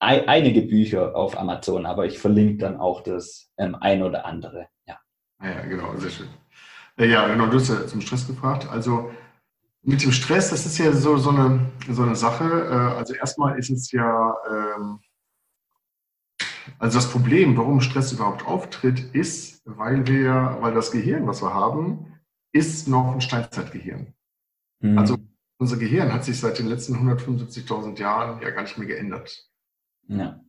Ein, 0.00 0.28
einige 0.28 0.62
Bücher 0.62 1.14
auf 1.16 1.38
Amazon, 1.38 1.86
aber 1.86 2.06
ich 2.06 2.18
verlinke 2.18 2.58
dann 2.58 2.76
auch 2.76 3.02
das 3.02 3.50
ähm, 3.58 3.76
ein 3.80 4.02
oder 4.02 4.26
andere. 4.26 4.68
Ja. 4.86 4.98
ja, 5.42 5.62
genau, 5.62 5.94
sehr 5.96 6.10
schön. 6.10 6.28
Ja, 6.98 7.26
genau, 7.28 7.46
du 7.46 7.58
hast 7.58 7.68
ja 7.68 7.86
zum 7.86 8.00
Stress 8.00 8.26
gefragt. 8.26 8.68
Also 8.70 9.10
mit 9.82 10.02
dem 10.02 10.12
Stress, 10.12 10.50
das 10.50 10.64
ist 10.64 10.78
ja 10.78 10.92
so, 10.92 11.16
so, 11.16 11.30
eine, 11.30 11.70
so 11.88 12.02
eine 12.02 12.16
Sache. 12.16 12.44
Äh, 12.44 12.98
also 12.98 13.14
erstmal 13.14 13.58
ist 13.58 13.70
es 13.70 13.90
ja 13.90 14.34
ähm, 14.48 15.00
also 16.78 16.98
das 16.98 17.10
Problem, 17.10 17.56
warum 17.56 17.80
Stress 17.80 18.12
überhaupt 18.12 18.46
auftritt, 18.46 19.14
ist, 19.14 19.62
weil 19.64 20.06
wir, 20.06 20.58
weil 20.60 20.74
das 20.74 20.90
Gehirn, 20.90 21.26
was 21.26 21.42
wir 21.42 21.52
haben, 21.52 22.20
ist 22.52 22.88
noch 22.88 23.12
ein 23.12 23.20
Steinzeitgehirn. 23.20 24.14
Mhm. 24.80 24.98
Also 24.98 25.16
unser 25.58 25.76
Gehirn 25.76 26.12
hat 26.12 26.24
sich 26.24 26.38
seit 26.38 26.58
den 26.58 26.66
letzten 26.66 26.94
175.000 26.96 27.98
Jahren 27.98 28.40
ja 28.42 28.50
gar 28.50 28.62
nicht 28.62 28.78
mehr 28.78 28.88
geändert. 28.88 29.48
Ja. 30.08 30.40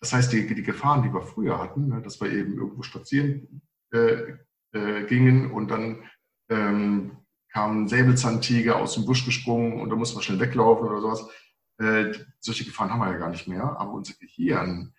Das 0.00 0.12
heißt, 0.12 0.32
die, 0.32 0.46
die 0.46 0.62
Gefahren, 0.62 1.02
die 1.02 1.12
wir 1.12 1.22
früher 1.22 1.58
hatten, 1.58 1.88
ne, 1.88 2.02
dass 2.02 2.20
wir 2.20 2.30
eben 2.30 2.56
irgendwo 2.56 2.82
spazieren 2.82 3.62
äh, 3.92 4.34
äh, 4.72 5.04
gingen 5.06 5.50
und 5.50 5.68
dann 5.68 6.04
ähm, 6.48 7.18
kam 7.48 7.84
ein 7.84 7.88
Säbelzahntiger 7.88 8.76
aus 8.76 8.94
dem 8.94 9.06
Busch 9.06 9.24
gesprungen 9.24 9.80
und 9.80 9.88
da 9.90 9.96
mussten 9.96 10.18
wir 10.18 10.22
schnell 10.22 10.40
weglaufen 10.40 10.86
oder 10.86 11.00
sowas. 11.00 11.28
Äh, 11.78 12.12
solche 12.40 12.64
Gefahren 12.64 12.90
haben 12.90 13.00
wir 13.00 13.10
ja 13.10 13.18
gar 13.18 13.30
nicht 13.30 13.48
mehr. 13.48 13.64
Aber 13.78 13.92
unser 13.92 14.14
Gehirn 14.14 14.94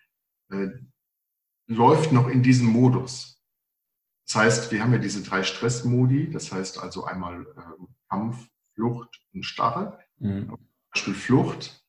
äh, 0.50 0.68
läuft 1.68 2.12
noch 2.12 2.28
in 2.28 2.42
diesem 2.42 2.66
Modus. 2.66 3.42
Das 4.26 4.36
heißt, 4.36 4.72
wir 4.72 4.82
haben 4.82 4.92
ja 4.92 4.98
diese 4.98 5.22
drei 5.22 5.42
Stressmodi, 5.42 6.30
das 6.30 6.52
heißt 6.52 6.78
also 6.78 7.04
einmal 7.04 7.42
äh, 7.42 7.84
Kampf, 8.10 8.48
Flucht 8.74 9.22
und 9.32 9.44
Starre. 9.44 9.98
Mhm. 10.18 10.48
Zum 10.48 10.68
Beispiel 10.92 11.14
Flucht, 11.14 11.87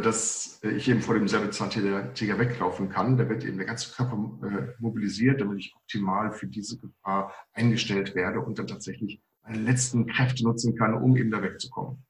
dass 0.00 0.60
ich 0.62 0.88
eben 0.88 1.00
vor 1.00 1.14
dem 1.14 1.28
Säbelzahntiger 1.28 2.38
weglaufen 2.38 2.88
kann. 2.88 3.16
Da 3.16 3.28
wird 3.28 3.44
eben 3.44 3.56
der 3.56 3.66
ganze 3.66 3.92
Körper 3.92 4.16
äh, 4.44 4.74
mobilisiert, 4.78 5.40
damit 5.40 5.58
ich 5.58 5.74
optimal 5.74 6.32
für 6.32 6.46
diese 6.46 6.78
Gefahr 6.78 7.34
eingestellt 7.52 8.14
werde 8.14 8.40
und 8.40 8.58
dann 8.58 8.66
tatsächlich 8.66 9.20
meine 9.42 9.58
letzten 9.58 10.06
Kräfte 10.06 10.44
nutzen 10.44 10.76
kann, 10.76 10.94
um 10.94 11.16
eben 11.16 11.30
da 11.30 11.42
wegzukommen. 11.42 12.04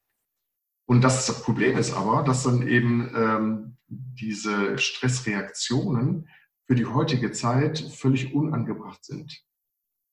Und 0.85 1.03
das, 1.03 1.25
das 1.25 1.41
Problem 1.41 1.77
ist 1.77 1.93
aber, 1.93 2.23
dass 2.23 2.43
dann 2.43 2.67
eben 2.67 3.09
ähm, 3.15 3.77
diese 3.87 4.77
Stressreaktionen 4.77 6.27
für 6.67 6.75
die 6.75 6.85
heutige 6.85 7.31
Zeit 7.31 7.79
völlig 7.79 8.33
unangebracht 8.33 9.03
sind. 9.03 9.43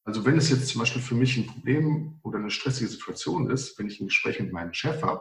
Also 0.05 0.25
wenn 0.25 0.39
es 0.39 0.51
jetzt 0.51 0.69
zum 0.69 0.81
Beispiel 0.81 1.03
für 1.03 1.15
mich 1.15 1.37
ein 1.37 1.47
Problem 1.47 2.19
oder 2.23 2.39
eine 2.39 2.51
stressige 2.51 2.89
Situation 2.89 3.51
ist, 3.51 3.79
wenn 3.79 3.89
ich 3.89 4.01
ein 4.01 4.07
Gespräch 4.07 4.41
mit 4.41 4.53
meinem 4.53 4.73
Chef 4.73 5.03
habe, 5.03 5.21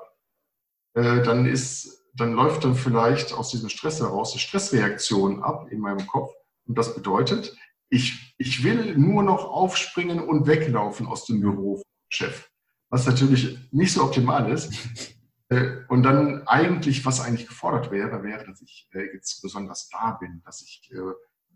äh, 0.96 1.22
dann 1.22 1.46
ist, 1.46 1.99
dann 2.20 2.34
läuft 2.34 2.64
dann 2.64 2.76
vielleicht 2.76 3.34
aus 3.34 3.50
diesem 3.50 3.70
Stress 3.70 4.00
heraus 4.00 4.34
eine 4.34 4.40
Stressreaktion 4.40 5.44
ab 5.44 5.68
in 5.72 5.80
meinem 5.80 6.06
Kopf. 6.08 6.32
Und 6.66 6.78
das 6.78 6.96
bedeutet, 6.96 7.56
ich, 7.90 8.36
ich 8.38 8.64
will 8.64 8.98
nur 8.98 9.24
noch 9.24 9.46
aufspringen 9.46 10.20
und 10.20 10.48
weglaufen 10.48 11.08
aus 11.08 11.26
dem 11.26 11.42
Büro 11.42 11.82
Chef. 12.10 12.50
Was 12.90 13.06
natürlich 13.06 13.58
nicht 13.72 13.94
so 13.94 14.04
optimal 14.04 14.52
ist. 14.52 14.74
Äh, 15.52 15.78
und 15.88 16.04
dann 16.04 16.48
eigentlich, 16.48 17.04
was 17.08 17.22
eigentlich 17.22 17.48
gefordert 17.48 17.90
wäre, 17.90 18.22
wäre, 18.22 18.46
dass 18.46 18.62
ich 18.62 18.88
äh, 18.94 19.16
jetzt 19.16 19.42
besonders 19.42 19.90
da 19.90 20.12
bin, 20.12 20.44
dass 20.46 20.62
ich 20.62 20.92
äh, 20.94 21.00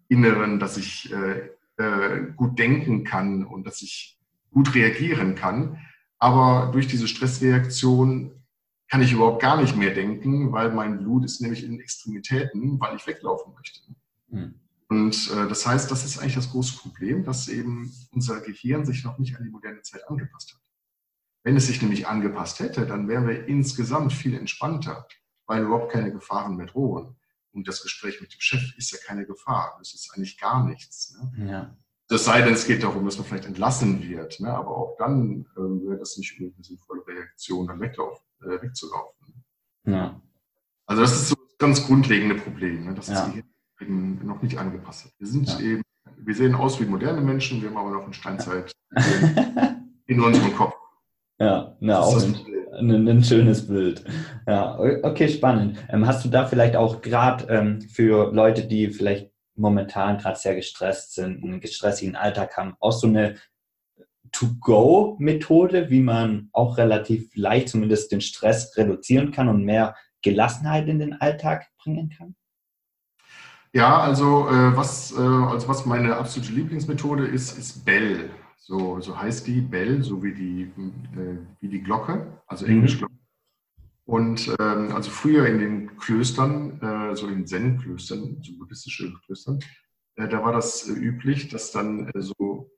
inneren, 0.07 0.59
dass 0.59 0.77
ich 0.77 1.13
gut 2.35 2.59
denken 2.59 3.03
kann 3.03 3.45
und 3.45 3.65
dass 3.65 3.81
ich 3.81 4.19
gut 4.51 4.75
reagieren 4.75 5.33
kann. 5.33 5.79
Aber 6.19 6.71
durch 6.71 6.87
diese 6.87 7.07
Stressreaktion 7.07 8.42
kann 8.93 9.01
ich 9.01 9.11
überhaupt 9.11 9.41
gar 9.41 9.59
nicht 9.59 9.75
mehr 9.75 9.91
denken, 9.91 10.51
weil 10.51 10.71
mein 10.71 10.99
Blut 10.99 11.25
ist 11.25 11.41
nämlich 11.41 11.63
in 11.63 11.79
Extremitäten, 11.79 12.79
weil 12.79 12.95
ich 12.95 13.07
weglaufen 13.07 13.51
möchte. 13.55 13.79
Mhm. 14.27 14.53
Und 14.87 15.31
äh, 15.31 15.47
das 15.47 15.65
heißt, 15.65 15.89
das 15.89 16.05
ist 16.05 16.19
eigentlich 16.19 16.35
das 16.35 16.51
große 16.51 16.77
Problem, 16.77 17.23
dass 17.23 17.47
eben 17.47 17.91
unser 18.11 18.39
Gehirn 18.41 18.85
sich 18.85 19.03
noch 19.03 19.17
nicht 19.17 19.35
an 19.35 19.45
die 19.45 19.49
moderne 19.49 19.81
Zeit 19.81 20.07
angepasst 20.07 20.53
hat. 20.53 20.61
Wenn 21.41 21.57
es 21.57 21.65
sich 21.65 21.81
nämlich 21.81 22.05
angepasst 22.05 22.59
hätte, 22.59 22.85
dann 22.85 23.07
wären 23.07 23.27
wir 23.27 23.47
insgesamt 23.47 24.13
viel 24.13 24.35
entspannter, 24.35 25.07
weil 25.47 25.63
überhaupt 25.63 25.91
keine 25.91 26.11
Gefahren 26.11 26.55
mehr 26.55 26.67
drohen. 26.67 27.15
Und 27.51 27.67
das 27.67 27.81
Gespräch 27.81 28.21
mit 28.21 28.31
dem 28.31 28.41
Chef 28.41 28.77
ist 28.77 28.91
ja 28.91 28.99
keine 29.07 29.25
Gefahr. 29.25 29.75
Das 29.79 29.95
ist 29.95 30.13
eigentlich 30.13 30.37
gar 30.37 30.67
nichts. 30.67 31.17
Ne? 31.17 31.49
Ja. 31.49 31.77
Das 32.09 32.25
sei 32.25 32.41
denn, 32.41 32.53
es 32.53 32.67
geht 32.67 32.83
darum, 32.83 33.05
dass 33.05 33.17
man 33.17 33.25
vielleicht 33.25 33.45
entlassen 33.45 34.01
wird. 34.03 34.39
Ne? 34.39 34.53
Aber 34.53 34.77
auch 34.77 34.95
dann 34.97 35.45
äh, 35.55 35.59
wäre 35.59 35.97
das 35.99 36.17
nicht 36.17 36.39
eine 36.39 36.51
sinnvolle 36.59 37.05
Reaktion, 37.07 37.67
dann 37.67 37.79
weglaufen, 37.79 38.25
äh, 38.41 38.61
wegzulaufen. 38.61 39.43
Ja. 39.85 40.21
Also 40.85 41.01
das 41.01 41.13
ist 41.13 41.29
so 41.29 41.35
das 41.35 41.57
ganz 41.57 41.85
grundlegende 41.85 42.35
Problem, 42.35 42.85
ne? 42.85 42.93
dass 42.93 43.07
ja. 43.07 43.13
das 43.13 43.43
eben 43.81 44.25
noch 44.25 44.41
nicht 44.41 44.57
angepasst 44.57 45.05
hat. 45.05 45.11
Wir 45.17 45.27
sind 45.27 45.47
ja. 45.47 45.59
eben, 45.59 45.81
wir 46.17 46.35
sehen 46.35 46.55
aus 46.55 46.79
wie 46.79 46.85
moderne 46.85 47.21
Menschen, 47.21 47.61
wir 47.61 47.69
haben 47.69 47.77
aber 47.77 47.91
noch 47.91 48.03
eine 48.03 48.13
Steinzeit 48.13 48.71
in 50.05 50.21
unserem 50.21 50.55
Kopf. 50.55 50.75
Ja, 51.39 51.75
na, 51.79 51.99
auch 51.99 52.21
ein, 52.21 52.35
ein, 52.91 53.07
ein, 53.07 53.23
schönes 53.23 53.67
Bild. 53.67 54.03
Ja, 54.47 54.77
okay, 54.77 55.27
spannend. 55.27 55.77
Ähm, 55.89 56.05
hast 56.05 56.23
du 56.23 56.29
da 56.29 56.45
vielleicht 56.45 56.75
auch 56.75 57.01
gerade 57.01 57.45
ähm, 57.49 57.81
für 57.81 58.31
Leute, 58.31 58.67
die 58.67 58.89
vielleicht 58.89 59.32
momentan 59.55 60.17
gerade 60.17 60.39
sehr 60.39 60.55
gestresst 60.55 61.13
sind, 61.13 61.43
einen 61.43 61.59
gestressigen 61.59 62.15
Alltag 62.15 62.57
haben, 62.57 62.75
auch 62.79 62.91
so 62.91 63.07
eine 63.07 63.35
To-Go-Methode, 64.31 65.89
wie 65.89 66.01
man 66.01 66.49
auch 66.53 66.77
relativ 66.77 67.35
leicht 67.35 67.69
zumindest 67.69 68.11
den 68.11 68.21
Stress 68.21 68.75
reduzieren 68.77 69.31
kann 69.31 69.47
und 69.47 69.63
mehr 69.63 69.95
Gelassenheit 70.23 70.87
in 70.87 70.99
den 70.99 71.13
Alltag 71.13 71.67
bringen 71.77 72.09
kann? 72.09 72.35
Ja, 73.73 73.99
also, 73.99 74.47
äh, 74.49 74.75
was, 74.75 75.11
äh, 75.13 75.19
also 75.19 75.67
was 75.67 75.85
meine 75.85 76.15
absolute 76.15 76.53
Lieblingsmethode 76.53 77.25
ist, 77.25 77.57
ist 77.57 77.83
Bell. 77.83 78.29
So, 78.57 78.99
so 79.01 79.19
heißt 79.19 79.45
die 79.47 79.61
Bell, 79.61 80.03
so 80.03 80.23
wie 80.23 80.33
die, 80.33 80.61
äh, 81.19 81.37
wie 81.59 81.67
die 81.67 81.81
Glocke, 81.81 82.39
also 82.47 82.65
Englisch 82.65 82.97
Glocke. 82.97 83.12
Mhm. 83.12 83.12
Und 84.05 84.53
ähm, 84.59 84.91
also 84.93 85.09
früher 85.09 85.47
in 85.47 85.59
den 85.59 85.97
Klöstern, 85.97 86.81
äh, 86.81 87.15
so 87.15 87.27
in 87.27 87.47
Zen-Klöstern, 87.47 88.41
so 88.43 88.57
buddhistischen 88.57 89.17
Klöstern, 89.25 89.59
äh, 90.15 90.27
da 90.27 90.43
war 90.43 90.51
das 90.51 90.89
äh, 90.89 90.93
üblich, 90.93 91.49
dass 91.49 91.71
dann 91.71 92.09
äh, 92.09 92.21
so 92.21 92.71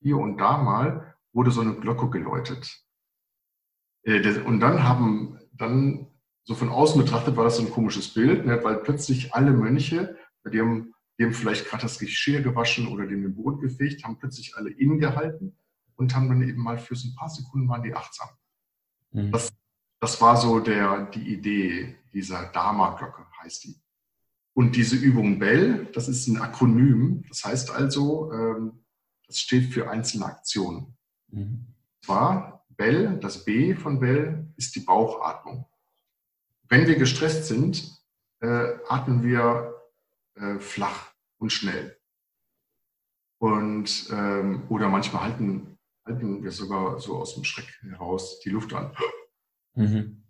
hier 0.00 0.16
und 0.18 0.38
da 0.38 0.58
mal 0.58 1.14
wurde 1.32 1.50
so 1.50 1.60
eine 1.60 1.74
Glocke 1.74 2.10
geläutet. 2.10 2.84
Äh, 4.04 4.40
und 4.40 4.60
dann 4.60 4.82
haben, 4.82 5.38
dann 5.52 6.08
so 6.44 6.54
von 6.54 6.68
außen 6.68 7.00
betrachtet 7.00 7.36
war 7.36 7.44
das 7.44 7.58
so 7.58 7.62
ein 7.62 7.70
komisches 7.70 8.12
Bild, 8.12 8.44
ne, 8.44 8.62
weil 8.64 8.78
plötzlich 8.78 9.32
alle 9.34 9.52
Mönche, 9.52 10.16
die 10.52 10.60
haben 10.60 10.92
dem 11.20 11.32
vielleicht 11.32 11.66
gerade 11.68 11.82
das 11.82 11.98
Geschirr 11.98 12.42
gewaschen 12.42 12.88
oder 12.88 13.06
dem 13.06 13.24
ein 13.24 13.34
Brot 13.34 13.60
gefegt, 13.60 14.04
haben 14.04 14.18
plötzlich 14.18 14.56
alle 14.56 14.70
innegehalten 14.70 15.56
und 15.94 16.14
haben 16.14 16.28
dann 16.28 16.42
eben 16.42 16.60
mal 16.60 16.78
für 16.78 16.96
so 16.96 17.08
ein 17.08 17.14
paar 17.14 17.30
Sekunden 17.30 17.68
waren 17.68 17.82
die 17.82 17.94
achtsam. 17.94 18.28
Mhm. 19.12 19.30
Das, 19.30 19.52
das 20.02 20.20
war 20.20 20.36
so 20.36 20.58
der, 20.58 21.06
die 21.06 21.32
Idee 21.32 21.94
dieser 22.12 22.46
Dharma-Glocke, 22.46 23.24
heißt 23.40 23.62
die. 23.62 23.80
Und 24.52 24.74
diese 24.74 24.96
Übung 24.96 25.38
Bell, 25.38 25.86
das 25.92 26.08
ist 26.08 26.26
ein 26.26 26.40
Akronym. 26.40 27.22
Das 27.28 27.44
heißt 27.44 27.70
also, 27.70 28.32
ähm, 28.32 28.84
das 29.28 29.38
steht 29.38 29.72
für 29.72 29.88
einzelne 29.88 30.26
Aktionen. 30.26 30.98
Mhm. 31.28 31.68
Zwar 32.04 32.66
Bell, 32.70 33.16
das 33.20 33.44
B 33.44 33.76
von 33.76 34.00
Bell 34.00 34.52
ist 34.56 34.74
die 34.74 34.80
Bauchatmung. 34.80 35.66
Wenn 36.68 36.88
wir 36.88 36.96
gestresst 36.96 37.46
sind, 37.46 37.96
äh, 38.40 38.74
atmen 38.88 39.22
wir 39.22 39.72
äh, 40.34 40.58
flach 40.58 41.12
und 41.38 41.52
schnell. 41.52 41.96
Und, 43.38 44.08
ähm, 44.10 44.64
oder 44.68 44.88
manchmal 44.88 45.22
halten, 45.22 45.78
halten 46.04 46.42
wir 46.42 46.50
sogar 46.50 46.98
so 46.98 47.18
aus 47.18 47.36
dem 47.36 47.44
Schreck 47.44 47.68
heraus 47.82 48.40
die 48.40 48.50
Luft 48.50 48.72
an. 48.74 48.92
Mhm. 49.74 50.22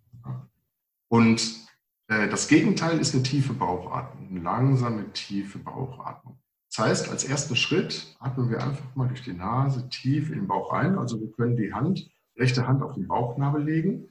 Und 1.08 1.68
äh, 2.08 2.28
das 2.28 2.48
Gegenteil 2.48 2.98
ist 2.98 3.14
eine 3.14 3.22
tiefe 3.22 3.52
Bauchatmung, 3.52 4.28
eine 4.28 4.40
langsame, 4.40 5.12
tiefe 5.12 5.58
Bauchatmung. 5.58 6.38
Das 6.70 6.86
heißt, 6.86 7.08
als 7.10 7.24
ersten 7.24 7.54
Schritt 7.54 8.16
atmen 8.18 8.48
wir 8.48 8.62
einfach 8.62 8.94
mal 8.94 9.08
durch 9.08 9.22
die 9.22 9.34
Nase 9.34 9.88
tief 9.90 10.30
in 10.30 10.38
den 10.38 10.46
Bauch 10.46 10.72
ein. 10.72 10.96
Also 10.98 11.20
wir 11.20 11.30
können 11.32 11.56
die 11.56 11.74
Hand, 11.74 12.10
rechte 12.36 12.66
Hand 12.66 12.82
auf 12.82 12.94
den 12.94 13.08
Bauchnabel 13.08 13.62
legen 13.62 14.10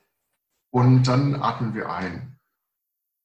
und 0.70 1.08
dann 1.08 1.36
atmen 1.36 1.74
wir 1.74 1.92
ein, 1.92 2.38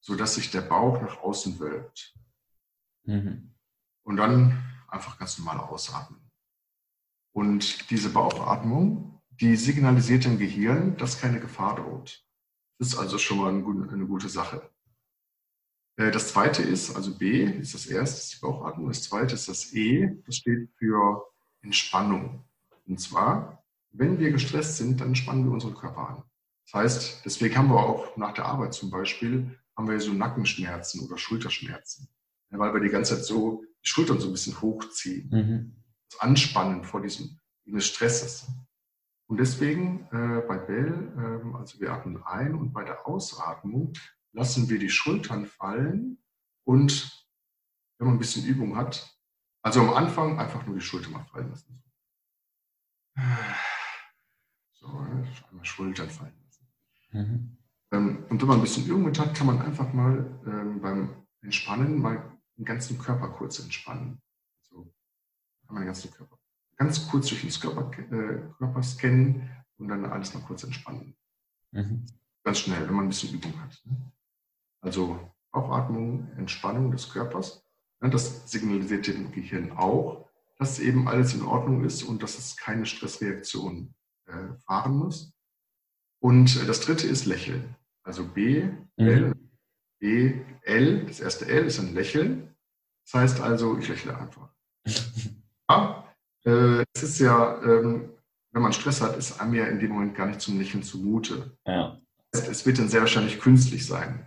sodass 0.00 0.36
sich 0.36 0.50
der 0.50 0.62
Bauch 0.62 1.02
nach 1.02 1.18
außen 1.18 1.60
wölbt. 1.60 2.14
Mhm. 3.04 3.52
Und 4.04 4.16
dann 4.16 4.64
einfach 4.88 5.18
ganz 5.18 5.38
normal 5.38 5.58
ausatmen. 5.58 6.20
Und 7.32 7.90
diese 7.90 8.08
Bauchatmung, 8.08 9.15
die 9.40 9.56
signalisiert 9.56 10.24
dem 10.24 10.38
Gehirn, 10.38 10.96
dass 10.96 11.20
keine 11.20 11.40
Gefahr 11.40 11.76
droht. 11.76 12.24
Das 12.78 12.88
ist 12.88 12.96
also 12.96 13.18
schon 13.18 13.38
mal 13.38 13.48
eine 13.48 14.06
gute 14.06 14.28
Sache. 14.28 14.68
Äh, 15.96 16.10
das 16.10 16.28
zweite 16.28 16.62
ist, 16.62 16.94
also 16.94 17.16
B 17.16 17.44
ist 17.44 17.74
das 17.74 17.86
erste, 17.86 18.18
ist 18.18 18.34
die 18.34 18.40
Bauchatmung. 18.40 18.88
Das 18.88 19.02
zweite 19.02 19.34
ist 19.34 19.48
das 19.48 19.72
E, 19.72 20.10
das 20.26 20.36
steht 20.36 20.70
für 20.78 21.24
Entspannung. 21.62 22.44
Und 22.86 23.00
zwar, 23.00 23.64
wenn 23.90 24.18
wir 24.18 24.30
gestresst 24.30 24.76
sind, 24.76 25.00
dann 25.00 25.14
spannen 25.14 25.44
wir 25.44 25.52
unseren 25.52 25.74
Körper 25.74 26.08
an. 26.08 26.22
Das 26.66 26.74
heißt, 26.74 27.22
deswegen 27.24 27.56
haben 27.56 27.68
wir 27.68 27.78
auch 27.78 28.16
nach 28.16 28.32
der 28.32 28.46
Arbeit 28.46 28.74
zum 28.74 28.90
Beispiel, 28.90 29.58
haben 29.76 29.88
wir 29.88 30.00
so 30.00 30.12
Nackenschmerzen 30.12 31.00
oder 31.00 31.16
Schulterschmerzen 31.16 32.08
weil 32.50 32.72
wir 32.72 32.80
die 32.80 32.88
ganze 32.88 33.16
Zeit 33.16 33.24
so 33.24 33.64
die 33.84 33.88
Schultern 33.88 34.20
so 34.20 34.28
ein 34.28 34.32
bisschen 34.32 34.60
hochziehen. 34.60 35.28
Mhm. 35.30 35.76
Das 36.10 36.20
Anspannen 36.20 36.84
vor 36.84 37.02
diesem, 37.02 37.38
diesem 37.64 37.80
Stresses. 37.80 38.46
Und 39.28 39.38
deswegen 39.38 40.06
äh, 40.12 40.40
bei 40.46 40.56
Bell, 40.56 41.12
äh, 41.18 41.56
also 41.56 41.80
wir 41.80 41.92
atmen 41.92 42.22
ein 42.22 42.54
und 42.54 42.72
bei 42.72 42.84
der 42.84 43.06
Ausatmung 43.06 43.92
lassen 44.32 44.68
wir 44.68 44.78
die 44.78 44.90
Schultern 44.90 45.46
fallen 45.46 46.18
und 46.64 47.26
wenn 47.98 48.06
man 48.06 48.16
ein 48.16 48.20
bisschen 48.20 48.46
Übung 48.46 48.76
hat, 48.76 49.18
also 49.62 49.80
am 49.80 49.94
Anfang 49.94 50.38
einfach 50.38 50.64
nur 50.66 50.76
die 50.76 50.80
Schultern 50.80 51.12
mal 51.12 51.24
fallen 51.24 51.48
lassen. 51.48 51.82
So, 54.74 54.86
einmal 54.88 55.64
Schultern 55.64 56.10
fallen 56.10 56.38
lassen. 56.44 56.68
Mhm. 57.10 57.58
Ähm, 57.92 58.26
und 58.28 58.40
wenn 58.40 58.48
man 58.48 58.58
ein 58.58 58.62
bisschen 58.62 58.86
Übung 58.86 59.06
hat, 59.18 59.34
kann 59.34 59.46
man 59.46 59.60
einfach 59.60 59.92
mal 59.92 60.40
ähm, 60.46 60.80
beim 60.80 61.26
Entspannen 61.40 61.98
mal 61.98 62.38
den 62.56 62.64
ganzen 62.64 62.98
Körper 62.98 63.30
kurz 63.30 63.58
entspannen. 63.58 64.20
So, 64.60 64.94
kann 65.66 65.74
man 65.74 65.82
den 65.82 65.86
ganzen 65.86 66.10
Körper 66.12 66.35
ganz 66.76 67.08
kurz 67.08 67.28
durch 67.28 67.40
den 67.40 67.50
Körper, 67.50 67.90
äh, 67.98 68.40
Körper 68.58 68.82
scannen 68.82 69.50
und 69.78 69.88
dann 69.88 70.04
alles 70.04 70.34
mal 70.34 70.42
kurz 70.42 70.64
entspannen. 70.64 71.16
Mhm. 71.72 72.06
Ganz 72.44 72.60
schnell, 72.60 72.86
wenn 72.86 72.94
man 72.94 73.06
ein 73.06 73.08
bisschen 73.08 73.34
Übung 73.34 73.60
hat. 73.60 73.80
Ne? 73.84 74.12
Also 74.80 75.32
Bauchatmung, 75.52 76.30
Entspannung 76.36 76.90
des 76.90 77.10
Körpers. 77.10 77.62
Das 78.00 78.50
signalisiert 78.50 79.08
dem 79.08 79.32
Gehirn 79.32 79.72
auch, 79.72 80.28
dass 80.58 80.78
eben 80.78 81.08
alles 81.08 81.34
in 81.34 81.42
Ordnung 81.42 81.84
ist 81.84 82.02
und 82.02 82.22
dass 82.22 82.38
es 82.38 82.56
keine 82.56 82.86
Stressreaktion 82.86 83.94
äh, 84.26 84.54
fahren 84.66 84.96
muss. 84.96 85.32
Und 86.20 86.56
äh, 86.56 86.66
das 86.66 86.80
dritte 86.80 87.06
ist 87.06 87.26
Lächeln. 87.26 87.74
Also 88.02 88.26
B, 88.26 88.64
mhm. 88.96 89.06
L, 89.06 89.34
B, 89.98 90.40
L, 90.62 91.06
das 91.06 91.20
erste 91.20 91.46
L 91.46 91.64
ist 91.64 91.80
ein 91.80 91.94
Lächeln. 91.94 92.54
Das 93.04 93.14
heißt 93.14 93.40
also, 93.40 93.76
ich 93.78 93.88
lächle 93.88 94.16
einfach. 94.16 94.52
ja, 95.70 96.05
äh, 96.46 96.84
es 96.94 97.02
ist 97.02 97.18
ja, 97.18 97.60
ähm, 97.62 98.10
wenn 98.52 98.62
man 98.62 98.72
Stress 98.72 99.02
hat, 99.02 99.16
ist 99.16 99.40
einem 99.40 99.54
ja 99.54 99.66
in 99.66 99.80
dem 99.80 99.90
Moment 99.90 100.14
gar 100.14 100.26
nicht 100.26 100.40
zum 100.40 100.58
Lächeln 100.58 100.82
zumute. 100.82 101.58
Ja. 101.66 102.00
Es 102.32 102.64
wird 102.64 102.78
dann 102.78 102.88
sehr 102.88 103.00
wahrscheinlich 103.00 103.40
künstlich 103.40 103.86
sein. 103.86 104.26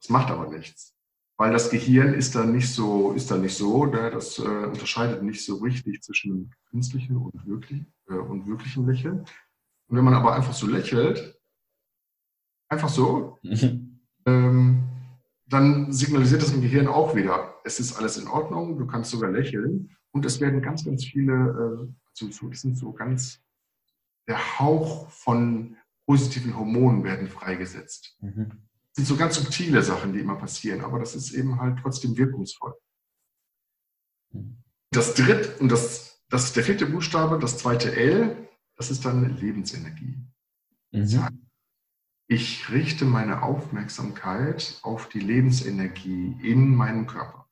Das 0.00 0.10
macht 0.10 0.30
aber 0.30 0.48
nichts. 0.48 0.94
Weil 1.38 1.52
das 1.52 1.68
Gehirn 1.68 2.14
ist 2.14 2.34
dann 2.34 2.52
nicht 2.52 2.72
so, 2.72 3.12
ist 3.12 3.30
dann 3.30 3.42
nicht 3.42 3.56
so, 3.56 3.84
ne? 3.84 4.10
das 4.10 4.38
äh, 4.38 4.42
unterscheidet 4.42 5.22
nicht 5.22 5.44
so 5.44 5.56
richtig 5.56 6.02
zwischen 6.02 6.54
künstlichen 6.70 7.16
und, 7.16 7.46
wirklich, 7.46 7.82
äh, 8.08 8.14
und 8.14 8.46
wirklichen 8.46 8.86
Lächeln. 8.86 9.26
Und 9.88 9.96
wenn 9.96 10.04
man 10.04 10.14
aber 10.14 10.34
einfach 10.34 10.54
so 10.54 10.66
lächelt, 10.66 11.38
einfach 12.68 12.88
so, 12.88 13.38
ähm, 14.26 14.82
dann 15.48 15.92
signalisiert 15.92 16.42
das 16.42 16.52
im 16.52 16.62
Gehirn 16.62 16.88
auch 16.88 17.14
wieder, 17.14 17.54
es 17.64 17.78
ist 17.80 17.96
alles 17.96 18.16
in 18.16 18.28
Ordnung, 18.28 18.78
du 18.78 18.86
kannst 18.86 19.10
sogar 19.10 19.30
lächeln. 19.30 19.95
Und 20.16 20.24
es 20.24 20.40
werden 20.40 20.62
ganz, 20.62 20.82
ganz 20.82 21.04
viele, 21.04 21.92
also 22.08 22.30
so, 22.30 22.48
das 22.48 22.62
sind 22.62 22.78
so 22.78 22.90
ganz, 22.90 23.42
der 24.26 24.58
Hauch 24.58 25.10
von 25.10 25.76
positiven 26.06 26.56
Hormonen 26.56 27.04
werden 27.04 27.28
freigesetzt. 27.28 28.16
Mhm. 28.22 28.48
Das 28.48 28.96
sind 28.96 29.08
so 29.08 29.16
ganz 29.18 29.34
subtile 29.34 29.82
Sachen, 29.82 30.14
die 30.14 30.20
immer 30.20 30.36
passieren, 30.36 30.80
aber 30.80 30.98
das 30.98 31.14
ist 31.14 31.34
eben 31.34 31.60
halt 31.60 31.80
trotzdem 31.82 32.16
wirkungsvoll. 32.16 32.72
Das 34.90 35.12
dritte, 35.12 35.58
und 35.58 35.70
das, 35.70 36.24
das 36.30 36.54
der 36.54 36.64
vierte 36.64 36.86
Buchstabe, 36.86 37.38
das 37.38 37.58
zweite 37.58 37.94
L, 37.94 38.48
das 38.76 38.90
ist 38.90 39.04
dann 39.04 39.36
Lebensenergie. 39.36 40.16
Mhm. 40.92 41.46
Ich 42.26 42.70
richte 42.70 43.04
meine 43.04 43.42
Aufmerksamkeit 43.42 44.78
auf 44.80 45.10
die 45.10 45.20
Lebensenergie 45.20 46.38
in 46.42 46.74
meinem 46.74 47.06
Körper. 47.06 47.45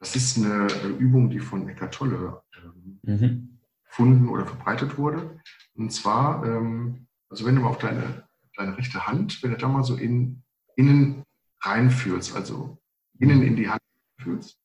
Das 0.00 0.16
ist 0.16 0.38
eine 0.38 0.66
Übung, 0.98 1.28
die 1.28 1.40
von 1.40 1.68
Eckart 1.68 1.94
Tolle 1.94 2.42
ähm, 2.56 3.00
mhm. 3.02 3.60
gefunden 3.84 4.28
oder 4.28 4.46
verbreitet 4.46 4.96
wurde. 4.96 5.38
Und 5.74 5.92
zwar, 5.92 6.44
ähm, 6.44 7.06
also 7.28 7.44
wenn 7.44 7.54
du 7.54 7.60
mal 7.60 7.68
auf 7.68 7.78
deine, 7.78 8.26
deine 8.56 8.76
rechte 8.78 9.06
Hand, 9.06 9.42
wenn 9.42 9.50
du 9.50 9.58
da 9.58 9.68
mal 9.68 9.84
so 9.84 9.96
in, 9.96 10.42
innen 10.74 11.22
reinfühlst, 11.60 12.34
also 12.34 12.82
innen 13.18 13.42
in 13.42 13.56
die 13.56 13.68
Hand 13.68 13.82
fühlst, 14.18 14.58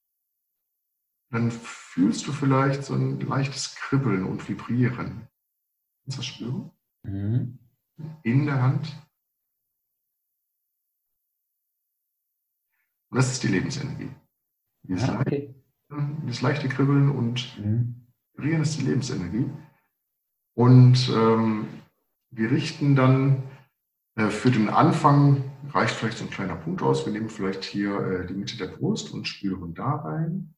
dann 1.31 1.51
fühlst 1.51 2.25
du 2.27 2.31
vielleicht 2.31 2.85
so 2.85 2.93
ein 2.93 3.19
leichtes 3.19 3.75
Kribbeln 3.75 4.23
und 4.23 4.47
Vibrieren. 4.47 5.27
Kannst 6.03 6.17
du 6.17 6.21
das 6.21 6.25
spüren? 6.25 6.71
Mhm. 7.03 7.59
In 8.23 8.45
der 8.45 8.61
Hand. 8.61 9.05
Und 13.09 13.17
das 13.17 13.33
ist 13.33 13.43
die 13.43 13.47
Lebensenergie. 13.49 14.09
Dieses, 14.87 15.07
ja, 15.07 15.19
okay. 15.19 15.55
leichte, 15.89 16.21
dieses 16.23 16.41
leichte 16.41 16.69
Kribbeln 16.69 17.09
und 17.09 17.57
mhm. 17.59 18.07
Vibrieren 18.33 18.61
ist 18.61 18.79
die 18.79 18.85
Lebensenergie. 18.85 19.49
Und 20.55 21.09
ähm, 21.13 21.67
wir 22.31 22.51
richten 22.51 22.95
dann 22.95 23.43
äh, 24.15 24.29
für 24.29 24.51
den 24.51 24.69
Anfang, 24.69 25.43
reicht 25.69 25.95
vielleicht 25.95 26.17
so 26.17 26.25
ein 26.25 26.29
kleiner 26.29 26.55
Punkt 26.55 26.81
aus. 26.81 27.05
Wir 27.05 27.13
nehmen 27.13 27.29
vielleicht 27.29 27.63
hier 27.63 27.99
äh, 27.99 28.25
die 28.27 28.33
Mitte 28.33 28.57
der 28.57 28.67
Brust 28.67 29.13
und 29.13 29.27
spüren 29.27 29.73
da 29.73 29.95
rein. 29.95 30.53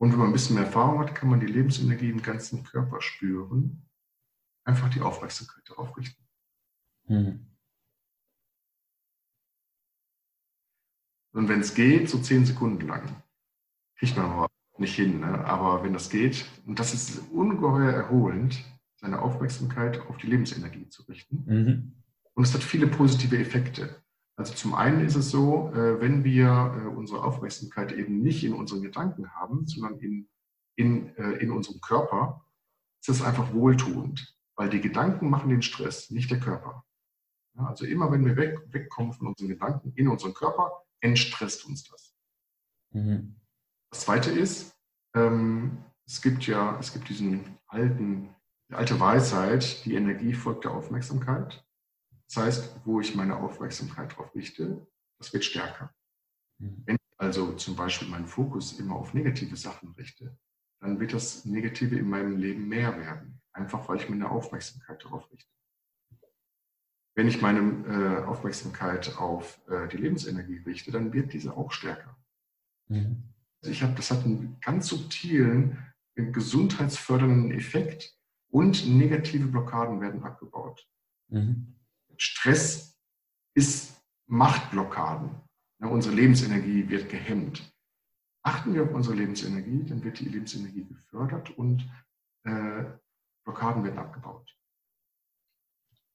Und 0.00 0.12
wenn 0.12 0.18
man 0.18 0.28
ein 0.28 0.32
bisschen 0.32 0.54
mehr 0.54 0.66
Erfahrung 0.66 1.00
hat, 1.00 1.14
kann 1.14 1.28
man 1.28 1.40
die 1.40 1.46
Lebensenergie 1.46 2.10
im 2.10 2.22
ganzen 2.22 2.62
Körper 2.62 3.00
spüren. 3.00 3.88
Einfach 4.64 4.90
die 4.90 5.00
Aufmerksamkeit 5.00 5.68
darauf 5.68 5.96
richten. 5.96 6.22
Mhm. 7.08 7.47
Und 11.38 11.48
wenn 11.48 11.60
es 11.60 11.74
geht, 11.74 12.10
so 12.10 12.18
zehn 12.18 12.44
Sekunden 12.44 12.88
lang. 12.88 13.22
Kriegt 13.96 14.16
man 14.16 14.26
aber 14.26 14.48
nicht 14.76 14.96
hin, 14.96 15.20
ne? 15.20 15.44
aber 15.44 15.84
wenn 15.84 15.92
das 15.92 16.10
geht, 16.10 16.44
und 16.66 16.80
das 16.80 16.92
ist 16.92 17.30
ungeheuer 17.30 17.92
erholend, 17.92 18.58
seine 18.96 19.22
Aufmerksamkeit 19.22 20.00
auf 20.08 20.16
die 20.16 20.26
Lebensenergie 20.26 20.88
zu 20.88 21.04
richten. 21.04 21.44
Mhm. 21.46 21.92
Und 22.34 22.42
es 22.42 22.52
hat 22.54 22.64
viele 22.64 22.88
positive 22.88 23.38
Effekte. 23.38 24.02
Also 24.34 24.52
zum 24.52 24.74
einen 24.74 25.06
ist 25.06 25.14
es 25.14 25.30
so, 25.30 25.70
äh, 25.74 26.00
wenn 26.00 26.24
wir 26.24 26.74
äh, 26.76 26.88
unsere 26.88 27.22
Aufmerksamkeit 27.22 27.92
eben 27.92 28.20
nicht 28.20 28.42
in 28.42 28.54
unseren 28.54 28.82
Gedanken 28.82 29.30
haben, 29.36 29.64
sondern 29.68 29.96
in, 30.00 30.28
in, 30.74 31.16
äh, 31.18 31.34
in 31.34 31.52
unserem 31.52 31.80
Körper, 31.80 32.44
ist 33.00 33.10
es 33.10 33.22
einfach 33.22 33.54
wohltuend, 33.54 34.36
weil 34.56 34.70
die 34.70 34.80
Gedanken 34.80 35.30
machen 35.30 35.50
den 35.50 35.62
Stress, 35.62 36.10
nicht 36.10 36.32
der 36.32 36.40
Körper. 36.40 36.82
also 37.54 37.84
immer 37.84 38.10
wenn 38.10 38.24
wir 38.24 38.34
weg, 38.34 38.58
wegkommen 38.72 39.12
von 39.12 39.28
unseren 39.28 39.50
Gedanken 39.50 39.92
in 39.94 40.08
unseren 40.08 40.34
Körper, 40.34 40.82
entstresst 41.00 41.64
uns 41.64 41.84
das. 41.84 42.14
Mhm. 42.90 43.36
Das 43.90 44.02
zweite 44.02 44.30
ist, 44.30 44.76
ähm, 45.14 45.84
es 46.06 46.22
gibt 46.22 46.46
ja, 46.46 46.78
es 46.78 46.92
gibt 46.92 47.08
diesen 47.08 47.58
alten, 47.66 48.34
die 48.70 48.74
alte 48.74 48.98
Weisheit, 48.98 49.84
die 49.84 49.94
Energie 49.94 50.34
folgt 50.34 50.64
der 50.64 50.72
Aufmerksamkeit. 50.72 51.64
Das 52.28 52.36
heißt, 52.36 52.80
wo 52.84 53.00
ich 53.00 53.14
meine 53.14 53.36
Aufmerksamkeit 53.36 54.12
darauf 54.12 54.34
richte, 54.34 54.86
das 55.18 55.32
wird 55.32 55.44
stärker. 55.44 55.94
Mhm. 56.58 56.82
Wenn 56.84 56.96
ich 56.96 57.18
also 57.18 57.52
zum 57.54 57.76
Beispiel 57.76 58.08
meinen 58.08 58.26
Fokus 58.26 58.78
immer 58.78 58.96
auf 58.96 59.14
negative 59.14 59.56
Sachen 59.56 59.92
richte, 59.92 60.38
dann 60.80 61.00
wird 61.00 61.12
das 61.12 61.44
Negative 61.44 61.96
in 61.96 62.08
meinem 62.08 62.36
Leben 62.36 62.68
mehr 62.68 62.96
werden. 62.98 63.40
Einfach 63.52 63.88
weil 63.88 63.96
ich 63.96 64.08
meine 64.08 64.30
Aufmerksamkeit 64.30 65.02
darauf 65.04 65.30
richte. 65.32 65.50
Wenn 67.18 67.26
ich 67.26 67.42
meine 67.42 67.58
äh, 67.88 68.24
Aufmerksamkeit 68.26 69.16
auf 69.18 69.60
äh, 69.68 69.88
die 69.88 69.96
Lebensenergie 69.96 70.58
richte, 70.58 70.92
dann 70.92 71.12
wird 71.12 71.32
diese 71.32 71.56
auch 71.56 71.72
stärker. 71.72 72.16
Mhm. 72.86 73.24
Also 73.60 73.72
ich 73.72 73.82
habe, 73.82 73.92
das 73.94 74.12
hat 74.12 74.24
einen 74.24 74.56
ganz 74.60 74.86
subtilen, 74.86 75.84
gesundheitsfördernden 76.14 77.50
Effekt 77.50 78.16
und 78.52 78.88
negative 78.88 79.48
Blockaden 79.48 80.00
werden 80.00 80.22
abgebaut. 80.22 80.88
Mhm. 81.26 81.74
Stress 82.16 82.96
ist 83.52 84.00
Machtblockaden. 84.28 85.30
Ja, 85.80 85.88
unsere 85.88 86.14
Lebensenergie 86.14 86.88
wird 86.88 87.08
gehemmt. 87.08 87.68
Achten 88.44 88.74
wir 88.74 88.84
auf 88.84 88.94
unsere 88.94 89.16
Lebensenergie, 89.16 89.82
dann 89.88 90.04
wird 90.04 90.20
die 90.20 90.28
Lebensenergie 90.28 90.84
gefördert 90.84 91.50
und 91.58 91.84
äh, 92.44 92.84
Blockaden 93.42 93.82
werden 93.82 93.98
abgebaut. 93.98 94.56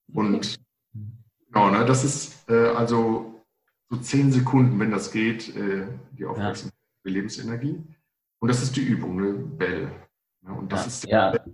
Und 0.08 0.64
Genau, 0.94 1.70
ne, 1.70 1.86
das 1.86 2.04
ist 2.04 2.50
äh, 2.50 2.68
also 2.70 3.44
so 3.90 3.98
zehn 3.98 4.32
Sekunden, 4.32 4.80
wenn 4.80 4.92
das 4.92 5.12
geht, 5.12 5.56
äh, 5.56 5.88
die 6.18 6.26
Aufmerksamkeit 6.26 6.74
ja. 6.74 7.02
für 7.02 7.10
Lebensenergie. 7.10 7.84
Und 8.40 8.48
das 8.48 8.62
ist 8.64 8.76
die 8.76 8.82
Übung, 8.82 9.16
ne? 9.16 9.34
Bell. 9.34 9.92
Ne, 10.42 10.54
und 10.54 10.72
das 10.72 11.04
ja. 11.04 11.30
ist 11.32 11.38
ja. 11.38 11.54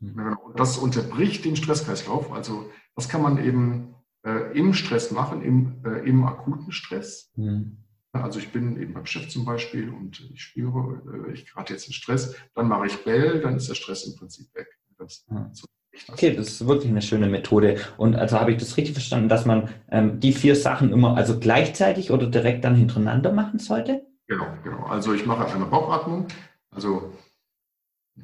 Genau. 0.00 0.40
Und 0.40 0.58
das 0.58 0.78
unterbricht 0.78 1.44
den 1.44 1.56
Stresskreislauf. 1.56 2.32
Also 2.32 2.70
das 2.94 3.08
kann 3.08 3.22
man 3.22 3.42
eben 3.44 3.94
äh, 4.24 4.56
im 4.56 4.74
Stress 4.74 5.10
machen, 5.10 5.42
im, 5.42 5.84
äh, 5.84 6.08
im 6.08 6.24
akuten 6.24 6.72
Stress. 6.72 7.32
Mhm. 7.36 7.78
Also 8.12 8.38
ich 8.38 8.50
bin 8.50 8.80
eben 8.80 8.94
beim 8.94 9.06
Chef 9.06 9.28
zum 9.28 9.44
Beispiel 9.44 9.90
und 9.90 10.20
ich 10.32 10.42
spüre, 10.42 11.02
äh, 11.28 11.32
ich 11.32 11.46
gerade 11.46 11.72
jetzt 11.72 11.86
in 11.86 11.92
Stress, 11.92 12.34
dann 12.54 12.68
mache 12.68 12.86
ich 12.86 13.04
Bell, 13.04 13.40
dann 13.40 13.56
ist 13.56 13.68
der 13.68 13.74
Stress 13.74 14.04
im 14.04 14.16
Prinzip 14.16 14.54
weg. 14.54 14.68
Das, 14.96 15.24
mhm. 15.28 15.52
so 15.52 15.66
Okay, 16.08 16.34
das 16.34 16.48
ist 16.48 16.66
wirklich 16.66 16.90
eine 16.90 17.02
schöne 17.02 17.26
Methode. 17.26 17.78
Und 17.96 18.16
also 18.16 18.38
habe 18.38 18.52
ich 18.52 18.58
das 18.58 18.76
richtig 18.76 18.94
verstanden, 18.94 19.28
dass 19.28 19.46
man 19.46 19.68
ähm, 19.90 20.20
die 20.20 20.32
vier 20.32 20.54
Sachen 20.54 20.92
immer 20.92 21.16
also 21.16 21.38
gleichzeitig 21.38 22.10
oder 22.10 22.26
direkt 22.26 22.64
dann 22.64 22.76
hintereinander 22.76 23.32
machen 23.32 23.58
sollte? 23.58 24.06
Genau, 24.26 24.46
genau. 24.62 24.84
Also 24.84 25.12
ich 25.12 25.26
mache 25.26 25.46
eine 25.46 25.64
Bauchatmung. 25.64 26.28
Also 26.70 27.12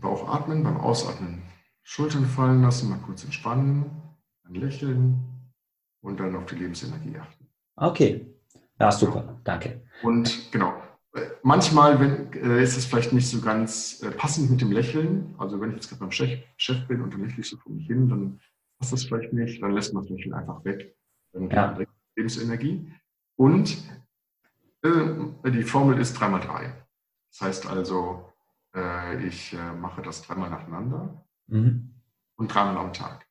Bauch 0.00 0.28
atmen, 0.28 0.62
beim 0.62 0.76
Ausatmen 0.76 1.42
Schultern 1.82 2.26
fallen 2.26 2.62
lassen, 2.62 2.90
mal 2.90 2.98
kurz 2.98 3.24
entspannen, 3.24 3.90
dann 4.42 4.54
lächeln 4.54 5.22
und 6.00 6.18
dann 6.18 6.34
auf 6.34 6.46
die 6.46 6.56
Lebensenergie 6.56 7.16
achten. 7.18 7.46
Okay, 7.76 8.26
ja, 8.80 8.90
super, 8.90 9.40
danke. 9.44 9.82
Und 10.02 10.50
genau, 10.50 10.74
manchmal 11.42 12.00
wenn, 12.00 12.32
äh, 12.32 12.62
ist 12.62 12.76
es 12.76 12.86
vielleicht 12.86 13.12
nicht 13.12 13.28
so 13.28 13.40
ganz 13.40 14.02
äh, 14.02 14.10
passend 14.10 14.50
mit 14.50 14.60
dem 14.60 14.72
Lächeln. 14.72 15.34
Also 15.38 15.60
wenn 15.60 15.70
ich 15.70 15.76
jetzt 15.76 15.88
gerade 15.88 16.00
beim 16.00 16.10
Chef, 16.10 16.40
Chef 16.56 16.86
bin 16.86 17.02
und 17.02 17.12
dann 17.12 17.22
lächle 17.22 17.40
ich 17.40 17.48
so 17.48 17.56
vor 17.56 17.72
mich 17.72 17.86
hin, 17.86 18.08
dann 18.08 18.40
passt 18.78 18.92
das 18.92 19.04
vielleicht 19.04 19.32
nicht. 19.32 19.62
Dann 19.62 19.72
lässt 19.72 19.94
man 19.94 20.02
das 20.02 20.10
Lächeln 20.10 20.34
einfach 20.34 20.64
weg. 20.64 20.96
Dann 21.32 21.50
ja. 21.50 21.76
Lebensenergie. 22.16 22.92
Und 23.36 23.76
äh, 24.82 25.50
die 25.50 25.62
Formel 25.62 25.98
ist 25.98 26.16
3x3. 26.16 26.72
Das 27.30 27.40
heißt 27.40 27.66
also, 27.66 28.32
äh, 28.74 29.24
ich 29.26 29.52
äh, 29.54 29.72
mache 29.72 30.02
das 30.02 30.22
dreimal 30.22 30.50
nacheinander 30.50 31.24
mhm. 31.46 31.94
und 32.36 32.54
dreimal 32.54 32.78
am 32.78 32.92
Tag. 32.92 33.26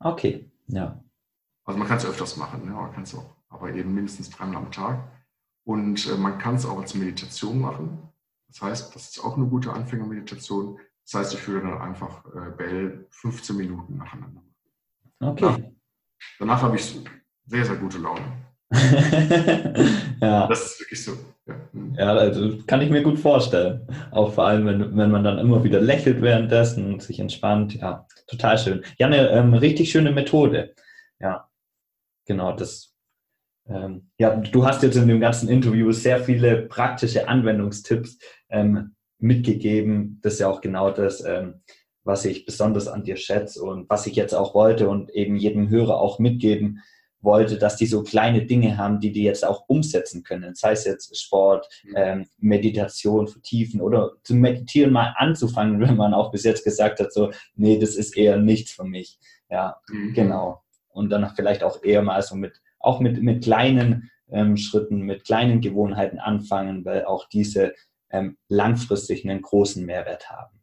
Okay, 0.00 0.50
ja. 0.66 1.02
Also 1.64 1.78
man 1.78 1.88
kann 1.88 1.98
es 1.98 2.06
öfters 2.06 2.36
machen, 2.36 2.64
ne? 2.64 2.72
man 2.72 2.92
kann 2.92 3.02
es 3.02 3.14
auch, 3.14 3.36
aber 3.48 3.72
eben 3.74 3.94
mindestens 3.94 4.30
dreimal 4.30 4.56
am 4.56 4.70
Tag. 4.70 5.10
Und 5.68 6.08
äh, 6.08 6.16
man 6.16 6.38
kann 6.38 6.54
es 6.54 6.64
auch 6.64 6.78
als 6.78 6.94
Meditation 6.94 7.60
machen. 7.60 7.98
Das 8.46 8.62
heißt, 8.62 8.94
das 8.94 9.10
ist 9.10 9.22
auch 9.22 9.36
eine 9.36 9.44
gute 9.44 9.70
Anfängermeditation. 9.70 10.78
Das 11.04 11.20
heißt, 11.20 11.34
ich 11.34 11.46
würde 11.46 11.68
dann 11.68 11.82
einfach 11.82 12.24
äh, 12.24 12.50
Bell 12.56 13.06
15 13.10 13.54
Minuten 13.54 13.98
nacheinander. 13.98 14.40
Okay. 15.20 15.44
Danach, 15.44 15.58
danach 16.38 16.62
habe 16.62 16.76
ich 16.76 16.98
sehr, 17.44 17.66
sehr 17.66 17.76
gute 17.76 17.98
Laune. 17.98 18.24
ja. 20.22 20.46
Das 20.46 20.64
ist 20.64 20.80
wirklich 20.80 21.04
so. 21.04 21.12
Ja. 21.46 21.54
Mhm. 21.72 21.94
ja, 21.96 22.14
also 22.14 22.58
kann 22.66 22.80
ich 22.80 22.88
mir 22.88 23.02
gut 23.02 23.18
vorstellen. 23.18 23.86
Auch 24.10 24.32
vor 24.32 24.46
allem, 24.46 24.64
wenn, 24.64 24.96
wenn 24.96 25.10
man 25.10 25.22
dann 25.22 25.36
immer 25.36 25.62
wieder 25.64 25.82
lächelt 25.82 26.22
währenddessen 26.22 26.94
und 26.94 27.02
sich 27.02 27.20
entspannt. 27.20 27.74
Ja, 27.74 28.06
total 28.26 28.56
schön. 28.56 28.84
Ja, 28.98 29.08
eine 29.08 29.28
ähm, 29.28 29.52
richtig 29.52 29.90
schöne 29.90 30.12
Methode. 30.12 30.74
Ja, 31.20 31.46
genau, 32.24 32.52
das. 32.56 32.94
Ähm, 33.68 34.10
ja, 34.18 34.34
du 34.36 34.64
hast 34.64 34.82
jetzt 34.82 34.96
in 34.96 35.08
dem 35.08 35.20
ganzen 35.20 35.48
Interview 35.48 35.92
sehr 35.92 36.20
viele 36.20 36.62
praktische 36.62 37.28
Anwendungstipps 37.28 38.18
ähm, 38.48 38.94
mitgegeben. 39.18 40.20
Das 40.22 40.34
ist 40.34 40.38
ja 40.40 40.48
auch 40.48 40.60
genau 40.60 40.90
das, 40.90 41.24
ähm, 41.24 41.62
was 42.04 42.24
ich 42.24 42.46
besonders 42.46 42.88
an 42.88 43.04
dir 43.04 43.16
schätze 43.16 43.62
und 43.62 43.88
was 43.90 44.06
ich 44.06 44.16
jetzt 44.16 44.34
auch 44.34 44.54
wollte 44.54 44.88
und 44.88 45.10
eben 45.10 45.36
jedem 45.36 45.68
Hörer 45.68 46.00
auch 46.00 46.18
mitgeben 46.18 46.80
wollte, 47.20 47.58
dass 47.58 47.76
die 47.76 47.86
so 47.86 48.02
kleine 48.02 48.46
Dinge 48.46 48.78
haben, 48.78 49.00
die 49.00 49.12
die 49.12 49.24
jetzt 49.24 49.44
auch 49.44 49.64
umsetzen 49.68 50.22
können. 50.22 50.54
Sei 50.54 50.72
es 50.72 50.84
jetzt 50.84 51.18
Sport, 51.20 51.68
mhm. 51.82 51.94
ähm, 51.96 52.26
Meditation 52.38 53.26
vertiefen 53.26 53.80
oder 53.80 54.12
zu 54.22 54.34
meditieren 54.34 54.92
mal 54.92 55.14
anzufangen, 55.16 55.80
wenn 55.86 55.96
man 55.96 56.14
auch 56.14 56.30
bis 56.30 56.44
jetzt 56.44 56.64
gesagt 56.64 57.00
hat, 57.00 57.12
so, 57.12 57.30
nee, 57.54 57.78
das 57.78 57.96
ist 57.96 58.16
eher 58.16 58.36
nichts 58.36 58.72
für 58.72 58.84
mich. 58.84 59.18
Ja, 59.50 59.76
mhm. 59.88 60.14
genau. 60.14 60.62
Und 60.88 61.10
dann 61.10 61.28
vielleicht 61.34 61.62
auch 61.62 61.82
eher 61.82 62.02
mal 62.02 62.22
so 62.22 62.34
mit, 62.34 62.60
auch 62.80 63.00
mit, 63.00 63.22
mit 63.22 63.44
kleinen 63.44 64.10
ähm, 64.30 64.56
Schritten, 64.56 65.02
mit 65.02 65.24
kleinen 65.24 65.60
Gewohnheiten 65.60 66.18
anfangen, 66.18 66.84
weil 66.84 67.04
auch 67.04 67.28
diese 67.28 67.74
ähm, 68.10 68.36
langfristig 68.48 69.24
einen 69.24 69.42
großen 69.42 69.84
Mehrwert 69.84 70.30
haben. 70.30 70.60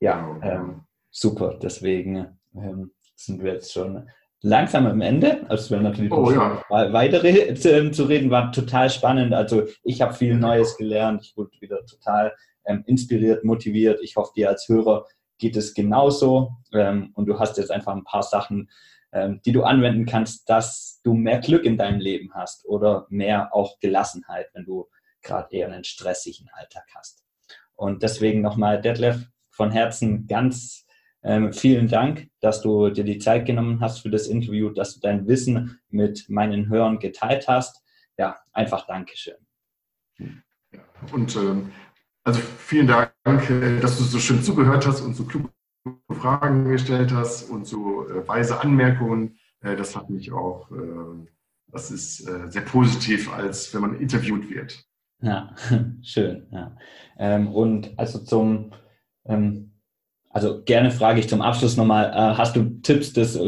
Ja, 0.00 0.38
ähm, 0.42 0.82
super. 1.10 1.58
Deswegen 1.60 2.38
ähm, 2.54 2.92
sind 3.14 3.42
wir 3.42 3.54
jetzt 3.54 3.72
schon 3.72 4.08
langsam 4.42 4.86
am 4.86 5.00
Ende. 5.00 5.44
Also 5.48 5.70
wir 5.70 5.80
natürlich 5.80 6.12
oh, 6.12 6.30
ja. 6.30 6.62
weitere 6.68 7.54
zu, 7.54 7.90
zu, 7.90 8.04
reden, 8.04 8.30
war 8.30 8.52
total 8.52 8.90
spannend. 8.90 9.34
Also 9.34 9.64
ich 9.82 10.00
habe 10.00 10.14
viel 10.14 10.36
Neues 10.36 10.76
gelernt. 10.76 11.24
Ich 11.24 11.36
wurde 11.36 11.50
wieder 11.60 11.84
total 11.86 12.34
ähm, 12.64 12.84
inspiriert, 12.86 13.44
motiviert. 13.44 14.00
Ich 14.02 14.16
hoffe, 14.16 14.32
dir 14.36 14.48
als 14.48 14.68
Hörer 14.68 15.06
geht 15.38 15.56
es 15.56 15.74
genauso. 15.74 16.52
Ähm, 16.72 17.10
und 17.14 17.26
du 17.26 17.38
hast 17.38 17.58
jetzt 17.58 17.70
einfach 17.70 17.94
ein 17.94 18.04
paar 18.04 18.22
Sachen, 18.22 18.70
ähm, 19.12 19.40
die 19.44 19.52
du 19.52 19.62
anwenden 19.62 20.06
kannst, 20.06 20.48
dass 20.48 21.00
du 21.02 21.14
mehr 21.14 21.38
Glück 21.38 21.64
in 21.64 21.78
deinem 21.78 22.00
Leben 22.00 22.32
hast 22.34 22.66
oder 22.66 23.06
mehr 23.08 23.54
auch 23.54 23.78
Gelassenheit, 23.80 24.48
wenn 24.54 24.64
du 24.64 24.88
gerade 25.22 25.54
eher 25.54 25.66
einen 25.66 25.84
stressigen 25.84 26.48
Alltag 26.52 26.86
hast. 26.94 27.24
Und 27.74 28.02
deswegen 28.02 28.40
nochmal, 28.40 28.80
Detlef, 28.80 29.26
von 29.50 29.70
Herzen 29.70 30.26
ganz 30.26 30.86
ähm, 31.22 31.52
vielen 31.52 31.88
Dank, 31.88 32.28
dass 32.40 32.60
du 32.60 32.90
dir 32.90 33.04
die 33.04 33.18
Zeit 33.18 33.46
genommen 33.46 33.80
hast 33.80 34.00
für 34.00 34.10
das 34.10 34.28
Interview, 34.28 34.70
dass 34.70 34.94
du 34.94 35.00
dein 35.00 35.26
Wissen 35.26 35.80
mit 35.88 36.28
meinen 36.28 36.68
Hörern 36.68 36.98
geteilt 36.98 37.48
hast. 37.48 37.82
Ja, 38.16 38.38
einfach 38.52 38.86
Dankeschön. 38.86 39.36
Und 41.12 41.36
ähm, 41.36 41.72
also 42.24 42.40
vielen 42.58 42.86
Dank, 42.86 43.12
äh, 43.50 43.80
dass 43.80 43.98
du 43.98 44.04
so 44.04 44.18
schön 44.18 44.42
zugehört 44.42 44.86
hast 44.86 45.00
und 45.00 45.14
so 45.14 45.24
kluge 45.24 45.50
Fragen 46.10 46.64
gestellt 46.70 47.12
hast 47.12 47.50
und 47.50 47.66
so 47.66 48.08
äh, 48.08 48.26
weise 48.26 48.60
Anmerkungen. 48.60 49.38
Äh, 49.60 49.76
das 49.76 49.96
hat 49.96 50.10
mich 50.10 50.32
auch, 50.32 50.70
äh, 50.70 51.26
das 51.68 51.90
ist 51.90 52.18
sehr 52.18 52.62
positiv, 52.62 53.30
als 53.32 53.74
wenn 53.74 53.82
man 53.82 54.00
interviewt 54.00 54.48
wird. 54.48 54.84
Ja, 55.20 55.54
schön. 56.02 56.46
Ja. 56.50 56.76
Ähm, 57.18 57.48
und 57.48 57.98
also 57.98 58.20
zum 58.20 58.72
ähm, 59.26 59.72
also 60.30 60.62
gerne 60.62 60.90
frage 60.90 61.20
ich 61.20 61.28
zum 61.28 61.42
Abschluss 61.42 61.76
nochmal, 61.76 62.36
hast 62.36 62.54
du 62.54 62.80
Tipps, 62.82 63.14
dass, 63.14 63.38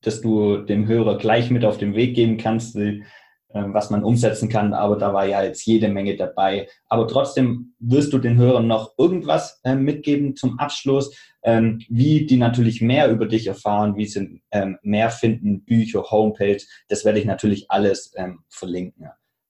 dass 0.00 0.20
du 0.22 0.58
dem 0.58 0.88
Hörer 0.88 1.18
gleich 1.18 1.50
mit 1.50 1.64
auf 1.64 1.76
den 1.76 1.94
Weg 1.94 2.14
geben 2.16 2.38
kannst, 2.38 2.74
die, 2.74 3.04
was 3.52 3.90
man 3.90 4.04
umsetzen 4.04 4.48
kann? 4.48 4.74
Aber 4.74 4.96
da 4.96 5.12
war 5.12 5.26
ja 5.26 5.42
jetzt 5.42 5.64
jede 5.66 5.88
Menge 5.88 6.16
dabei. 6.16 6.68
Aber 6.88 7.08
trotzdem 7.08 7.74
wirst 7.78 8.12
du 8.12 8.18
den 8.18 8.36
Hörern 8.36 8.66
noch 8.66 8.94
irgendwas 8.98 9.60
äh, 9.64 9.74
mitgeben 9.74 10.36
zum 10.36 10.58
Abschluss, 10.58 11.16
ähm, 11.42 11.80
wie 11.88 12.26
die 12.26 12.36
natürlich 12.36 12.80
mehr 12.80 13.10
über 13.10 13.26
dich 13.26 13.46
erfahren, 13.46 13.96
wie 13.96 14.06
sie 14.06 14.42
ähm, 14.50 14.78
mehr 14.82 15.10
finden, 15.10 15.64
Bücher, 15.64 16.02
Homepage. 16.10 16.60
Das 16.88 17.04
werde 17.04 17.18
ich 17.18 17.24
natürlich 17.24 17.70
alles 17.70 18.12
ähm, 18.16 18.40
verlinken. 18.48 19.08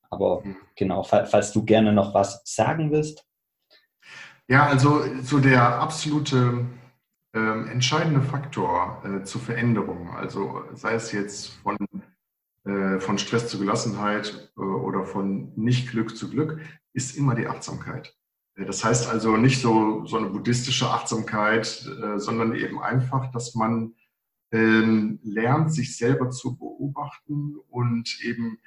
Aber 0.09 0.43
mhm. 0.45 0.57
genau, 0.77 1.03
falls 1.03 1.53
du 1.53 1.65
gerne 1.65 1.93
noch 1.93 2.15
was 2.15 2.43
sagen 2.45 2.91
willst. 2.91 3.25
Ja, 4.49 4.67
also 4.67 5.05
so 5.23 5.39
der 5.39 5.63
absolute 5.63 6.67
ähm, 7.33 7.69
entscheidende 7.69 8.21
Faktor 8.21 9.01
äh, 9.05 9.23
zur 9.23 9.41
Veränderung, 9.41 10.11
also 10.17 10.65
sei 10.75 10.95
es 10.95 11.13
jetzt 11.13 11.51
von, 11.63 11.77
von 13.01 13.19
Stress 13.19 13.49
zu 13.49 13.59
Gelassenheit 13.59 14.53
äh, 14.57 14.61
oder 14.61 15.05
von 15.05 15.53
Nicht-Glück 15.57 16.17
zu 16.17 16.31
Glück, 16.31 16.61
ist 16.93 17.17
immer 17.17 17.35
die 17.35 17.47
Achtsamkeit. 17.47 18.15
Äh, 18.57 18.65
das 18.65 18.85
heißt 18.85 19.09
also 19.09 19.37
nicht 19.37 19.61
so, 19.61 20.07
so 20.07 20.17
eine 20.19 20.29
buddhistische 20.29 20.89
Achtsamkeit, 20.89 21.87
äh, 22.03 22.19
sondern 22.19 22.55
eben 22.55 22.81
einfach, 22.81 23.31
dass 23.33 23.55
man 23.55 23.95
ähm, 24.53 25.21
lernt, 25.23 25.73
sich 25.73 25.97
selber 25.97 26.31
zu 26.31 26.57
beobachten 26.57 27.57
und 27.69 28.21
eben 28.23 28.59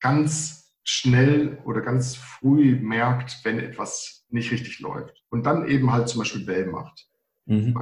ganz 0.00 0.74
schnell 0.84 1.58
oder 1.64 1.80
ganz 1.80 2.16
früh 2.16 2.76
merkt, 2.76 3.40
wenn 3.44 3.58
etwas 3.58 4.26
nicht 4.28 4.50
richtig 4.50 4.80
läuft. 4.80 5.22
Und 5.30 5.46
dann 5.46 5.68
eben 5.68 5.92
halt 5.92 6.08
zum 6.08 6.18
Beispiel 6.18 6.44
Bell 6.44 6.66
macht. 6.66 7.08
Mhm. 7.46 7.74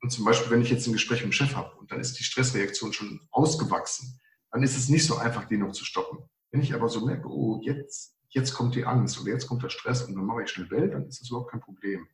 Und 0.00 0.10
zum 0.10 0.24
Beispiel, 0.24 0.50
wenn 0.52 0.62
ich 0.62 0.70
jetzt 0.70 0.86
ein 0.86 0.92
Gespräch 0.92 1.20
mit 1.20 1.30
dem 1.30 1.32
Chef 1.32 1.56
habe 1.56 1.74
und 1.76 1.90
dann 1.90 2.00
ist 2.00 2.18
die 2.18 2.24
Stressreaktion 2.24 2.92
schon 2.92 3.20
ausgewachsen, 3.30 4.20
dann 4.54 4.62
ist 4.62 4.76
es 4.76 4.88
nicht 4.88 5.06
so 5.06 5.16
einfach, 5.16 5.46
die 5.46 5.56
noch 5.56 5.72
zu 5.72 5.84
stoppen. 5.84 6.18
Wenn 6.50 6.62
ich 6.62 6.74
aber 6.74 6.88
so 6.88 7.04
merke, 7.04 7.28
oh, 7.28 7.60
jetzt, 7.62 8.16
jetzt 8.28 8.54
kommt 8.54 8.74
die 8.74 8.86
Angst 8.86 9.20
oder 9.20 9.32
jetzt 9.32 9.46
kommt 9.46 9.62
der 9.62 9.68
Stress 9.68 10.02
und 10.02 10.14
dann 10.14 10.24
mache 10.24 10.44
ich 10.44 10.50
schnell 10.50 10.70
Welt, 10.70 10.94
dann 10.94 11.06
ist 11.06 11.20
das 11.20 11.28
überhaupt 11.28 11.50
kein 11.50 11.60
Problem. 11.60 12.06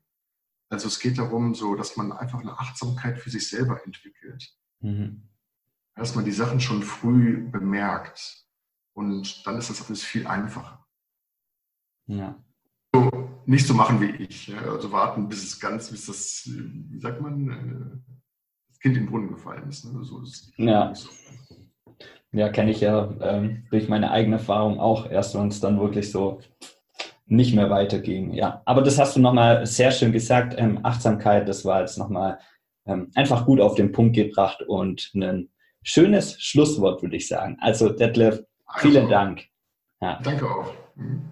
Also 0.70 0.88
es 0.88 0.99
geht 0.99 1.18
darum, 1.18 1.55
so, 1.55 1.74
dass 1.74 1.97
man 1.97 2.11
einfach 2.11 2.41
eine 2.41 2.59
Achtsamkeit 2.59 3.18
für 3.18 3.30
sich 3.30 3.49
selber 3.49 3.84
entwickelt. 3.84 4.57
Mhm. 4.80 5.28
Dass 5.95 6.14
man 6.14 6.24
die 6.24 6.32
Sachen 6.32 6.61
schon 6.61 6.82
früh 6.82 7.49
bemerkt. 7.51 8.47
Und 8.95 9.47
dann 9.47 9.59
ist 9.59 9.70
das 9.70 9.86
alles 9.86 10.03
viel 10.03 10.26
einfacher. 10.26 10.86
Ja 12.07 12.43
nicht 13.51 13.66
so 13.66 13.74
machen 13.74 14.01
wie 14.01 14.11
ich. 14.11 14.55
Also 14.57 14.93
warten, 14.93 15.28
bis 15.28 15.43
es 15.43 15.59
ganz, 15.59 15.91
bis 15.91 16.07
das, 16.07 16.45
wie 16.47 17.01
sagt 17.01 17.20
man, 17.20 17.49
äh, 17.51 18.14
das 18.68 18.78
Kind 18.78 18.97
in 18.97 19.05
den 19.05 19.11
Brunnen 19.11 19.28
gefallen 19.28 19.68
ist. 19.68 19.84
Ne? 19.84 20.05
So 20.05 20.22
ist 20.22 20.53
ja. 20.57 20.95
So. 20.95 21.09
Ja, 22.33 22.49
kenne 22.49 22.70
ich 22.70 22.81
ja 22.81 23.12
ähm, 23.20 23.64
durch 23.70 23.89
meine 23.89 24.12
eigene 24.12 24.37
Erfahrung 24.37 24.78
auch 24.78 25.11
erst, 25.11 25.37
wenn 25.37 25.49
es 25.49 25.61
dann 25.61 25.81
wirklich 25.81 26.12
so 26.12 26.41
nicht 27.26 27.55
mehr 27.55 27.70
weiterging. 27.70 28.33
Ja, 28.33 28.62
aber 28.64 28.83
das 28.83 28.99
hast 28.99 29.16
du 29.16 29.20
nochmal 29.20 29.66
sehr 29.66 29.91
schön 29.91 30.12
gesagt. 30.12 30.55
Ähm, 30.57 30.81
Achtsamkeit, 30.83 31.49
das 31.49 31.64
war 31.64 31.81
jetzt 31.81 31.99
nochmal 31.99 32.39
ähm, 32.87 33.11
einfach 33.14 33.47
gut 33.47 33.61
auf 33.61 33.74
den 33.74 33.93
Punkt 33.93 34.14
gebracht 34.14 34.62
und 34.62 35.11
ein 35.14 35.49
schönes 35.83 36.41
Schlusswort, 36.41 37.03
würde 37.03 37.16
ich 37.16 37.26
sagen. 37.26 37.57
Also, 37.61 37.89
Detlef, 37.89 38.45
vielen 38.78 38.97
also, 38.97 39.09
Dank. 39.09 39.45
Ja. 40.01 40.20
Danke 40.22 40.47
auch. 40.47 40.72
Mhm. 40.95 41.22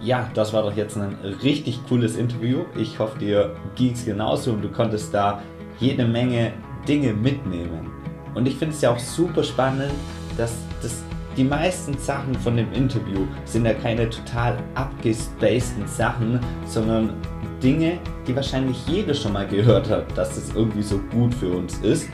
Ja, 0.00 0.28
das 0.34 0.52
war 0.52 0.62
doch 0.62 0.76
jetzt 0.76 0.96
ein 0.96 1.14
richtig 1.44 1.78
cooles 1.88 2.16
Interview. 2.16 2.64
Ich 2.76 2.98
hoffe, 2.98 3.20
dir 3.20 3.54
ging 3.76 3.92
es 3.92 4.04
genauso 4.04 4.52
und 4.52 4.62
du 4.62 4.68
konntest 4.68 5.14
da 5.14 5.40
jede 5.78 6.04
Menge 6.04 6.52
Dinge 6.86 7.12
mitnehmen. 7.12 7.90
Und 8.34 8.46
ich 8.46 8.56
finde 8.56 8.74
es 8.74 8.80
ja 8.80 8.90
auch 8.90 8.98
super 8.98 9.42
spannend, 9.42 9.92
dass 10.36 10.54
das, 10.80 11.02
die 11.36 11.44
meisten 11.44 11.96
Sachen 11.98 12.34
von 12.36 12.56
dem 12.56 12.72
Interview 12.72 13.26
sind 13.44 13.66
ja 13.66 13.74
keine 13.74 14.08
total 14.08 14.58
abgespaceden 14.74 15.86
Sachen, 15.86 16.40
sondern 16.66 17.14
Dinge, 17.62 17.98
die 18.26 18.34
wahrscheinlich 18.34 18.76
jeder 18.86 19.14
schon 19.14 19.34
mal 19.34 19.46
gehört 19.46 19.88
hat, 19.88 20.16
dass 20.16 20.34
das 20.34 20.54
irgendwie 20.54 20.82
so 20.82 20.98
gut 21.10 21.34
für 21.34 21.50
uns 21.50 21.78
ist. 21.78 22.08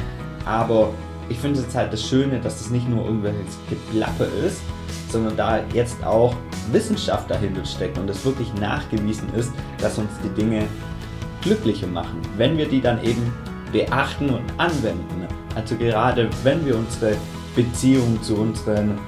Aber 0.45 0.93
ich 1.29 1.39
finde 1.39 1.61
es 1.61 1.75
halt 1.75 1.93
das 1.93 2.03
Schöne, 2.07 2.41
dass 2.41 2.59
das 2.59 2.71
nicht 2.71 2.89
nur 2.89 3.05
irgendwelches 3.05 3.59
Geplappe 3.69 4.25
ist, 4.47 4.61
sondern 5.11 5.37
da 5.37 5.61
jetzt 5.73 6.03
auch 6.05 6.35
Wissenschaft 6.73 7.31
dahinter 7.31 7.64
steckt 7.64 7.99
und 7.99 8.09
es 8.11 8.25
wirklich 8.25 8.53
nachgewiesen 8.55 9.29
ist, 9.35 9.53
dass 9.79 9.99
uns 9.99 10.11
die 10.23 10.41
Dinge 10.41 10.64
glücklicher 11.43 11.87
machen, 11.87 12.21
wenn 12.37 12.59
wir 12.59 12.69
die 12.69 12.81
dann 12.81 13.03
eben 13.03 13.33
beachten 13.73 14.31
und 14.31 14.45
anwenden. 14.57 15.27
Also 15.55 15.77
gerade 15.77 16.29
wenn 16.43 16.64
wir 16.64 16.77
unsere 16.77 17.16
Beziehung 17.55 18.23
zu 18.23 18.37
unseren 18.37 18.99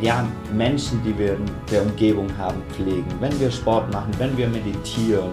ja, 0.00 0.26
Menschen, 0.52 1.02
die 1.04 1.16
wir 1.16 1.34
in 1.34 1.44
der 1.70 1.82
Umgebung 1.82 2.28
haben, 2.36 2.62
pflegen, 2.70 3.06
wenn 3.20 3.38
wir 3.40 3.50
Sport 3.50 3.92
machen, 3.92 4.12
wenn 4.18 4.36
wir 4.36 4.48
meditieren 4.48 5.30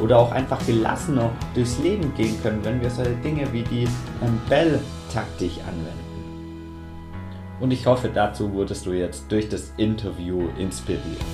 oder 0.00 0.18
auch 0.18 0.32
einfach 0.32 0.64
gelassener 0.66 1.30
durchs 1.54 1.78
Leben 1.78 2.12
gehen 2.14 2.40
können, 2.42 2.60
wenn 2.62 2.80
wir 2.80 2.90
solche 2.90 3.16
Dinge 3.16 3.50
wie 3.52 3.62
die 3.62 3.84
ähm, 4.22 4.40
Bell-Taktik 4.48 5.52
anwenden. 5.66 6.06
Und 7.58 7.70
ich 7.70 7.86
hoffe, 7.86 8.10
dazu 8.12 8.52
wurdest 8.52 8.84
du 8.84 8.92
jetzt 8.92 9.32
durch 9.32 9.48
das 9.48 9.72
Interview 9.78 10.48
inspiriert. 10.58 11.24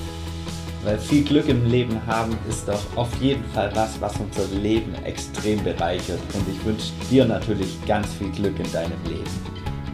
Weil 0.85 0.99
viel 0.99 1.22
Glück 1.22 1.49
im 1.49 1.64
Leben 1.66 2.05
haben 2.07 2.37
ist 2.49 2.66
doch 2.66 2.80
auf 2.97 3.09
jeden 3.20 3.45
Fall 3.53 3.70
was, 3.74 4.01
was 4.01 4.14
unser 4.16 4.47
Leben 4.57 4.95
extrem 5.05 5.62
bereichert. 5.62 6.18
Und 6.35 6.45
ich 6.49 6.64
wünsche 6.64 6.93
dir 7.11 7.24
natürlich 7.24 7.76
ganz 7.87 8.12
viel 8.14 8.30
Glück 8.30 8.59
in 8.59 8.70
deinem 8.72 9.03
Leben. 9.07 9.30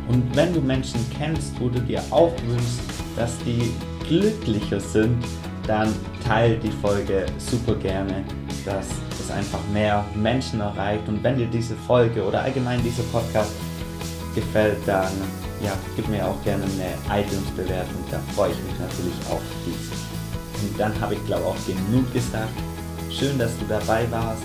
Und 0.08 0.34
wenn 0.34 0.54
du 0.54 0.60
Menschen 0.60 1.00
kennst, 1.16 1.60
wo 1.60 1.68
du 1.68 1.80
dir 1.80 2.02
auch 2.10 2.32
wünschst, 2.46 2.80
dass 3.16 3.36
die 3.40 3.70
glücklicher 4.08 4.80
sind, 4.80 5.22
dann 5.66 5.92
teile 6.26 6.56
die 6.56 6.70
Folge 6.70 7.26
super 7.36 7.74
gerne, 7.74 8.24
dass 8.64 8.86
es 9.20 9.30
einfach 9.30 9.60
mehr 9.72 10.04
Menschen 10.14 10.60
erreicht. 10.60 11.06
Und 11.08 11.22
wenn 11.22 11.36
dir 11.36 11.46
diese 11.46 11.74
Folge 11.86 12.24
oder 12.24 12.42
allgemein 12.42 12.82
dieser 12.82 13.02
Podcast 13.04 13.52
gefällt, 14.34 14.78
dann 14.86 15.12
ja, 15.62 15.72
gib 15.96 16.08
mir 16.08 16.26
auch 16.26 16.42
gerne 16.44 16.64
eine 16.64 17.20
iTunes-Bewertung. 17.20 18.04
Da 18.10 18.18
freue 18.34 18.52
ich 18.52 18.58
mich 18.58 18.78
natürlich 18.78 19.14
auf 19.30 19.42
diese. 19.66 19.87
Und 20.62 20.78
dann 20.78 20.98
habe 21.00 21.14
ich 21.14 21.26
glaube 21.26 21.44
auch 21.46 21.56
genug 21.66 22.12
gesagt. 22.12 22.52
Schön, 23.10 23.38
dass 23.38 23.56
du 23.58 23.64
dabei 23.68 24.10
warst. 24.10 24.42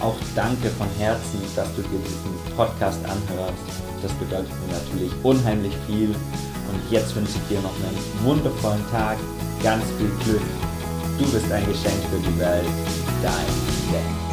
Auch 0.00 0.16
danke 0.34 0.68
von 0.70 0.88
Herzen, 0.98 1.40
dass 1.54 1.74
du 1.74 1.82
dir 1.82 1.98
diesen 1.98 2.56
Podcast 2.56 2.98
anhörst. 3.04 3.62
Das 4.02 4.12
bedeutet 4.12 4.50
mir 4.66 4.74
natürlich 4.74 5.12
unheimlich 5.22 5.74
viel. 5.86 6.10
Und 6.10 6.90
jetzt 6.90 7.14
wünsche 7.16 7.32
ich 7.38 7.56
dir 7.56 7.60
noch 7.62 7.74
einen 7.74 8.24
wundervollen 8.24 8.84
Tag, 8.90 9.16
ganz 9.62 9.84
viel 9.98 10.10
Glück. 10.24 10.42
Du 11.18 11.24
bist 11.30 11.50
ein 11.50 11.66
Geschenk 11.66 12.02
für 12.10 12.18
die 12.18 12.38
Welt. 12.38 12.66
Dein 13.22 13.92
Dennis. 13.92 14.25